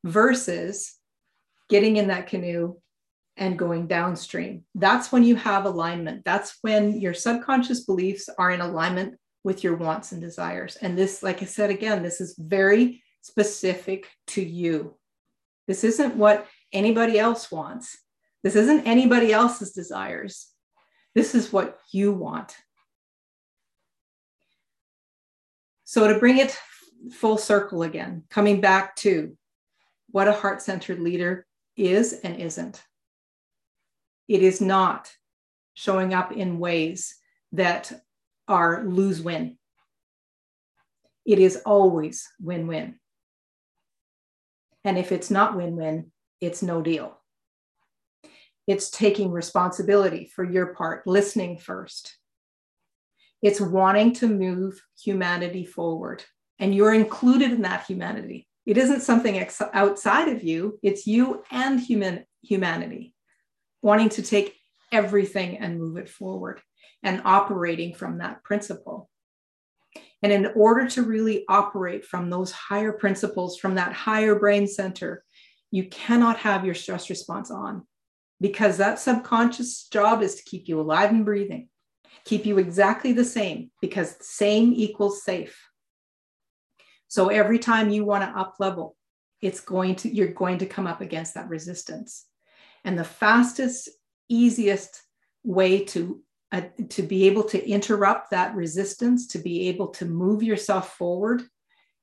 versus 0.04 0.96
getting 1.70 1.98
in 1.98 2.10
that 2.10 2.28
canoe 2.28 2.76
and 3.38 3.58
going 3.58 3.88
downstream. 3.88 4.64
That's 4.76 5.12
when 5.12 5.24
you 5.24 5.36
have 5.38 5.66
alignment. 5.66 6.24
That's 6.24 6.58
when 6.62 7.00
your 7.00 7.16
subconscious 7.16 7.86
beliefs 7.86 8.30
are 8.38 8.52
in 8.52 8.62
alignment 8.62 9.16
with 9.44 9.64
your 9.64 9.76
wants 9.76 10.12
and 10.12 10.22
desires. 10.22 10.78
And 10.78 10.98
this, 10.98 11.22
like 11.22 11.42
I 11.42 11.46
said 11.46 11.70
again, 11.70 12.02
this 12.02 12.22
is 12.22 12.36
very 12.38 13.04
specific 13.22 14.08
to 14.28 14.44
you. 14.44 14.96
This 15.68 15.84
isn't 15.84 16.16
what 16.16 16.48
anybody 16.72 17.20
else 17.20 17.52
wants. 17.52 17.98
This 18.44 18.56
isn't 18.56 18.86
anybody 18.86 19.32
else's 19.32 19.72
desires. 19.72 20.50
This 21.16 21.36
is 21.36 21.54
what 21.54 21.80
you 21.92 22.12
want. 22.12 22.56
So, 25.86 26.12
to 26.12 26.20
bring 26.20 26.40
it 26.40 26.58
full 27.12 27.38
circle 27.38 27.84
again, 27.84 28.24
coming 28.30 28.62
back 28.62 28.96
to 28.98 29.38
what 30.10 30.28
a 30.28 30.34
heart 30.34 30.62
centered 30.62 31.00
leader 31.00 31.46
is 31.78 32.14
and 32.14 32.40
isn't, 32.40 32.84
it 34.28 34.42
is 34.42 34.60
not 34.60 35.12
showing 35.76 36.14
up 36.14 36.32
in 36.32 36.60
ways 36.60 37.16
that 37.52 37.92
are 38.48 38.84
lose 38.84 39.22
win. 39.22 39.58
It 41.26 41.40
is 41.40 41.62
always 41.66 42.28
win 42.42 42.68
win. 42.68 43.00
And 44.84 44.98
if 44.98 45.12
it's 45.12 45.32
not 45.32 45.56
win 45.56 45.76
win, 45.76 46.12
it's 46.42 46.62
no 46.62 46.82
deal. 46.82 47.18
It's 48.68 48.90
taking 48.90 49.32
responsibility 49.32 50.32
for 50.34 50.44
your 50.44 50.68
part, 50.74 51.08
listening 51.08 51.58
first. 51.58 52.18
It's 53.42 53.60
wanting 53.60 54.14
to 54.16 54.28
move 54.28 54.82
humanity 55.02 55.66
forward, 55.66 56.24
and 56.60 56.74
you're 56.74 56.94
included 56.94 57.52
in 57.52 57.62
that 57.64 57.86
humanity. 57.86 58.48
It 58.66 58.78
isn't 58.78 59.02
something 59.02 59.38
ex- 59.38 59.62
outside 59.74 60.30
of 60.30 60.44
you, 60.44 60.80
it's 60.82 61.06
you 61.06 61.44
and 61.52 61.80
human 61.80 62.26
humanity 62.42 63.14
wanting 63.84 64.10
to 64.10 64.24
take 64.24 64.56
everything 64.92 65.58
and 65.58 65.78
move 65.78 65.98
it 65.98 66.10
forward 66.10 66.62
and 67.04 67.22
operating 67.26 67.94
from 67.94 68.18
that 68.18 68.44
principle. 68.44 69.10
And 70.22 70.32
in 70.32 70.48
order 70.56 70.88
to 70.90 71.04
really 71.04 71.44
operate 71.50 72.06
from 72.06 72.30
those 72.30 72.52
higher 72.52 72.94
principles, 72.94 73.58
from 73.58 73.76
that 73.76 73.92
higher 73.94 74.36
brain 74.40 74.68
center, 74.68 75.24
you 75.70 75.90
cannot 75.90 76.38
have 76.38 76.66
your 76.66 76.76
stress 76.76 77.10
response 77.10 77.52
on 77.52 77.86
because 78.40 78.78
that 78.78 79.00
subconscious 79.00 79.88
job 79.90 80.22
is 80.22 80.36
to 80.36 80.44
keep 80.44 80.68
you 80.68 80.80
alive 80.80 81.10
and 81.10 81.26
breathing, 81.26 81.68
keep 82.26 82.46
you 82.46 82.58
exactly 82.58 83.12
the 83.12 83.26
same 83.26 83.70
because 83.82 84.16
same 84.22 84.74
equals 84.74 85.24
safe. 85.24 85.70
So 87.10 87.28
every 87.28 87.60
time 87.60 87.90
you 87.90 88.06
want 88.06 88.24
to 88.24 88.40
up 88.40 88.56
level, 88.60 88.96
it's 89.42 89.60
going 89.60 89.96
to 89.98 90.14
you're 90.14 90.30
going 90.30 90.60
to 90.60 90.66
come 90.66 90.88
up 90.88 91.02
against 91.02 91.34
that 91.34 91.50
resistance. 91.50 92.26
And 92.86 92.98
the 92.98 93.04
fastest, 93.04 93.90
easiest 94.30 95.02
way 95.44 95.84
to 95.86 96.22
uh, 96.54 96.62
to 96.88 97.02
be 97.02 97.26
able 97.26 97.44
to 97.44 97.68
interrupt 97.68 98.30
that 98.30 98.54
resistance, 98.56 99.26
to 99.26 99.40
be 99.40 99.70
able 99.70 99.88
to 99.88 100.06
move 100.06 100.44
yourself 100.44 100.96
forward 100.96 101.42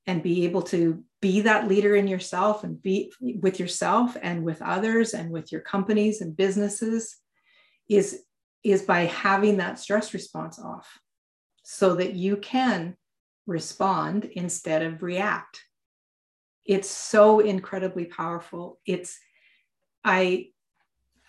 and 0.07 0.21
be 0.21 0.43
able 0.43 0.61
to 0.61 1.01
be 1.21 1.39
that 1.39 1.69
leader 1.69 1.95
in 1.95 2.05
yourself 2.05 2.65
and 2.65 2.81
be 2.81 3.13
with 3.39 3.61
yourself 3.61 4.17
and 4.21 4.43
with 4.43 4.61
others 4.61 5.13
and 5.13 5.31
with 5.31 5.53
your 5.53 5.61
companies 5.61 6.19
and 6.19 6.35
businesses 6.35 7.15
is 7.87 8.23
is 8.61 8.81
by 8.81 9.05
having 9.05 9.57
that 9.57 9.79
stress 9.79 10.13
response 10.13 10.59
off 10.59 10.99
so 11.63 11.95
that 11.95 12.13
you 12.13 12.35
can 12.35 12.97
respond 13.47 14.25
instead 14.33 14.81
of 14.81 15.01
react. 15.01 15.63
It's 16.65 16.89
so 16.89 17.39
incredibly 17.39 18.05
powerful. 18.05 18.79
It's 18.85 19.17
i 20.03 20.47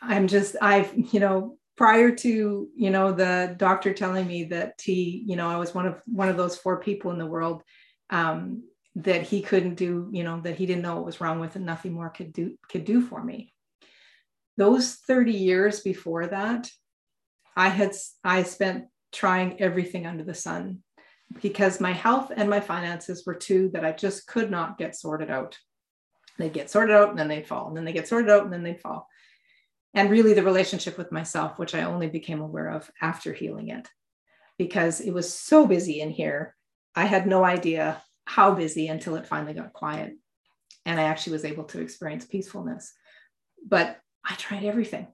i'm 0.01 0.27
just 0.27 0.57
i've 0.61 0.93
you 1.13 1.21
know 1.21 1.59
prior 1.77 2.15
to 2.15 2.69
you 2.77 2.91
know 2.91 3.13
the 3.13 3.55
doctor 3.57 3.93
telling 3.93 4.27
me 4.27 4.45
that 4.45 4.75
he 4.83 5.25
you 5.27 5.37
know 5.37 5.49
i 5.49 5.57
was 5.57 5.75
one 5.75 5.87
of 5.87 6.01
one 6.07 6.29
of 6.29 6.37
those 6.37 6.57
four 6.57 6.81
people 6.81 7.11
in 7.11 7.19
the 7.19 7.27
world 7.27 7.63
um, 8.11 8.63
that 8.95 9.23
he 9.23 9.41
couldn't 9.41 9.75
do 9.75 10.09
you 10.13 10.23
know 10.23 10.41
that 10.41 10.57
he 10.57 10.67
didn't 10.67 10.83
know 10.83 10.97
what 10.97 11.07
was 11.07 11.21
wrong 11.21 11.41
with 11.41 11.57
and 11.57 11.65
nothing 11.65 11.93
more 11.93 12.11
could 12.11 12.33
do 12.33 12.57
could 12.69 12.85
do 12.85 13.01
for 13.01 13.23
me. 13.23 13.53
Those 14.59 14.95
30 14.95 15.33
years 15.33 15.81
before 15.81 16.27
that 16.27 16.71
i 17.57 17.69
had 17.69 17.93
i 18.23 18.43
spent 18.43 18.85
trying 19.13 19.61
everything 19.61 20.07
under 20.07 20.25
the 20.25 20.35
sun 20.35 20.83
because 21.41 21.81
my 21.81 21.93
health 21.93 22.31
and 22.35 22.51
my 22.51 22.61
finances 22.61 23.25
were 23.25 23.35
two 23.35 23.71
that 23.73 23.85
i 23.85 23.93
just 23.93 24.27
could 24.27 24.51
not 24.51 24.77
get 24.77 24.95
sorted 24.95 25.31
out. 25.31 25.59
They'd 26.39 26.53
get 26.53 26.71
sorted 26.71 26.95
out 26.95 27.11
and 27.11 27.19
then 27.19 27.29
they'd 27.29 27.47
fall 27.47 27.69
and 27.69 27.77
then 27.77 27.85
they 27.87 27.93
get 27.93 28.09
sorted 28.09 28.31
out 28.31 28.45
and 28.45 28.53
then 28.53 28.63
they'd 28.63 28.81
fall 28.81 29.09
and 29.95 30.11
really 30.11 30.35
the 30.35 30.43
relationship 30.43 30.97
with 30.97 31.13
myself, 31.13 31.59
which 31.59 31.75
I 31.75 31.83
only 31.83 32.09
became 32.09 32.41
aware 32.41 32.71
of 32.71 32.91
after 33.01 33.33
healing 33.33 33.69
it 33.69 33.89
because 34.59 35.01
it 35.01 35.13
was 35.13 35.33
so 35.33 35.67
busy 35.67 36.01
in 36.01 36.11
here. 36.11 36.57
I 36.95 37.05
had 37.05 37.27
no 37.27 37.45
idea 37.45 38.03
how 38.25 38.55
busy 38.55 38.89
until 38.89 39.17
it 39.17 39.27
finally 39.27 39.55
got 39.55 39.73
quiet. 39.73 40.15
And 40.87 40.99
I 40.99 41.05
actually 41.05 41.35
was 41.35 41.45
able 41.45 41.65
to 41.65 41.81
experience 41.81 42.25
peacefulness. 42.25 42.93
But 43.67 43.99
I 44.25 44.35
tried 44.35 44.65
everything. 44.65 45.09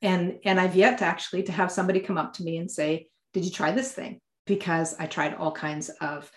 And, 0.00 0.38
and 0.44 0.60
I've 0.60 0.76
yet 0.76 0.98
to 0.98 1.04
actually 1.04 1.42
to 1.44 1.52
have 1.52 1.72
somebody 1.72 2.00
come 2.00 2.18
up 2.18 2.34
to 2.34 2.44
me 2.44 2.58
and 2.58 2.70
say, 2.70 3.08
did 3.32 3.44
you 3.44 3.50
try 3.50 3.72
this 3.72 3.92
thing? 3.92 4.20
Because 4.46 4.94
I 4.98 5.06
tried 5.06 5.34
all 5.34 5.52
kinds 5.52 5.88
of 6.00 6.30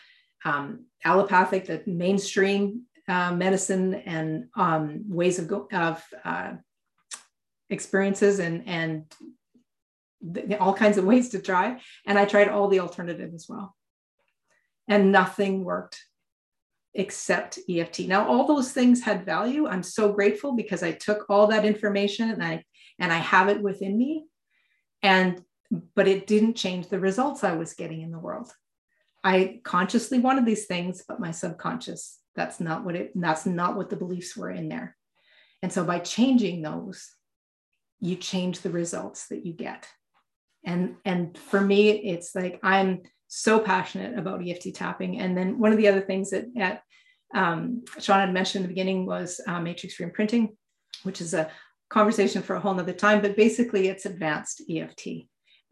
um, 0.43 0.85
allopathic, 1.05 1.65
the 1.65 1.83
mainstream 1.85 2.83
uh, 3.07 3.33
medicine 3.33 3.93
and 3.93 4.45
um, 4.55 5.03
ways 5.07 5.37
of, 5.39 5.47
go, 5.47 5.67
of 5.71 6.03
uh, 6.25 6.53
experiences 7.71 8.39
and 8.39 8.67
and 8.67 9.05
all 10.59 10.73
kinds 10.73 10.97
of 10.99 11.05
ways 11.05 11.29
to 11.29 11.39
try. 11.39 11.79
And 12.05 12.19
i 12.19 12.25
tried 12.25 12.49
all 12.49 12.67
the 12.67 12.81
alternative 12.81 13.33
as 13.33 13.47
well. 13.49 13.75
And 14.87 15.11
nothing 15.11 15.63
worked 15.63 15.99
except 16.93 17.57
eft 17.69 18.01
now 18.01 18.27
all 18.27 18.45
those 18.45 18.73
things 18.73 19.01
had 19.01 19.25
value. 19.25 19.65
I'm 19.65 19.83
so 19.83 20.11
grateful 20.11 20.51
because 20.51 20.83
i 20.83 20.91
took 20.91 21.25
all 21.29 21.47
that 21.47 21.65
information 21.65 22.29
and 22.29 22.43
i 22.43 22.63
and 22.99 23.11
i 23.11 23.17
have 23.17 23.49
it 23.49 23.61
within 23.61 23.97
me. 23.97 24.25
And 25.01 25.41
but 25.95 26.07
it 26.07 26.27
didn't 26.27 26.55
change 26.55 26.89
the 26.89 26.99
results 26.99 27.43
i 27.43 27.53
was 27.53 27.73
getting 27.73 28.01
in 28.01 28.11
the 28.11 28.19
world. 28.19 28.51
I 29.23 29.61
consciously 29.63 30.19
wanted 30.19 30.45
these 30.45 30.65
things 30.65 31.03
but 31.07 31.19
my 31.19 31.31
subconscious 31.31 32.19
that's 32.35 32.59
not 32.59 32.83
what 32.83 32.95
it 32.95 33.11
that's 33.15 33.45
not 33.45 33.75
what 33.75 33.89
the 33.89 33.95
beliefs 33.95 34.35
were 34.35 34.51
in 34.51 34.67
there. 34.67 34.97
And 35.63 35.71
so 35.71 35.85
by 35.85 35.99
changing 35.99 36.61
those 36.61 37.09
you 38.01 38.15
change 38.15 38.59
the 38.59 38.69
results 38.71 39.27
that 39.27 39.45
you 39.45 39.53
get. 39.53 39.87
And 40.65 40.95
and 41.05 41.37
for 41.37 41.61
me 41.61 41.89
it's 41.89 42.35
like 42.35 42.59
i'm 42.61 43.01
so 43.27 43.59
passionate 43.59 44.19
about 44.19 44.45
eft 44.45 44.67
tapping. 44.75 45.19
And 45.19 45.37
then 45.37 45.57
one 45.57 45.71
of 45.71 45.77
the 45.77 45.87
other 45.87 46.01
things 46.01 46.31
that 46.31 46.45
at 46.57 46.83
um, 47.33 47.83
sean 47.99 48.19
had 48.19 48.33
mentioned 48.33 48.63
in 48.63 48.69
the 48.69 48.73
beginning 48.73 49.05
was 49.05 49.39
uh, 49.47 49.61
Matrix 49.61 49.97
Reimprinting 49.97 50.49
which 51.03 51.21
is 51.21 51.33
a 51.33 51.49
conversation 51.89 52.41
for 52.41 52.55
a 52.55 52.59
whole 52.59 52.73
nother 52.73 52.93
time 52.93 53.21
but 53.21 53.37
basically 53.37 53.87
it's 53.87 54.05
advanced 54.05 54.61
eft 54.69 55.07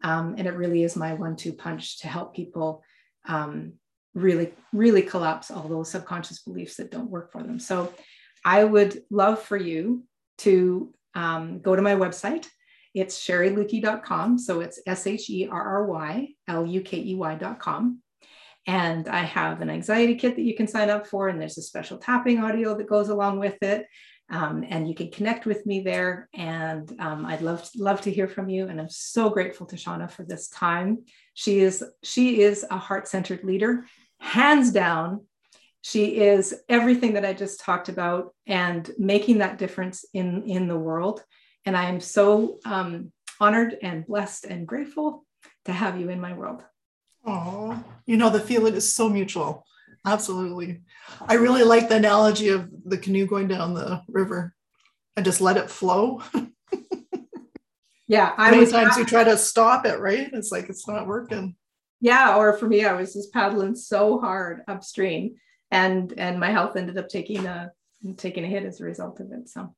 um, 0.02 0.34
and 0.38 0.46
it 0.46 0.54
really 0.54 0.82
is 0.82 0.96
my 0.96 1.12
one-two 1.12 1.52
punch 1.52 2.00
to 2.00 2.08
help 2.08 2.34
people 2.34 2.82
um, 3.26 3.74
really 4.14 4.54
really 4.72 5.02
collapse 5.02 5.50
all 5.50 5.68
those 5.68 5.90
subconscious 5.90 6.40
beliefs 6.42 6.76
that 6.76 6.90
don't 6.90 7.10
work 7.10 7.30
for 7.30 7.42
them. 7.42 7.58
So 7.60 7.92
i 8.44 8.64
would 8.64 9.02
love 9.10 9.42
for 9.42 9.56
you 9.56 10.04
to 10.38 10.94
um, 11.14 11.60
go 11.60 11.76
to 11.76 11.82
my 11.82 11.94
website. 11.94 12.46
It's 12.94 13.24
sherrylukey.com. 13.24 14.38
So 14.38 14.60
it's 14.60 14.80
S 14.86 15.06
H 15.06 15.30
E 15.30 15.48
R 15.50 15.62
R 15.62 15.86
Y 15.86 16.28
L 16.48 16.66
U 16.66 16.80
K 16.80 16.98
E 16.98 17.14
Y.com. 17.14 18.00
And 18.66 19.08
I 19.08 19.20
have 19.20 19.62
an 19.62 19.70
anxiety 19.70 20.14
kit 20.16 20.36
that 20.36 20.42
you 20.42 20.54
can 20.54 20.66
sign 20.66 20.90
up 20.90 21.06
for, 21.06 21.28
and 21.28 21.40
there's 21.40 21.58
a 21.58 21.62
special 21.62 21.98
tapping 21.98 22.42
audio 22.42 22.76
that 22.76 22.88
goes 22.88 23.08
along 23.08 23.38
with 23.38 23.62
it. 23.62 23.86
Um, 24.28 24.64
and 24.68 24.88
you 24.88 24.94
can 24.94 25.10
connect 25.10 25.44
with 25.44 25.66
me 25.66 25.80
there. 25.80 26.28
And 26.34 26.92
um, 27.00 27.26
I'd 27.26 27.42
love 27.42 27.68
to, 27.70 27.82
love 27.82 28.00
to 28.02 28.12
hear 28.12 28.28
from 28.28 28.48
you. 28.48 28.68
And 28.68 28.80
I'm 28.80 28.88
so 28.88 29.28
grateful 29.28 29.66
to 29.66 29.76
Shauna 29.76 30.08
for 30.08 30.22
this 30.24 30.48
time. 30.48 31.04
She 31.34 31.60
is 31.60 31.82
she 32.04 32.42
is 32.42 32.64
a 32.70 32.78
heart 32.78 33.08
centered 33.08 33.42
leader, 33.42 33.86
hands 34.20 34.70
down. 34.70 35.26
She 35.82 36.20
is 36.20 36.54
everything 36.68 37.14
that 37.14 37.24
I 37.24 37.32
just 37.32 37.60
talked 37.60 37.88
about 37.88 38.34
and 38.46 38.90
making 38.98 39.38
that 39.38 39.58
difference 39.58 40.04
in, 40.12 40.42
in 40.42 40.68
the 40.68 40.78
world. 40.78 41.24
And 41.64 41.76
I 41.76 41.88
am 41.88 42.00
so 42.00 42.58
um, 42.64 43.12
honored 43.40 43.76
and 43.82 44.06
blessed 44.06 44.44
and 44.44 44.66
grateful 44.66 45.24
to 45.64 45.72
have 45.72 45.98
you 45.98 46.10
in 46.10 46.20
my 46.20 46.34
world. 46.34 46.62
Oh, 47.26 47.82
you 48.06 48.16
know, 48.16 48.30
the 48.30 48.40
feeling 48.40 48.74
is 48.74 48.92
so 48.92 49.08
mutual. 49.08 49.64
Absolutely. 50.06 50.80
I 51.26 51.34
really 51.34 51.62
like 51.62 51.88
the 51.88 51.96
analogy 51.96 52.48
of 52.48 52.70
the 52.84 52.98
canoe 52.98 53.26
going 53.26 53.48
down 53.48 53.74
the 53.74 54.02
river 54.08 54.54
and 55.16 55.24
just 55.24 55.40
let 55.40 55.58
it 55.58 55.70
flow. 55.70 56.22
yeah. 58.06 58.32
I 58.36 58.50
Many 58.50 58.62
was, 58.62 58.72
times 58.72 58.96
you 58.96 59.04
try 59.04 59.24
to 59.24 59.36
stop 59.36 59.84
it, 59.84 59.98
right? 59.98 60.30
It's 60.32 60.50
like 60.50 60.68
it's 60.68 60.88
not 60.88 61.06
working. 61.06 61.56
Yeah. 62.00 62.36
Or 62.36 62.56
for 62.56 62.66
me, 62.66 62.84
I 62.84 62.94
was 62.94 63.12
just 63.12 63.32
paddling 63.32 63.74
so 63.74 64.18
hard 64.18 64.62
upstream 64.66 65.36
and 65.70 66.12
and 66.18 66.40
my 66.40 66.50
health 66.50 66.76
ended 66.76 66.98
up 66.98 67.08
taking 67.08 67.46
a 67.46 67.72
taking 68.16 68.44
a 68.44 68.48
hit 68.48 68.64
as 68.64 68.80
a 68.80 68.84
result 68.84 69.20
of 69.20 69.32
it. 69.32 69.48
So 69.48 69.74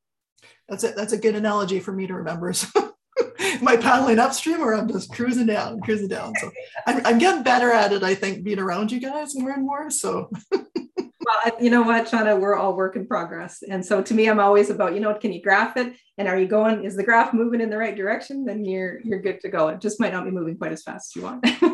that's 0.67 0.83
it. 0.83 0.95
That's 0.95 1.13
a 1.13 1.17
good 1.17 1.35
analogy 1.35 1.79
for 1.79 1.91
me 1.91 2.07
to 2.07 2.13
remember. 2.13 2.53
So 2.53 2.67
am 3.39 3.67
I 3.67 3.77
paddling 3.77 4.19
upstream 4.19 4.61
or 4.61 4.73
I'm 4.73 4.87
just 4.87 5.11
cruising 5.11 5.45
down, 5.45 5.81
cruising 5.81 6.07
down. 6.07 6.33
So 6.39 6.51
I'm, 6.87 7.05
I'm 7.05 7.17
getting 7.17 7.43
better 7.43 7.71
at 7.71 7.93
it, 7.93 8.03
I 8.03 8.15
think, 8.15 8.43
being 8.43 8.59
around 8.59 8.91
you 8.91 8.99
guys 8.99 9.35
more 9.35 9.51
and 9.51 9.65
more. 9.65 9.89
So 9.89 10.31
well, 10.51 11.57
you 11.59 11.69
know 11.69 11.83
what, 11.83 12.07
Shauna, 12.07 12.39
we're 12.39 12.55
all 12.55 12.75
work 12.75 12.95
in 12.95 13.07
progress. 13.07 13.63
And 13.67 13.85
so 13.85 14.01
to 14.01 14.13
me, 14.13 14.27
I'm 14.27 14.39
always 14.39 14.69
about, 14.69 14.93
you 14.93 14.99
know, 14.99 15.13
can 15.13 15.31
you 15.31 15.41
graph 15.41 15.77
it? 15.77 15.93
And 16.17 16.27
are 16.27 16.37
you 16.37 16.47
going, 16.47 16.83
is 16.83 16.95
the 16.95 17.03
graph 17.03 17.33
moving 17.33 17.61
in 17.61 17.69
the 17.69 17.77
right 17.77 17.95
direction? 17.95 18.45
Then 18.45 18.65
you're 18.65 18.99
you're 19.01 19.21
good 19.21 19.41
to 19.41 19.49
go. 19.49 19.69
It 19.69 19.81
just 19.81 19.99
might 19.99 20.13
not 20.13 20.25
be 20.25 20.31
moving 20.31 20.57
quite 20.57 20.71
as 20.71 20.83
fast 20.83 21.11
as 21.11 21.15
you 21.15 21.21
want. 21.23 21.45